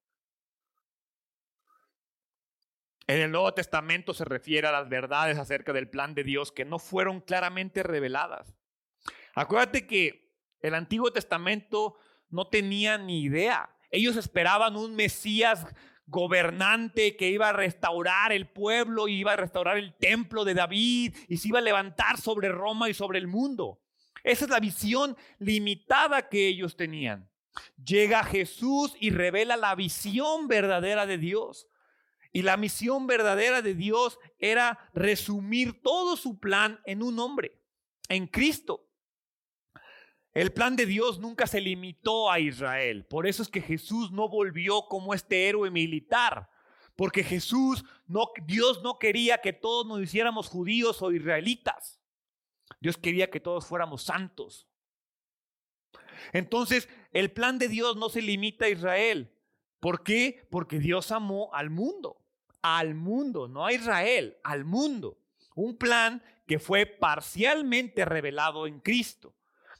En 3.08 3.22
el 3.22 3.32
Nuevo 3.32 3.54
Testamento 3.54 4.14
se 4.14 4.26
refiere 4.26 4.68
a 4.68 4.72
las 4.72 4.90
verdades 4.90 5.38
acerca 5.38 5.72
del 5.72 5.90
plan 5.90 6.14
de 6.14 6.24
Dios 6.24 6.52
que 6.52 6.66
no 6.66 6.78
fueron 6.78 7.22
claramente 7.22 7.82
reveladas. 7.82 8.54
Acuérdate 9.34 9.88
que 9.88 10.34
el 10.60 10.74
Antiguo 10.74 11.12
Testamento 11.12 11.96
no 12.30 12.48
tenía 12.48 12.98
ni 12.98 13.22
idea. 13.22 13.70
Ellos 13.92 14.18
esperaban 14.18 14.76
un 14.76 14.96
Mesías 14.96 15.66
gobernante 16.06 17.16
que 17.16 17.30
iba 17.30 17.50
a 17.50 17.54
restaurar 17.54 18.32
el 18.32 18.50
pueblo, 18.50 19.08
y 19.08 19.20
iba 19.20 19.34
a 19.34 19.38
restaurar 19.38 19.78
el 19.78 19.94
templo 19.96 20.46
de 20.46 20.54
David 20.54 21.16
y 21.28 21.38
se 21.38 21.50
iba 21.50 21.60
a 21.60 21.62
levantar 21.62 22.18
sobre 22.18 22.50
Roma 22.50 22.90
y 22.90 22.94
sobre 22.94 23.20
el 23.20 23.28
mundo. 23.28 23.82
Esa 24.28 24.44
es 24.44 24.52
la 24.52 24.60
visión 24.60 25.16
limitada 25.40 26.28
que 26.28 26.50
ellos 26.50 26.76
tenían. 26.76 27.30
Llega 27.84 28.26
Jesús 28.26 28.94
y 29.00 29.10
revela 29.10 29.56
la 29.56 29.74
visión 29.74 30.50
verdadera 30.50 31.06
de 31.06 31.18
Dios. 31.18 31.68
Y 32.34 32.42
la 32.42 32.58
misión 32.58 33.08
verdadera 33.08 33.62
de 33.62 33.74
Dios 33.74 34.20
era 34.38 34.90
resumir 34.94 35.82
todo 35.82 36.18
su 36.18 36.40
plan 36.40 36.82
en 36.86 37.02
un 37.04 37.18
hombre, 37.20 37.54
en 38.10 38.28
Cristo. 38.28 38.86
El 40.34 40.52
plan 40.52 40.76
de 40.76 40.86
Dios 40.86 41.20
nunca 41.20 41.48
se 41.48 41.62
limitó 41.62 42.30
a 42.30 42.42
Israel. 42.42 43.06
Por 43.06 43.28
eso 43.28 43.42
es 43.42 43.48
que 43.48 43.62
Jesús 43.62 44.12
no 44.12 44.28
volvió 44.28 44.88
como 44.90 45.14
este 45.14 45.48
héroe 45.48 45.72
militar. 45.72 46.50
Porque 46.98 47.24
Jesús, 47.24 47.86
no, 48.08 48.28
Dios 48.46 48.84
no 48.84 49.00
quería 49.00 49.38
que 49.38 49.54
todos 49.54 49.88
nos 49.88 50.02
hiciéramos 50.02 50.50
judíos 50.50 51.02
o 51.02 51.14
israelitas. 51.14 51.97
Dios 52.80 52.98
quería 52.98 53.30
que 53.30 53.40
todos 53.40 53.66
fuéramos 53.66 54.04
santos. 54.04 54.68
Entonces, 56.34 56.90
el 57.12 57.32
plan 57.32 57.58
de 57.58 57.68
Dios 57.68 57.96
no 57.98 58.10
se 58.10 58.22
limita 58.22 58.66
a 58.66 58.70
Israel. 58.70 59.34
¿Por 59.80 60.04
qué? 60.04 60.48
Porque 60.50 60.80
Dios 60.80 61.12
amó 61.12 61.54
al 61.54 61.70
mundo, 61.70 62.26
al 62.62 62.96
mundo, 62.96 63.48
no 63.48 63.66
a 63.66 63.74
Israel, 63.74 64.38
al 64.44 64.66
mundo. 64.66 65.20
Un 65.56 65.78
plan 65.78 66.24
que 66.46 66.60
fue 66.60 66.86
parcialmente 66.86 68.06
revelado 68.06 68.68
en 68.68 68.80
Cristo, 68.80 69.36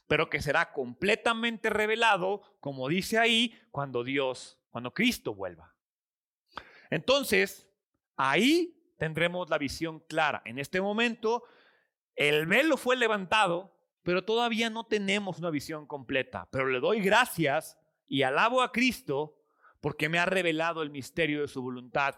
pero 0.06 0.30
que 0.30 0.40
será 0.42 0.72
completamente 0.72 1.70
revelado, 1.70 2.42
como 2.60 2.88
dice 2.88 3.18
ahí, 3.18 3.58
cuando 3.70 4.04
Dios, 4.04 4.58
cuando 4.70 4.92
Cristo 4.92 5.34
vuelva. 5.34 5.74
Entonces, 6.90 7.68
ahí 8.16 8.94
tendremos 8.96 9.48
la 9.50 9.58
visión 9.58 10.00
clara. 10.00 10.42
En 10.44 10.58
este 10.58 10.80
momento, 10.80 11.44
el 12.18 12.46
velo 12.46 12.76
fue 12.76 12.96
levantado, 12.96 13.72
pero 14.02 14.24
todavía 14.24 14.70
no 14.70 14.84
tenemos 14.84 15.38
una 15.38 15.50
visión 15.50 15.86
completa. 15.86 16.48
Pero 16.50 16.66
le 16.66 16.80
doy 16.80 17.00
gracias 17.00 17.78
y 18.08 18.22
alabo 18.22 18.60
a 18.60 18.72
Cristo 18.72 19.38
porque 19.80 20.08
me 20.08 20.18
ha 20.18 20.26
revelado 20.26 20.82
el 20.82 20.90
misterio 20.90 21.42
de 21.42 21.48
su 21.48 21.62
voluntad 21.62 22.16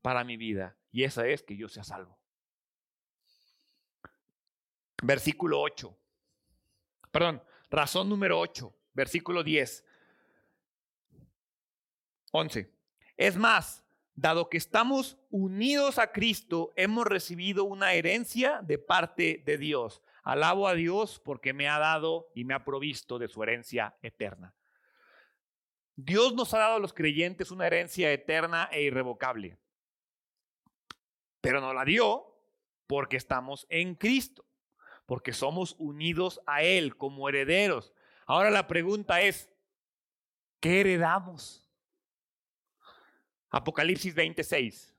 para 0.00 0.24
mi 0.24 0.38
vida. 0.38 0.78
Y 0.90 1.04
esa 1.04 1.26
es 1.26 1.42
que 1.42 1.58
yo 1.58 1.68
sea 1.68 1.84
salvo. 1.84 2.18
Versículo 5.02 5.60
8. 5.60 5.94
Perdón, 7.10 7.42
razón 7.68 8.08
número 8.08 8.40
8, 8.40 8.74
versículo 8.94 9.44
10. 9.44 9.84
11. 12.32 12.72
Es 13.18 13.36
más, 13.36 13.83
Dado 14.16 14.48
que 14.48 14.58
estamos 14.58 15.18
unidos 15.30 15.98
a 15.98 16.12
Cristo, 16.12 16.72
hemos 16.76 17.06
recibido 17.06 17.64
una 17.64 17.94
herencia 17.94 18.60
de 18.62 18.78
parte 18.78 19.42
de 19.44 19.58
Dios. 19.58 20.02
Alabo 20.22 20.68
a 20.68 20.74
Dios 20.74 21.20
porque 21.24 21.52
me 21.52 21.68
ha 21.68 21.78
dado 21.78 22.30
y 22.34 22.44
me 22.44 22.54
ha 22.54 22.64
provisto 22.64 23.18
de 23.18 23.28
su 23.28 23.42
herencia 23.42 23.96
eterna. 24.02 24.54
Dios 25.96 26.34
nos 26.34 26.54
ha 26.54 26.58
dado 26.58 26.76
a 26.76 26.80
los 26.80 26.92
creyentes 26.92 27.50
una 27.50 27.66
herencia 27.66 28.12
eterna 28.12 28.68
e 28.72 28.82
irrevocable, 28.82 29.58
pero 31.40 31.60
nos 31.60 31.74
la 31.74 31.84
dio 31.84 32.34
porque 32.86 33.16
estamos 33.16 33.66
en 33.68 33.94
Cristo, 33.94 34.44
porque 35.06 35.32
somos 35.32 35.76
unidos 35.78 36.40
a 36.46 36.62
Él 36.62 36.96
como 36.96 37.28
herederos. 37.28 37.92
Ahora 38.26 38.50
la 38.50 38.66
pregunta 38.66 39.20
es, 39.20 39.50
¿qué 40.60 40.80
heredamos? 40.80 41.63
Apocalipsis 43.54 44.16
26. 44.16 44.96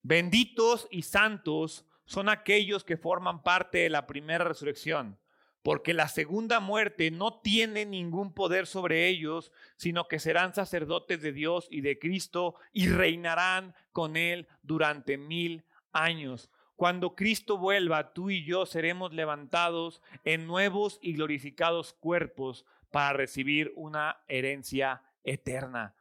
Benditos 0.00 0.88
y 0.90 1.02
santos 1.02 1.84
son 2.06 2.30
aquellos 2.30 2.82
que 2.82 2.96
forman 2.96 3.42
parte 3.42 3.76
de 3.76 3.90
la 3.90 4.06
primera 4.06 4.42
resurrección, 4.42 5.18
porque 5.62 5.92
la 5.92 6.08
segunda 6.08 6.58
muerte 6.60 7.10
no 7.10 7.40
tiene 7.40 7.84
ningún 7.84 8.32
poder 8.32 8.66
sobre 8.66 9.06
ellos, 9.06 9.52
sino 9.76 10.08
que 10.08 10.18
serán 10.18 10.54
sacerdotes 10.54 11.20
de 11.20 11.32
Dios 11.32 11.68
y 11.70 11.82
de 11.82 11.98
Cristo 11.98 12.54
y 12.72 12.88
reinarán 12.88 13.74
con 13.92 14.16
Él 14.16 14.48
durante 14.62 15.18
mil 15.18 15.66
años. 15.92 16.50
Cuando 16.74 17.14
Cristo 17.14 17.58
vuelva, 17.58 18.14
tú 18.14 18.30
y 18.30 18.46
yo 18.46 18.64
seremos 18.64 19.12
levantados 19.12 20.00
en 20.24 20.46
nuevos 20.46 20.98
y 21.02 21.12
glorificados 21.12 21.92
cuerpos 21.92 22.64
para 22.90 23.12
recibir 23.12 23.74
una 23.76 24.22
herencia 24.26 25.02
eterna 25.22 25.95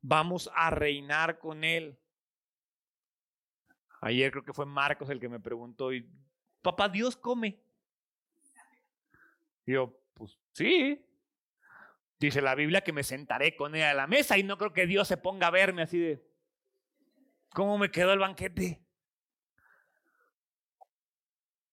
vamos 0.00 0.50
a 0.54 0.70
reinar 0.70 1.38
con 1.38 1.64
Él. 1.64 1.98
Ayer 4.00 4.30
creo 4.30 4.44
que 4.44 4.52
fue 4.52 4.66
Marcos 4.66 5.10
el 5.10 5.20
que 5.20 5.28
me 5.28 5.40
preguntó, 5.40 5.90
papá, 6.62 6.88
Dios 6.88 7.16
come. 7.16 7.60
Y 9.66 9.72
yo, 9.72 10.00
pues 10.14 10.38
sí. 10.52 11.04
Dice 12.18 12.42
la 12.42 12.54
Biblia 12.54 12.82
que 12.82 12.92
me 12.92 13.02
sentaré 13.02 13.56
con 13.56 13.74
Él 13.74 13.82
a 13.82 13.94
la 13.94 14.06
mesa 14.06 14.38
y 14.38 14.42
no 14.42 14.58
creo 14.58 14.72
que 14.72 14.86
Dios 14.86 15.06
se 15.06 15.16
ponga 15.16 15.48
a 15.48 15.52
verme 15.52 15.82
así 15.82 15.98
de, 15.98 16.24
¿cómo 17.50 17.78
me 17.78 17.90
quedó 17.90 18.12
el 18.12 18.18
banquete? 18.18 18.82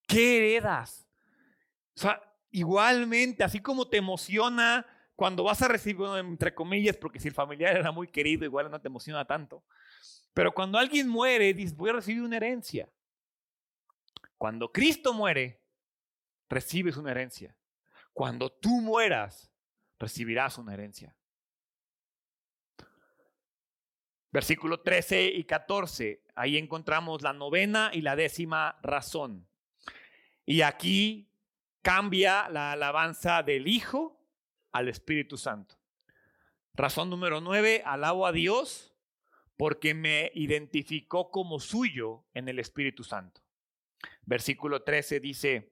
¿Qué 0.08 0.38
heredas? 0.38 1.08
O 1.96 2.00
sea, 2.00 2.22
igualmente, 2.52 3.44
así 3.44 3.60
como 3.60 3.88
te 3.88 3.98
emociona 3.98 4.86
cuando 5.16 5.44
vas 5.44 5.62
a 5.62 5.68
recibir, 5.68 6.06
entre 6.18 6.54
comillas, 6.54 6.98
porque 6.98 7.20
si 7.20 7.30
el 7.30 7.34
familiar 7.34 7.78
era 7.78 7.92
muy 7.92 8.08
querido, 8.08 8.44
igual 8.44 8.70
no 8.70 8.82
te 8.82 8.88
emociona 8.88 9.26
tanto. 9.26 9.64
Pero 10.34 10.54
cuando 10.54 10.78
alguien 10.78 11.08
muere, 11.08 11.54
dices, 11.54 11.76
voy 11.76 11.92
a 11.92 11.94
recibir 11.94 12.22
una 12.22 12.36
herencia. 12.38 12.90
Cuando 14.38 14.72
Cristo 14.72 15.14
muere, 15.14 15.62
recibes 16.50 16.98
una 16.98 17.12
herencia. 17.12 17.56
Cuando 18.12 18.52
tú 18.52 18.82
mueras, 18.82 19.50
recibirás 19.98 20.58
una 20.58 20.74
herencia. 20.74 21.16
Versículo 24.32 24.82
13 24.82 25.28
y 25.28 25.46
14, 25.46 26.22
ahí 26.36 26.58
encontramos 26.58 27.22
la 27.22 27.32
novena 27.32 27.90
y 27.94 28.02
la 28.02 28.18
décima 28.18 28.78
razón. 28.84 29.48
Y 30.46 30.62
aquí 30.62 31.32
cambia 31.82 32.50
la 32.50 32.74
alabanza 32.74 33.44
del 33.44 33.70
Hijo 33.70 34.15
al 34.76 34.90
Espíritu 34.90 35.38
Santo. 35.38 35.78
Razón 36.74 37.10
número 37.10 37.40
nueve, 37.40 37.82
alabo 37.86 38.28
a 38.28 38.34
Dios 38.34 38.94
porque 39.56 39.94
me 39.94 40.32
identificó 40.36 41.32
como 41.32 41.62
suyo 41.62 42.26
en 42.34 42.50
el 42.50 42.60
Espíritu 42.60 43.06
Santo. 43.06 43.40
Versículo 44.26 44.84
13 44.84 45.22
dice, 45.22 45.72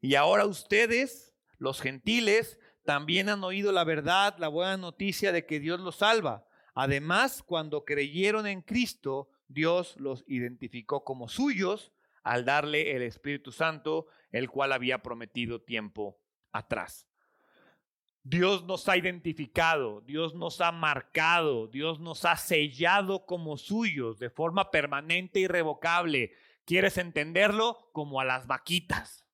y 0.00 0.14
ahora 0.14 0.46
ustedes, 0.46 1.34
los 1.58 1.80
gentiles, 1.80 2.60
también 2.84 3.28
han 3.28 3.42
oído 3.42 3.72
la 3.72 3.82
verdad, 3.82 4.36
la 4.38 4.46
buena 4.46 4.76
noticia 4.76 5.32
de 5.32 5.44
que 5.44 5.58
Dios 5.58 5.80
los 5.80 5.96
salva. 5.96 6.46
Además, 6.76 7.42
cuando 7.42 7.84
creyeron 7.84 8.46
en 8.46 8.62
Cristo, 8.62 9.30
Dios 9.48 9.96
los 9.98 10.22
identificó 10.28 11.02
como 11.02 11.28
suyos 11.28 11.90
al 12.22 12.44
darle 12.44 12.94
el 12.94 13.02
Espíritu 13.02 13.50
Santo, 13.50 14.06
el 14.30 14.48
cual 14.48 14.70
había 14.70 15.02
prometido 15.02 15.60
tiempo 15.60 16.20
atrás. 16.52 17.08
Dios 18.26 18.64
nos 18.64 18.88
ha 18.88 18.96
identificado, 18.96 20.00
Dios 20.00 20.34
nos 20.34 20.62
ha 20.62 20.72
marcado, 20.72 21.68
Dios 21.68 22.00
nos 22.00 22.24
ha 22.24 22.36
sellado 22.38 23.26
como 23.26 23.58
suyos 23.58 24.18
de 24.18 24.30
forma 24.30 24.70
permanente 24.70 25.40
irrevocable. 25.40 26.32
¿Quieres 26.64 26.96
entenderlo? 26.96 27.90
Como 27.92 28.18
a 28.20 28.24
las 28.24 28.46
vaquitas. 28.46 29.26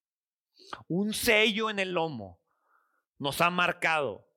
Un 0.88 1.14
sello 1.14 1.70
en 1.70 1.78
el 1.78 1.92
lomo 1.92 2.42
nos 3.16 3.40
ha 3.40 3.48
marcado. 3.48 4.28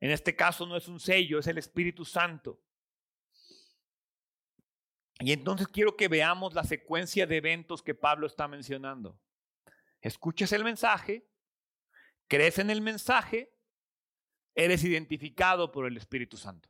En 0.00 0.10
este 0.10 0.34
caso 0.34 0.64
no 0.64 0.78
es 0.78 0.88
un 0.88 1.00
sello, 1.00 1.38
es 1.38 1.46
el 1.46 1.58
Espíritu 1.58 2.06
Santo. 2.06 2.62
Y 5.20 5.32
entonces 5.32 5.68
quiero 5.68 5.96
que 5.96 6.08
veamos 6.08 6.54
la 6.54 6.64
secuencia 6.64 7.26
de 7.26 7.36
eventos 7.36 7.82
que 7.82 7.94
Pablo 7.94 8.26
está 8.26 8.48
mencionando. 8.48 9.20
Escuches 10.00 10.52
el 10.52 10.64
mensaje, 10.64 11.28
crees 12.26 12.58
en 12.58 12.70
el 12.70 12.80
mensaje 12.80 13.52
eres 14.58 14.82
identificado 14.82 15.70
por 15.70 15.86
el 15.86 15.96
Espíritu 15.96 16.36
Santo. 16.36 16.68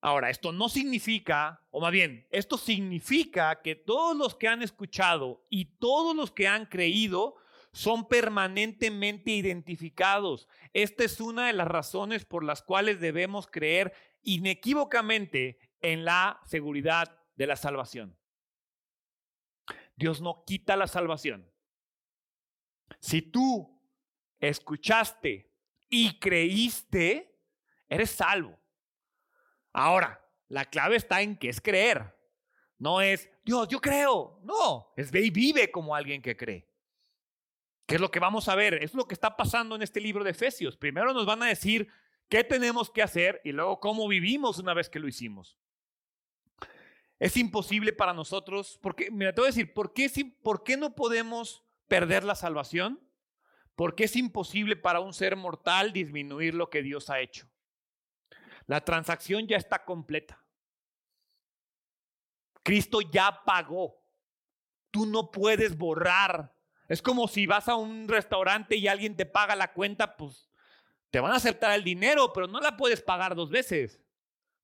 Ahora, 0.00 0.30
esto 0.30 0.50
no 0.50 0.70
significa, 0.70 1.62
o 1.70 1.80
más 1.80 1.92
bien, 1.92 2.26
esto 2.30 2.56
significa 2.56 3.60
que 3.60 3.74
todos 3.74 4.16
los 4.16 4.34
que 4.34 4.48
han 4.48 4.62
escuchado 4.62 5.44
y 5.50 5.76
todos 5.76 6.16
los 6.16 6.30
que 6.30 6.48
han 6.48 6.64
creído 6.64 7.36
son 7.72 8.08
permanentemente 8.08 9.32
identificados. 9.32 10.48
Esta 10.72 11.04
es 11.04 11.20
una 11.20 11.48
de 11.48 11.52
las 11.52 11.68
razones 11.68 12.24
por 12.24 12.42
las 12.42 12.62
cuales 12.62 12.98
debemos 12.98 13.46
creer 13.46 13.92
inequívocamente 14.22 15.58
en 15.82 16.06
la 16.06 16.40
seguridad 16.46 17.18
de 17.34 17.46
la 17.46 17.56
salvación. 17.56 18.16
Dios 19.96 20.22
no 20.22 20.44
quita 20.46 20.76
la 20.76 20.86
salvación. 20.86 21.52
Si 23.00 23.20
tú 23.20 23.75
escuchaste 24.40 25.52
y 25.88 26.18
creíste, 26.18 27.38
eres 27.88 28.10
salvo. 28.10 28.58
Ahora, 29.72 30.24
la 30.48 30.64
clave 30.64 30.96
está 30.96 31.22
en 31.22 31.36
que 31.36 31.48
es 31.48 31.60
creer. 31.60 32.14
No 32.78 33.00
es, 33.00 33.30
Dios, 33.44 33.68
yo 33.68 33.80
creo. 33.80 34.40
No, 34.42 34.92
es 34.96 35.10
ve 35.10 35.22
y 35.22 35.30
vive 35.30 35.70
como 35.70 35.94
alguien 35.94 36.22
que 36.22 36.36
cree. 36.36 36.68
¿Qué 37.86 37.94
es 37.94 38.00
lo 38.00 38.10
que 38.10 38.20
vamos 38.20 38.48
a 38.48 38.54
ver? 38.54 38.82
Es 38.82 38.94
lo 38.94 39.06
que 39.06 39.14
está 39.14 39.36
pasando 39.36 39.76
en 39.76 39.82
este 39.82 40.00
libro 40.00 40.24
de 40.24 40.30
Efesios. 40.30 40.76
Primero 40.76 41.12
nos 41.12 41.24
van 41.24 41.42
a 41.42 41.46
decir 41.46 41.88
qué 42.28 42.42
tenemos 42.42 42.90
que 42.90 43.02
hacer 43.02 43.40
y 43.44 43.52
luego 43.52 43.80
cómo 43.80 44.08
vivimos 44.08 44.58
una 44.58 44.74
vez 44.74 44.90
que 44.90 44.98
lo 44.98 45.08
hicimos. 45.08 45.56
Es 47.18 47.36
imposible 47.36 47.92
para 47.92 48.12
nosotros, 48.12 48.78
porque, 48.82 49.10
mira, 49.10 49.32
te 49.32 49.40
voy 49.40 49.48
a 49.48 49.50
decir, 49.52 49.72
¿por 49.72 49.94
qué, 49.94 50.10
¿por 50.42 50.64
qué 50.64 50.76
no 50.76 50.94
podemos 50.94 51.64
perder 51.88 52.24
la 52.24 52.34
salvación? 52.34 53.00
Porque 53.76 54.04
es 54.04 54.16
imposible 54.16 54.74
para 54.74 55.00
un 55.00 55.12
ser 55.12 55.36
mortal 55.36 55.92
disminuir 55.92 56.54
lo 56.54 56.70
que 56.70 56.82
Dios 56.82 57.10
ha 57.10 57.20
hecho. 57.20 57.46
La 58.66 58.84
transacción 58.84 59.46
ya 59.46 59.58
está 59.58 59.84
completa. 59.84 60.42
Cristo 62.62 63.00
ya 63.00 63.44
pagó. 63.44 64.02
Tú 64.90 65.06
no 65.06 65.30
puedes 65.30 65.76
borrar. 65.76 66.52
Es 66.88 67.02
como 67.02 67.28
si 67.28 67.46
vas 67.46 67.68
a 67.68 67.76
un 67.76 68.08
restaurante 68.08 68.76
y 68.76 68.88
alguien 68.88 69.14
te 69.14 69.26
paga 69.26 69.54
la 69.54 69.72
cuenta, 69.72 70.16
pues 70.16 70.50
te 71.10 71.20
van 71.20 71.32
a 71.32 71.36
aceptar 71.36 71.72
el 71.72 71.84
dinero, 71.84 72.32
pero 72.32 72.46
no 72.48 72.60
la 72.60 72.76
puedes 72.76 73.02
pagar 73.02 73.34
dos 73.34 73.50
veces. 73.50 74.00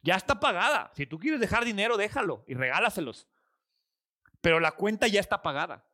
Ya 0.01 0.17
está 0.17 0.41
pagada. 0.41 0.91
Si 0.95 1.07
tú 1.07 1.19
quieres 1.19 1.39
dejar 1.39 1.65
dinero, 1.65 1.97
déjalo 1.97 2.45
y 2.49 2.55
regálaselos. 2.55 3.29
pero 4.41 4.59
la 4.59 4.73
cuenta 4.73 5.07
ya 5.07 5.21
está 5.21 5.41
pagada. 5.43 5.87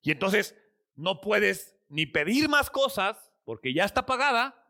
Y 0.00 0.10
entonces 0.10 0.56
no 0.98 1.20
puedes 1.20 1.76
ni 1.88 2.06
pedir 2.06 2.48
más 2.48 2.68
cosas 2.70 3.32
porque 3.44 3.72
ya 3.72 3.84
está 3.84 4.04
pagada, 4.04 4.66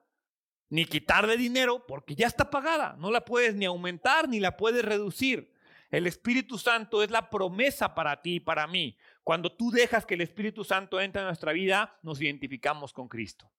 ni 0.68 0.84
quitarle 0.84 1.36
dinero 1.36 1.86
porque 1.86 2.14
ya 2.14 2.26
está 2.26 2.50
pagada. 2.50 2.96
No 2.98 3.10
la 3.10 3.24
puedes 3.24 3.54
ni 3.54 3.64
aumentar 3.64 4.28
ni 4.28 4.38
la 4.38 4.56
puedes 4.56 4.84
reducir. 4.84 5.52
El 5.90 6.06
Espíritu 6.06 6.58
Santo 6.58 7.02
es 7.02 7.10
la 7.10 7.30
promesa 7.30 7.94
para 7.94 8.20
ti 8.20 8.34
y 8.34 8.40
para 8.40 8.66
mí. 8.66 8.98
Cuando 9.24 9.50
tú 9.50 9.70
dejas 9.70 10.04
que 10.04 10.14
el 10.14 10.20
Espíritu 10.20 10.64
Santo 10.64 11.00
entre 11.00 11.22
en 11.22 11.28
nuestra 11.28 11.52
vida, 11.52 11.98
nos 12.02 12.20
identificamos 12.20 12.92
con 12.92 13.08
Cristo. 13.08 13.50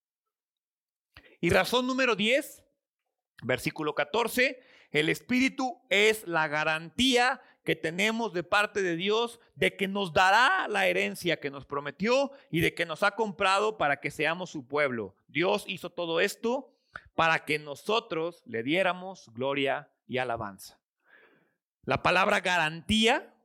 Y 1.41 1.49
razón 1.49 1.87
número 1.87 2.15
10, 2.15 2.63
versículo 3.41 3.95
14, 3.95 4.61
el 4.91 5.09
Espíritu 5.09 5.81
es 5.89 6.27
la 6.27 6.47
garantía 6.47 7.41
que 7.69 7.75
tenemos 7.75 8.33
de 8.33 8.41
parte 8.41 8.81
de 8.81 8.95
Dios 8.95 9.39
de 9.53 9.75
que 9.75 9.87
nos 9.87 10.11
dará 10.11 10.67
la 10.67 10.87
herencia 10.87 11.39
que 11.39 11.51
nos 11.51 11.67
prometió 11.67 12.31
y 12.49 12.61
de 12.61 12.73
que 12.73 12.83
nos 12.83 13.03
ha 13.03 13.11
comprado 13.11 13.77
para 13.77 13.99
que 13.99 14.09
seamos 14.09 14.49
su 14.49 14.67
pueblo. 14.67 15.15
Dios 15.27 15.65
hizo 15.67 15.91
todo 15.91 16.19
esto 16.19 16.73
para 17.13 17.45
que 17.45 17.59
nosotros 17.59 18.41
le 18.47 18.63
diéramos 18.63 19.29
gloria 19.35 19.91
y 20.07 20.17
alabanza. 20.17 20.79
La 21.83 22.01
palabra 22.01 22.39
garantía 22.39 23.35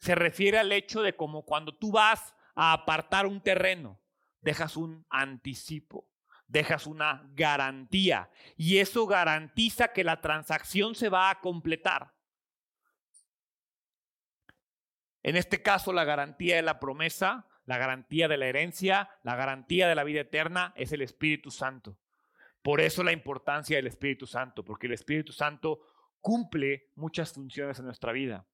se 0.00 0.14
refiere 0.14 0.58
al 0.58 0.70
hecho 0.70 1.00
de 1.00 1.16
como 1.16 1.46
cuando 1.46 1.74
tú 1.74 1.92
vas 1.92 2.34
a 2.54 2.74
apartar 2.74 3.26
un 3.26 3.40
terreno, 3.40 3.98
dejas 4.42 4.76
un 4.76 5.06
anticipo, 5.08 6.06
dejas 6.46 6.86
una 6.86 7.26
garantía 7.32 8.28
y 8.58 8.80
eso 8.80 9.06
garantiza 9.06 9.94
que 9.94 10.04
la 10.04 10.20
transacción 10.20 10.94
se 10.94 11.08
va 11.08 11.30
a 11.30 11.40
completar. 11.40 12.19
En 15.22 15.36
este 15.36 15.62
caso, 15.62 15.92
la 15.92 16.04
garantía 16.04 16.56
de 16.56 16.62
la 16.62 16.80
promesa, 16.80 17.46
la 17.66 17.78
garantía 17.78 18.28
de 18.28 18.36
la 18.36 18.46
herencia, 18.46 19.10
la 19.22 19.36
garantía 19.36 19.88
de 19.88 19.94
la 19.94 20.04
vida 20.04 20.20
eterna 20.20 20.72
es 20.76 20.92
el 20.92 21.02
Espíritu 21.02 21.50
Santo. 21.50 21.98
Por 22.62 22.80
eso 22.80 23.02
la 23.02 23.12
importancia 23.12 23.76
del 23.76 23.86
Espíritu 23.86 24.26
Santo, 24.26 24.64
porque 24.64 24.86
el 24.86 24.94
Espíritu 24.94 25.32
Santo 25.32 25.80
cumple 26.20 26.90
muchas 26.96 27.32
funciones 27.32 27.78
en 27.78 27.86
nuestra 27.86 28.12
vida 28.12 28.46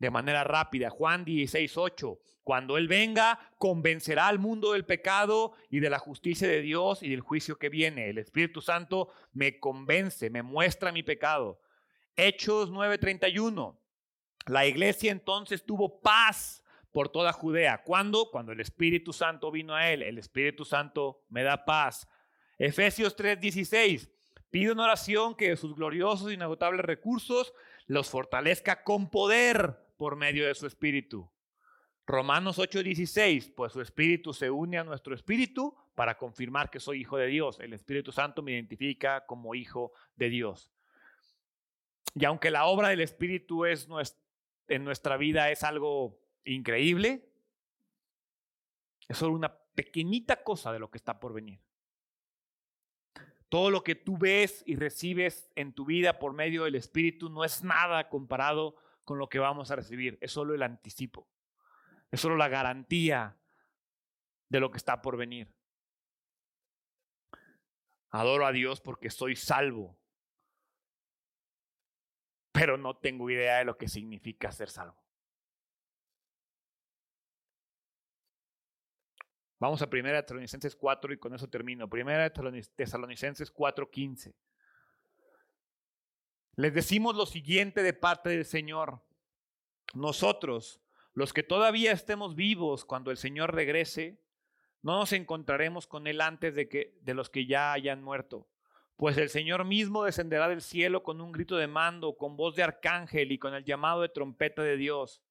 de 0.00 0.10
manera 0.10 0.42
rápida. 0.42 0.90
Juan 0.90 1.24
16, 1.24 1.76
8. 1.76 2.18
Cuando 2.42 2.78
Él 2.78 2.88
venga, 2.88 3.38
convencerá 3.58 4.26
al 4.26 4.38
mundo 4.38 4.72
del 4.72 4.84
pecado 4.84 5.52
y 5.68 5.78
de 5.78 5.90
la 5.90 5.98
justicia 5.98 6.48
de 6.48 6.62
Dios 6.62 7.02
y 7.02 7.10
del 7.10 7.20
juicio 7.20 7.58
que 7.58 7.68
viene. 7.68 8.08
El 8.08 8.18
Espíritu 8.18 8.62
Santo 8.62 9.10
me 9.32 9.60
convence, 9.60 10.30
me 10.30 10.42
muestra 10.42 10.90
mi 10.90 11.02
pecado. 11.02 11.60
Hechos 12.16 12.70
9:31. 12.70 13.78
La 14.46 14.66
iglesia 14.66 15.12
entonces 15.12 15.64
tuvo 15.64 16.00
paz 16.00 16.64
por 16.92 17.08
toda 17.08 17.32
Judea. 17.32 17.82
¿Cuándo? 17.84 18.30
Cuando 18.30 18.52
el 18.52 18.60
Espíritu 18.60 19.12
Santo 19.12 19.50
vino 19.50 19.74
a 19.74 19.90
él. 19.90 20.02
El 20.02 20.18
Espíritu 20.18 20.64
Santo 20.64 21.22
me 21.28 21.42
da 21.42 21.64
paz. 21.64 22.08
Efesios 22.58 23.16
3:16. 23.16 24.10
Pido 24.50 24.72
en 24.72 24.80
oración 24.80 25.36
que 25.36 25.56
sus 25.56 25.76
gloriosos 25.76 26.30
e 26.30 26.34
inagotables 26.34 26.84
recursos 26.84 27.52
los 27.86 28.10
fortalezca 28.10 28.82
con 28.82 29.08
poder 29.08 29.78
por 29.96 30.16
medio 30.16 30.46
de 30.46 30.54
su 30.54 30.66
Espíritu. 30.66 31.30
Romanos 32.06 32.58
8:16, 32.58 33.52
pues 33.54 33.72
su 33.72 33.80
Espíritu 33.80 34.32
se 34.32 34.50
une 34.50 34.78
a 34.78 34.84
nuestro 34.84 35.14
Espíritu 35.14 35.76
para 35.94 36.18
confirmar 36.18 36.70
que 36.70 36.80
soy 36.80 37.02
hijo 37.02 37.16
de 37.16 37.28
Dios. 37.28 37.60
El 37.60 37.72
Espíritu 37.72 38.10
Santo 38.10 38.42
me 38.42 38.52
identifica 38.52 39.24
como 39.26 39.54
hijo 39.54 39.92
de 40.16 40.28
Dios. 40.28 40.72
Y 42.14 42.24
aunque 42.24 42.50
la 42.50 42.64
obra 42.64 42.88
del 42.88 43.00
Espíritu 43.00 43.64
es 43.64 43.88
en 44.70 44.84
nuestra 44.84 45.16
vida 45.16 45.50
es 45.50 45.62
algo 45.62 46.18
increíble, 46.44 47.28
es 49.08 49.18
solo 49.18 49.34
una 49.34 49.54
pequeñita 49.74 50.42
cosa 50.42 50.72
de 50.72 50.78
lo 50.78 50.90
que 50.90 50.98
está 50.98 51.18
por 51.18 51.32
venir. 51.32 51.60
Todo 53.48 53.70
lo 53.70 53.82
que 53.82 53.96
tú 53.96 54.16
ves 54.16 54.62
y 54.64 54.76
recibes 54.76 55.50
en 55.56 55.72
tu 55.72 55.84
vida 55.84 56.20
por 56.20 56.32
medio 56.32 56.64
del 56.64 56.76
Espíritu 56.76 57.28
no 57.28 57.44
es 57.44 57.64
nada 57.64 58.08
comparado 58.08 58.76
con 59.04 59.18
lo 59.18 59.28
que 59.28 59.40
vamos 59.40 59.72
a 59.72 59.76
recibir. 59.76 60.16
Es 60.20 60.30
solo 60.30 60.54
el 60.54 60.62
anticipo. 60.62 61.28
Es 62.12 62.20
solo 62.20 62.36
la 62.36 62.48
garantía 62.48 63.36
de 64.48 64.60
lo 64.60 64.70
que 64.70 64.76
está 64.76 65.02
por 65.02 65.16
venir. 65.16 65.52
Adoro 68.10 68.46
a 68.46 68.52
Dios 68.52 68.80
porque 68.80 69.10
soy 69.10 69.34
salvo. 69.34 69.98
Pero 72.60 72.76
no 72.76 72.94
tengo 72.94 73.30
idea 73.30 73.56
de 73.56 73.64
lo 73.64 73.78
que 73.78 73.88
significa 73.88 74.52
ser 74.52 74.68
salvo. 74.68 75.02
Vamos 79.58 79.80
a 79.80 79.88
1 79.90 80.24
Tesalonicenses 80.24 80.76
4 80.76 81.14
y 81.14 81.18
con 81.18 81.34
eso 81.34 81.48
termino. 81.48 81.88
1 81.90 82.32
Tesalonicenses 82.76 83.50
4:15. 83.50 84.34
Les 86.56 86.74
decimos 86.74 87.16
lo 87.16 87.24
siguiente 87.24 87.82
de 87.82 87.94
parte 87.94 88.28
del 88.28 88.44
Señor. 88.44 89.00
Nosotros, 89.94 90.82
los 91.14 91.32
que 91.32 91.42
todavía 91.42 91.92
estemos 91.92 92.34
vivos 92.34 92.84
cuando 92.84 93.10
el 93.10 93.16
Señor 93.16 93.54
regrese, 93.54 94.20
no 94.82 94.98
nos 94.98 95.14
encontraremos 95.14 95.86
con 95.86 96.06
Él 96.06 96.20
antes 96.20 96.54
de, 96.54 96.68
que, 96.68 96.98
de 97.00 97.14
los 97.14 97.30
que 97.30 97.46
ya 97.46 97.72
hayan 97.72 98.02
muerto. 98.02 98.50
Pues 99.00 99.16
el 99.18 99.30
Señor 99.30 99.64
mismo 99.64 100.04
descenderá 100.04 100.48
del 100.48 100.60
cielo 100.60 101.02
con 101.02 101.20
un 101.20 101.32
grito 101.32 101.56
de 101.56 101.66
mando, 101.66 102.16
con 102.16 102.36
voz 102.36 102.54
de 102.54 102.62
arcángel 102.62 103.32
y 103.32 103.38
con 103.38 103.54
el 103.54 103.64
llamado 103.64 104.02
de 104.02 104.10
trompeta 104.10 104.62
de 104.62 104.76
Dios 104.76 105.22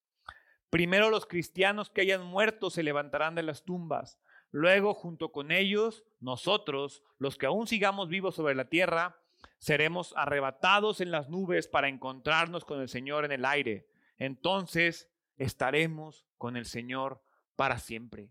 Primero 0.69 1.09
los 1.09 1.25
cristianos 1.25 1.89
que 1.89 2.01
hayan 2.01 2.23
muerto 2.25 2.69
se 2.69 2.83
levantarán 2.83 3.33
de 3.33 3.43
las 3.43 3.63
tumbas. 3.63 4.19
Luego, 4.51 4.93
junto 4.93 5.31
con 5.31 5.51
ellos, 5.51 6.03
nosotros, 6.19 7.03
los 7.17 7.37
que 7.37 7.47
aún 7.47 7.65
sigamos 7.65 8.07
vivos 8.09 8.35
sobre 8.35 8.55
la 8.55 8.69
tierra, 8.69 9.19
seremos 9.57 10.13
arrebatados 10.15 11.01
en 11.01 11.11
las 11.11 11.29
nubes 11.29 11.67
para 11.67 11.87
encontrarnos 11.87 12.65
con 12.65 12.81
el 12.81 12.89
Señor 12.89 13.25
en 13.25 13.31
el 13.31 13.45
aire. 13.45 13.87
Entonces 14.17 15.09
estaremos 15.37 16.27
con 16.37 16.55
el 16.55 16.65
Señor 16.65 17.23
para 17.55 17.79
siempre. 17.79 18.29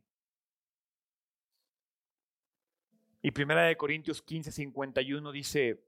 Y 3.28 3.30
primera 3.30 3.64
de 3.64 3.76
Corintios 3.76 4.22
15, 4.22 4.50
51 4.50 5.32
dice, 5.32 5.84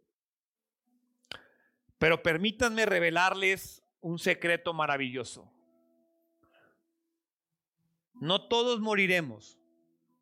pero 1.97 2.22
permítanme 2.22 2.84
revelarles 2.84 3.82
un 4.03 4.18
secreto 4.18 4.74
maravilloso. 4.74 5.51
No 8.12 8.47
todos 8.47 8.80
moriremos, 8.80 9.59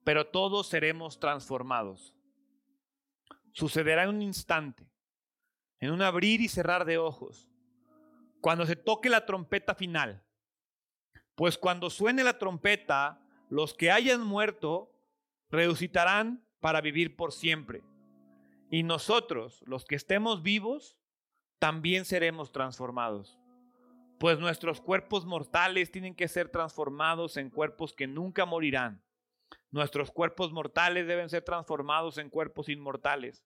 pero 0.05 0.29
todos 0.29 0.69
seremos 0.69 1.19
transformados. 1.19 2.15
Sucederá 3.51 4.05
en 4.05 4.11
un 4.11 4.23
instante, 4.23 4.89
en 5.81 5.91
un 5.91 6.03
abrir 6.03 6.41
y 6.41 6.47
cerrar 6.47 6.85
de 6.85 6.99
ojos, 6.99 7.49
cuando 8.41 8.65
se 8.65 8.77
toque 8.77 9.09
la 9.09 9.27
trompeta 9.27 9.75
final. 9.75 10.23
Pues 11.35 11.59
cuando 11.59 11.91
suene 11.91 12.23
la 12.23 12.39
trompeta, 12.39 13.21
los 13.51 13.75
que 13.75 13.91
hayan 13.91 14.23
muerto 14.23 14.95
resucitarán 15.51 16.45
para 16.61 16.81
vivir 16.81 17.17
por 17.17 17.33
siempre. 17.33 17.83
Y 18.71 18.83
nosotros, 18.83 19.63
los 19.67 19.85
que 19.85 19.97
estemos 19.97 20.43
vivos, 20.43 20.99
también 21.59 22.05
seremos 22.05 22.53
transformados 22.53 23.39
pues 24.19 24.39
nuestros 24.41 24.81
cuerpos 24.81 25.25
mortales 25.25 25.91
tienen 25.91 26.15
que 26.15 26.29
ser 26.29 26.49
transformados 26.49 27.37
en 27.37 27.51
cuerpos 27.51 27.95
que 27.95 28.07
nunca 28.07 28.45
morirán. 28.45 29.03
Nuestros 29.71 30.11
cuerpos 30.11 30.53
mortales 30.53 31.07
deben 31.07 31.29
ser 31.29 31.43
transformados 31.43 32.19
en 32.19 32.29
cuerpos 32.29 32.69
inmortales. 32.69 33.45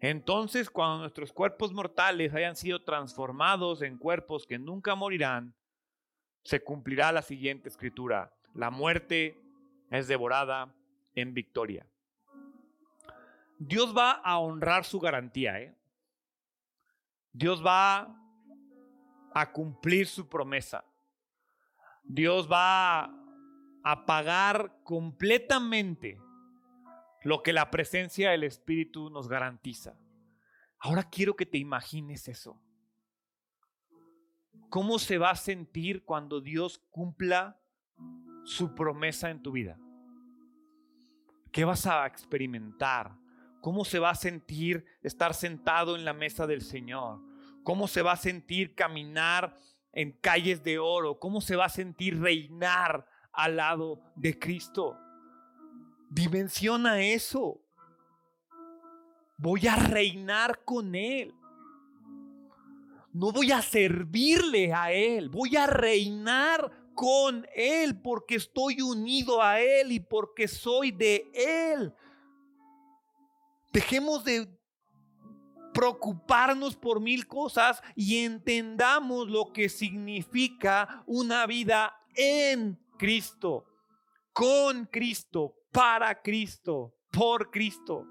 Entonces, 0.00 0.70
cuando 0.70 0.98
nuestros 0.98 1.32
cuerpos 1.32 1.72
mortales 1.72 2.34
hayan 2.34 2.56
sido 2.56 2.82
transformados 2.82 3.82
en 3.82 3.96
cuerpos 3.96 4.46
que 4.46 4.58
nunca 4.58 4.94
morirán, 4.94 5.54
se 6.44 6.62
cumplirá 6.62 7.12
la 7.12 7.22
siguiente 7.22 7.68
escritura. 7.68 8.32
La 8.54 8.70
muerte 8.70 9.38
es 9.90 10.08
devorada 10.08 10.74
en 11.14 11.32
victoria. 11.32 11.86
Dios 13.62 13.94
va 13.94 14.12
a 14.12 14.38
honrar 14.38 14.86
su 14.86 14.98
garantía. 14.98 15.60
¿eh? 15.60 15.76
Dios 17.30 17.64
va 17.64 18.08
a 19.34 19.52
cumplir 19.52 20.06
su 20.06 20.26
promesa. 20.30 20.82
Dios 22.02 22.50
va 22.50 23.04
a 23.84 24.06
pagar 24.06 24.80
completamente 24.82 26.18
lo 27.22 27.42
que 27.42 27.52
la 27.52 27.70
presencia 27.70 28.30
del 28.30 28.44
Espíritu 28.44 29.10
nos 29.10 29.28
garantiza. 29.28 29.94
Ahora 30.78 31.02
quiero 31.02 31.36
que 31.36 31.44
te 31.44 31.58
imagines 31.58 32.28
eso. 32.28 32.58
¿Cómo 34.70 34.98
se 34.98 35.18
va 35.18 35.32
a 35.32 35.36
sentir 35.36 36.06
cuando 36.06 36.40
Dios 36.40 36.78
cumpla 36.90 37.60
su 38.44 38.74
promesa 38.74 39.28
en 39.28 39.42
tu 39.42 39.52
vida? 39.52 39.78
¿Qué 41.52 41.66
vas 41.66 41.86
a 41.86 42.06
experimentar? 42.06 43.20
¿Cómo 43.60 43.84
se 43.84 43.98
va 43.98 44.10
a 44.10 44.14
sentir 44.14 44.84
estar 45.02 45.34
sentado 45.34 45.96
en 45.96 46.04
la 46.04 46.12
mesa 46.12 46.46
del 46.46 46.62
Señor? 46.62 47.20
cómo 47.62 47.88
se 47.88 48.02
va 48.02 48.12
a 48.12 48.16
sentir 48.16 48.74
caminar 48.74 49.56
en 49.92 50.12
calles 50.12 50.62
de 50.62 50.78
oro? 50.78 51.18
¿Cómo 51.18 51.40
se 51.40 51.56
va 51.56 51.66
a 51.66 51.70
sentir 51.70 52.20
reinar 52.20 53.06
al 53.32 53.56
lado 53.56 54.00
de 54.16 54.38
Cristo? 54.38 54.96
Dimensiona 56.10 57.00
eso. 57.02 57.60
Voy 59.38 59.66
a 59.66 59.76
reinar 59.76 60.64
con 60.64 60.94
Él. 60.94 61.34
No 63.12 63.32
voy 63.32 63.50
a 63.50 63.60
servirle 63.60 64.72
a 64.72 64.92
Él, 64.92 65.28
voy 65.30 65.56
a 65.56 65.66
reinar 65.66 66.70
con 66.94 67.44
Él 67.56 68.00
porque 68.00 68.36
estoy 68.36 68.80
unido 68.80 69.42
a 69.42 69.60
Él 69.60 69.90
y 69.90 69.98
porque 69.98 70.46
soy 70.46 70.92
de 70.92 71.28
Él. 71.34 71.92
Dejemos 73.72 74.24
de 74.24 74.48
preocuparnos 75.72 76.76
por 76.76 77.00
mil 77.00 77.26
cosas 77.26 77.82
y 77.94 78.24
entendamos 78.24 79.28
lo 79.28 79.52
que 79.52 79.68
significa 79.68 81.04
una 81.06 81.46
vida 81.46 81.96
en 82.14 82.78
Cristo, 82.98 83.64
con 84.32 84.86
Cristo, 84.86 85.54
para 85.72 86.20
Cristo, 86.20 86.94
por 87.12 87.50
Cristo. 87.50 88.06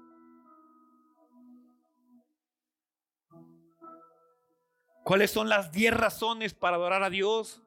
¿Cuáles 5.04 5.30
son 5.30 5.48
las 5.48 5.72
diez 5.72 5.94
razones 5.94 6.54
para 6.54 6.76
adorar 6.76 7.02
a 7.02 7.10
Dios? 7.10 7.62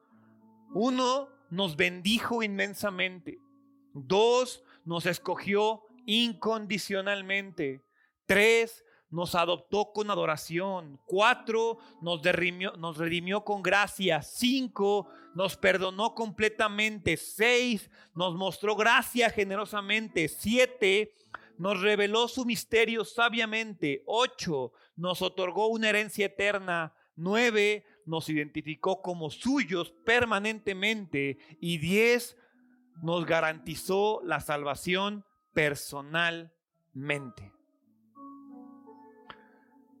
Uno, 0.72 1.28
nos 1.50 1.76
bendijo 1.76 2.42
inmensamente. 2.42 3.38
Dos, 3.92 4.64
nos 4.84 5.06
escogió 5.06 5.82
incondicionalmente. 6.06 7.84
Tres, 8.26 8.84
nos 9.10 9.34
adoptó 9.34 9.92
con 9.92 10.10
adoración. 10.10 11.00
Cuatro, 11.06 11.78
nos, 12.02 12.20
nos 12.78 12.96
redimió 12.98 13.44
con 13.44 13.62
gracia. 13.62 14.22
Cinco, 14.22 15.08
nos 15.34 15.56
perdonó 15.56 16.14
completamente. 16.14 17.16
Seis, 17.16 17.90
nos 18.14 18.34
mostró 18.34 18.74
gracia 18.74 19.30
generosamente. 19.30 20.28
Siete, 20.28 21.14
nos 21.58 21.80
reveló 21.80 22.26
su 22.26 22.44
misterio 22.44 23.04
sabiamente. 23.04 24.02
Ocho, 24.06 24.72
nos 24.96 25.22
otorgó 25.22 25.68
una 25.68 25.90
herencia 25.90 26.26
eterna. 26.26 26.92
9 27.16 27.86
nos 28.06 28.28
identificó 28.28 29.00
como 29.00 29.30
suyos 29.30 29.92
permanentemente 30.04 31.38
y 31.60 31.78
10 31.78 32.36
nos 33.02 33.24
garantizó 33.24 34.20
la 34.24 34.40
salvación 34.40 35.24
personalmente. 35.54 37.52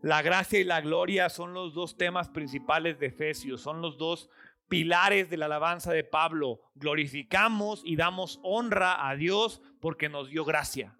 La 0.02 0.20
gracia 0.20 0.60
y 0.60 0.64
la 0.64 0.82
gloria 0.82 1.30
son 1.30 1.54
los 1.54 1.72
dos 1.72 1.96
temas 1.96 2.28
principales 2.28 2.98
de 2.98 3.06
Efesios, 3.06 3.62
son 3.62 3.80
los 3.80 3.96
dos 3.96 4.28
pilares 4.68 5.30
de 5.30 5.38
la 5.38 5.46
alabanza 5.46 5.92
de 5.92 6.04
Pablo. 6.04 6.60
Glorificamos 6.74 7.80
y 7.86 7.96
damos 7.96 8.38
honra 8.42 9.08
a 9.08 9.16
Dios 9.16 9.62
porque 9.80 10.10
nos 10.10 10.28
dio 10.28 10.44
gracia. 10.44 10.98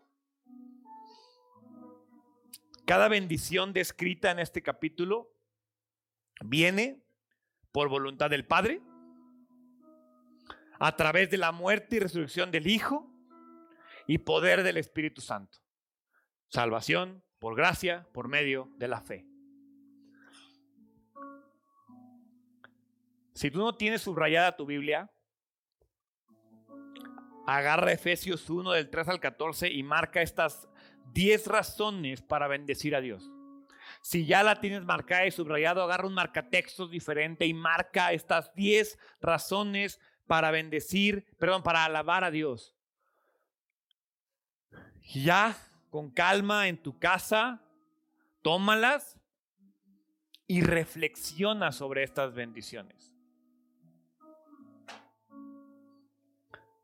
Cada 2.87 3.09
bendición 3.09 3.75
descrita 3.75 4.31
en 4.31 4.39
este 4.39 4.63
capítulo 4.63 5.31
viene 6.43 7.03
por 7.73 7.89
voluntad 7.89 8.31
del 8.31 8.47
Padre, 8.47 8.81
a 10.79 10.97
través 10.97 11.31
de 11.31 11.39
la 11.39 11.53
muerte 11.53 11.97
y 11.97 11.99
resurrección 11.99 12.51
del 12.51 12.67
Hijo 12.67 13.14
y 14.07 14.19
poder 14.19 14.63
del 14.63 14.77
Espíritu 14.77 15.21
Santo. 15.21 15.59
Salvación 16.49 17.23
por 17.39 17.57
gracia, 17.57 18.07
por 18.13 18.29
medio 18.29 18.71
de 18.77 18.89
la 18.89 19.01
fe. 19.01 19.27
Si 23.35 23.51
tú 23.51 23.59
no 23.59 23.77
tienes 23.77 24.03
subrayada 24.03 24.57
tu 24.57 24.65
Biblia, 24.65 25.11
agarra 27.47 27.93
Efesios 27.93 28.49
1 28.49 28.73
del 28.73 28.91
3 28.91 29.09
al 29.09 29.21
14 29.21 29.71
y 29.71 29.83
marca 29.83 30.23
estas 30.23 30.69
10 31.13 31.47
razones 31.49 32.23
para 32.23 32.49
bendecir 32.49 32.95
a 32.95 33.01
Dios. 33.01 33.31
Si 34.01 34.27
ya 34.27 34.43
la 34.43 34.61
tienes 34.61 34.85
marcada 34.85 35.27
y 35.27 35.31
subrayado, 35.31 35.83
agarra 35.83 36.07
un 36.07 36.15
marcatextos 36.15 36.91
diferente 36.91 37.47
y 37.47 37.55
marca 37.55 38.13
estas 38.13 38.55
10 38.55 38.99
razones 39.21 40.01
para 40.27 40.51
bendecir, 40.51 41.27
perdón, 41.39 41.63
para 41.63 41.85
alabar 41.85 42.25
a 42.25 42.31
Dios. 42.31 42.75
Ya, 45.05 45.57
con 45.91 46.11
calma 46.11 46.69
en 46.69 46.83
tu 46.83 46.99
casa, 46.99 47.61
tómalas 48.43 49.21
y 50.47 50.63
reflexiona 50.63 51.73
sobre 51.73 52.03
estas 52.03 52.35
bendiciones. 52.35 53.13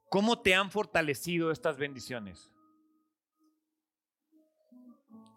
¿Cómo 0.08 0.40
te 0.40 0.54
han 0.54 0.70
fortalecido 0.70 1.50
estas 1.50 1.78
bendiciones? 1.78 2.52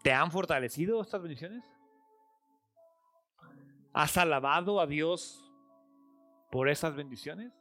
¿Te 0.02 0.12
han 0.12 0.30
fortalecido 0.30 1.00
estas 1.00 1.22
bendiciones? 1.22 1.64
¿Has 3.92 4.16
alabado 4.18 4.80
a 4.80 4.86
Dios 4.86 5.50
por 6.50 6.68
esas 6.68 6.96
bendiciones? 6.96 7.52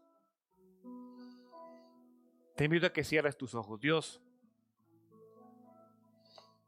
Te 2.56 2.66
invito 2.66 2.88
a 2.88 2.94
que 2.94 3.04
cierres 3.04 3.38
tus 3.38 3.54
ojos. 3.54 3.80
Dios, 3.80 4.22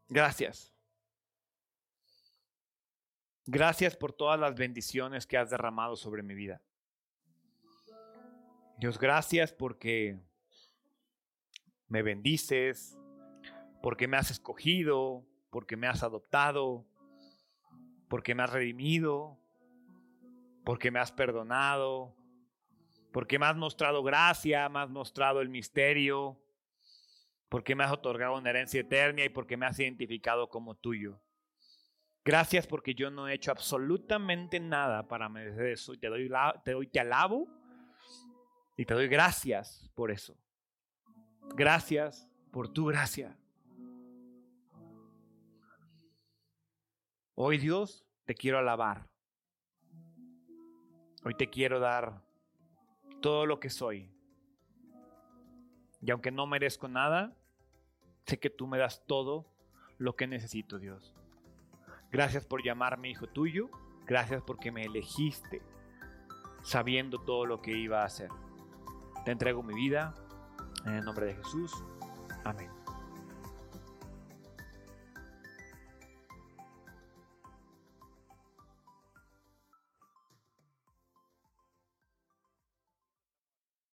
gracias. 0.07 0.73
Gracias 3.45 3.95
por 3.95 4.11
todas 4.11 4.39
las 4.39 4.55
bendiciones 4.55 5.27
que 5.27 5.37
has 5.37 5.49
derramado 5.51 5.95
sobre 5.95 6.23
mi 6.23 6.33
vida. 6.33 6.61
Dios, 8.77 8.97
gracias 8.99 9.53
porque 9.53 10.19
me 11.87 12.01
bendices, 12.01 12.97
porque 13.81 14.07
me 14.07 14.17
has 14.17 14.31
escogido, 14.31 15.23
porque 15.51 15.77
me 15.77 15.87
has 15.87 16.01
adoptado, 16.01 16.85
porque 18.09 18.33
me 18.33 18.43
has 18.43 18.51
redimido, 18.51 19.37
porque 20.65 20.89
me 20.89 20.99
has 20.99 21.11
perdonado, 21.11 22.15
porque 23.11 23.37
me 23.37 23.45
has 23.45 23.55
mostrado 23.55 24.03
gracia, 24.03 24.67
me 24.69 24.79
has 24.79 24.89
mostrado 24.89 25.39
el 25.39 25.49
misterio, 25.49 26.41
porque 27.49 27.75
me 27.75 27.83
has 27.83 27.91
otorgado 27.91 28.37
una 28.37 28.49
herencia 28.49 28.81
eterna 28.81 29.23
y 29.23 29.29
porque 29.29 29.57
me 29.57 29.65
has 29.65 29.79
identificado 29.79 30.49
como 30.49 30.75
tuyo. 30.75 31.21
Gracias 32.23 32.65
porque 32.65 32.95
yo 32.95 33.11
no 33.11 33.27
he 33.27 33.35
hecho 33.35 33.51
absolutamente 33.51 34.59
nada 34.59 35.07
para 35.07 35.29
merecer 35.29 35.67
eso 35.67 35.93
y 35.93 35.97
te 35.97 36.07
doy, 36.07 36.29
te 36.63 36.71
doy, 36.71 36.87
te 36.87 36.99
alabo 36.99 37.47
y 38.75 38.85
te 38.85 38.93
doy 38.95 39.07
gracias 39.07 39.91
por 39.93 40.09
eso. 40.09 40.35
Gracias 41.53 42.27
por 42.51 42.67
tu 42.67 42.85
gracia. 42.87 43.37
Hoy 47.35 47.57
Dios 47.57 48.07
te 48.25 48.33
quiero 48.33 48.57
alabar. 48.57 49.07
Hoy 51.23 51.35
te 51.35 51.49
quiero 51.49 51.79
dar 51.79 52.23
todo 53.21 53.45
lo 53.45 53.59
que 53.59 53.69
soy. 53.69 54.14
Y 56.05 56.11
aunque 56.11 56.31
no 56.31 56.45
merezco 56.45 56.87
nada, 56.87 57.35
sé 58.25 58.39
que 58.39 58.51
tú 58.51 58.67
me 58.67 58.77
das 58.77 59.03
todo 59.07 59.45
lo 59.97 60.15
que 60.15 60.27
necesito, 60.27 60.77
Dios. 60.77 61.15
Gracias 62.11 62.45
por 62.45 62.63
llamarme 62.63 63.09
hijo 63.09 63.27
tuyo. 63.27 63.69
Gracias 64.05 64.43
porque 64.43 64.71
me 64.71 64.83
elegiste 64.83 65.63
sabiendo 66.61 67.19
todo 67.21 67.47
lo 67.47 67.61
que 67.61 67.71
iba 67.71 68.03
a 68.03 68.05
hacer. 68.05 68.29
Te 69.23 69.31
entrego 69.31 69.63
mi 69.63 69.73
vida 69.73 70.13
en 70.85 70.93
el 70.93 71.03
nombre 71.03 71.25
de 71.25 71.35
Jesús. 71.35 71.71
Amén. 72.43 72.74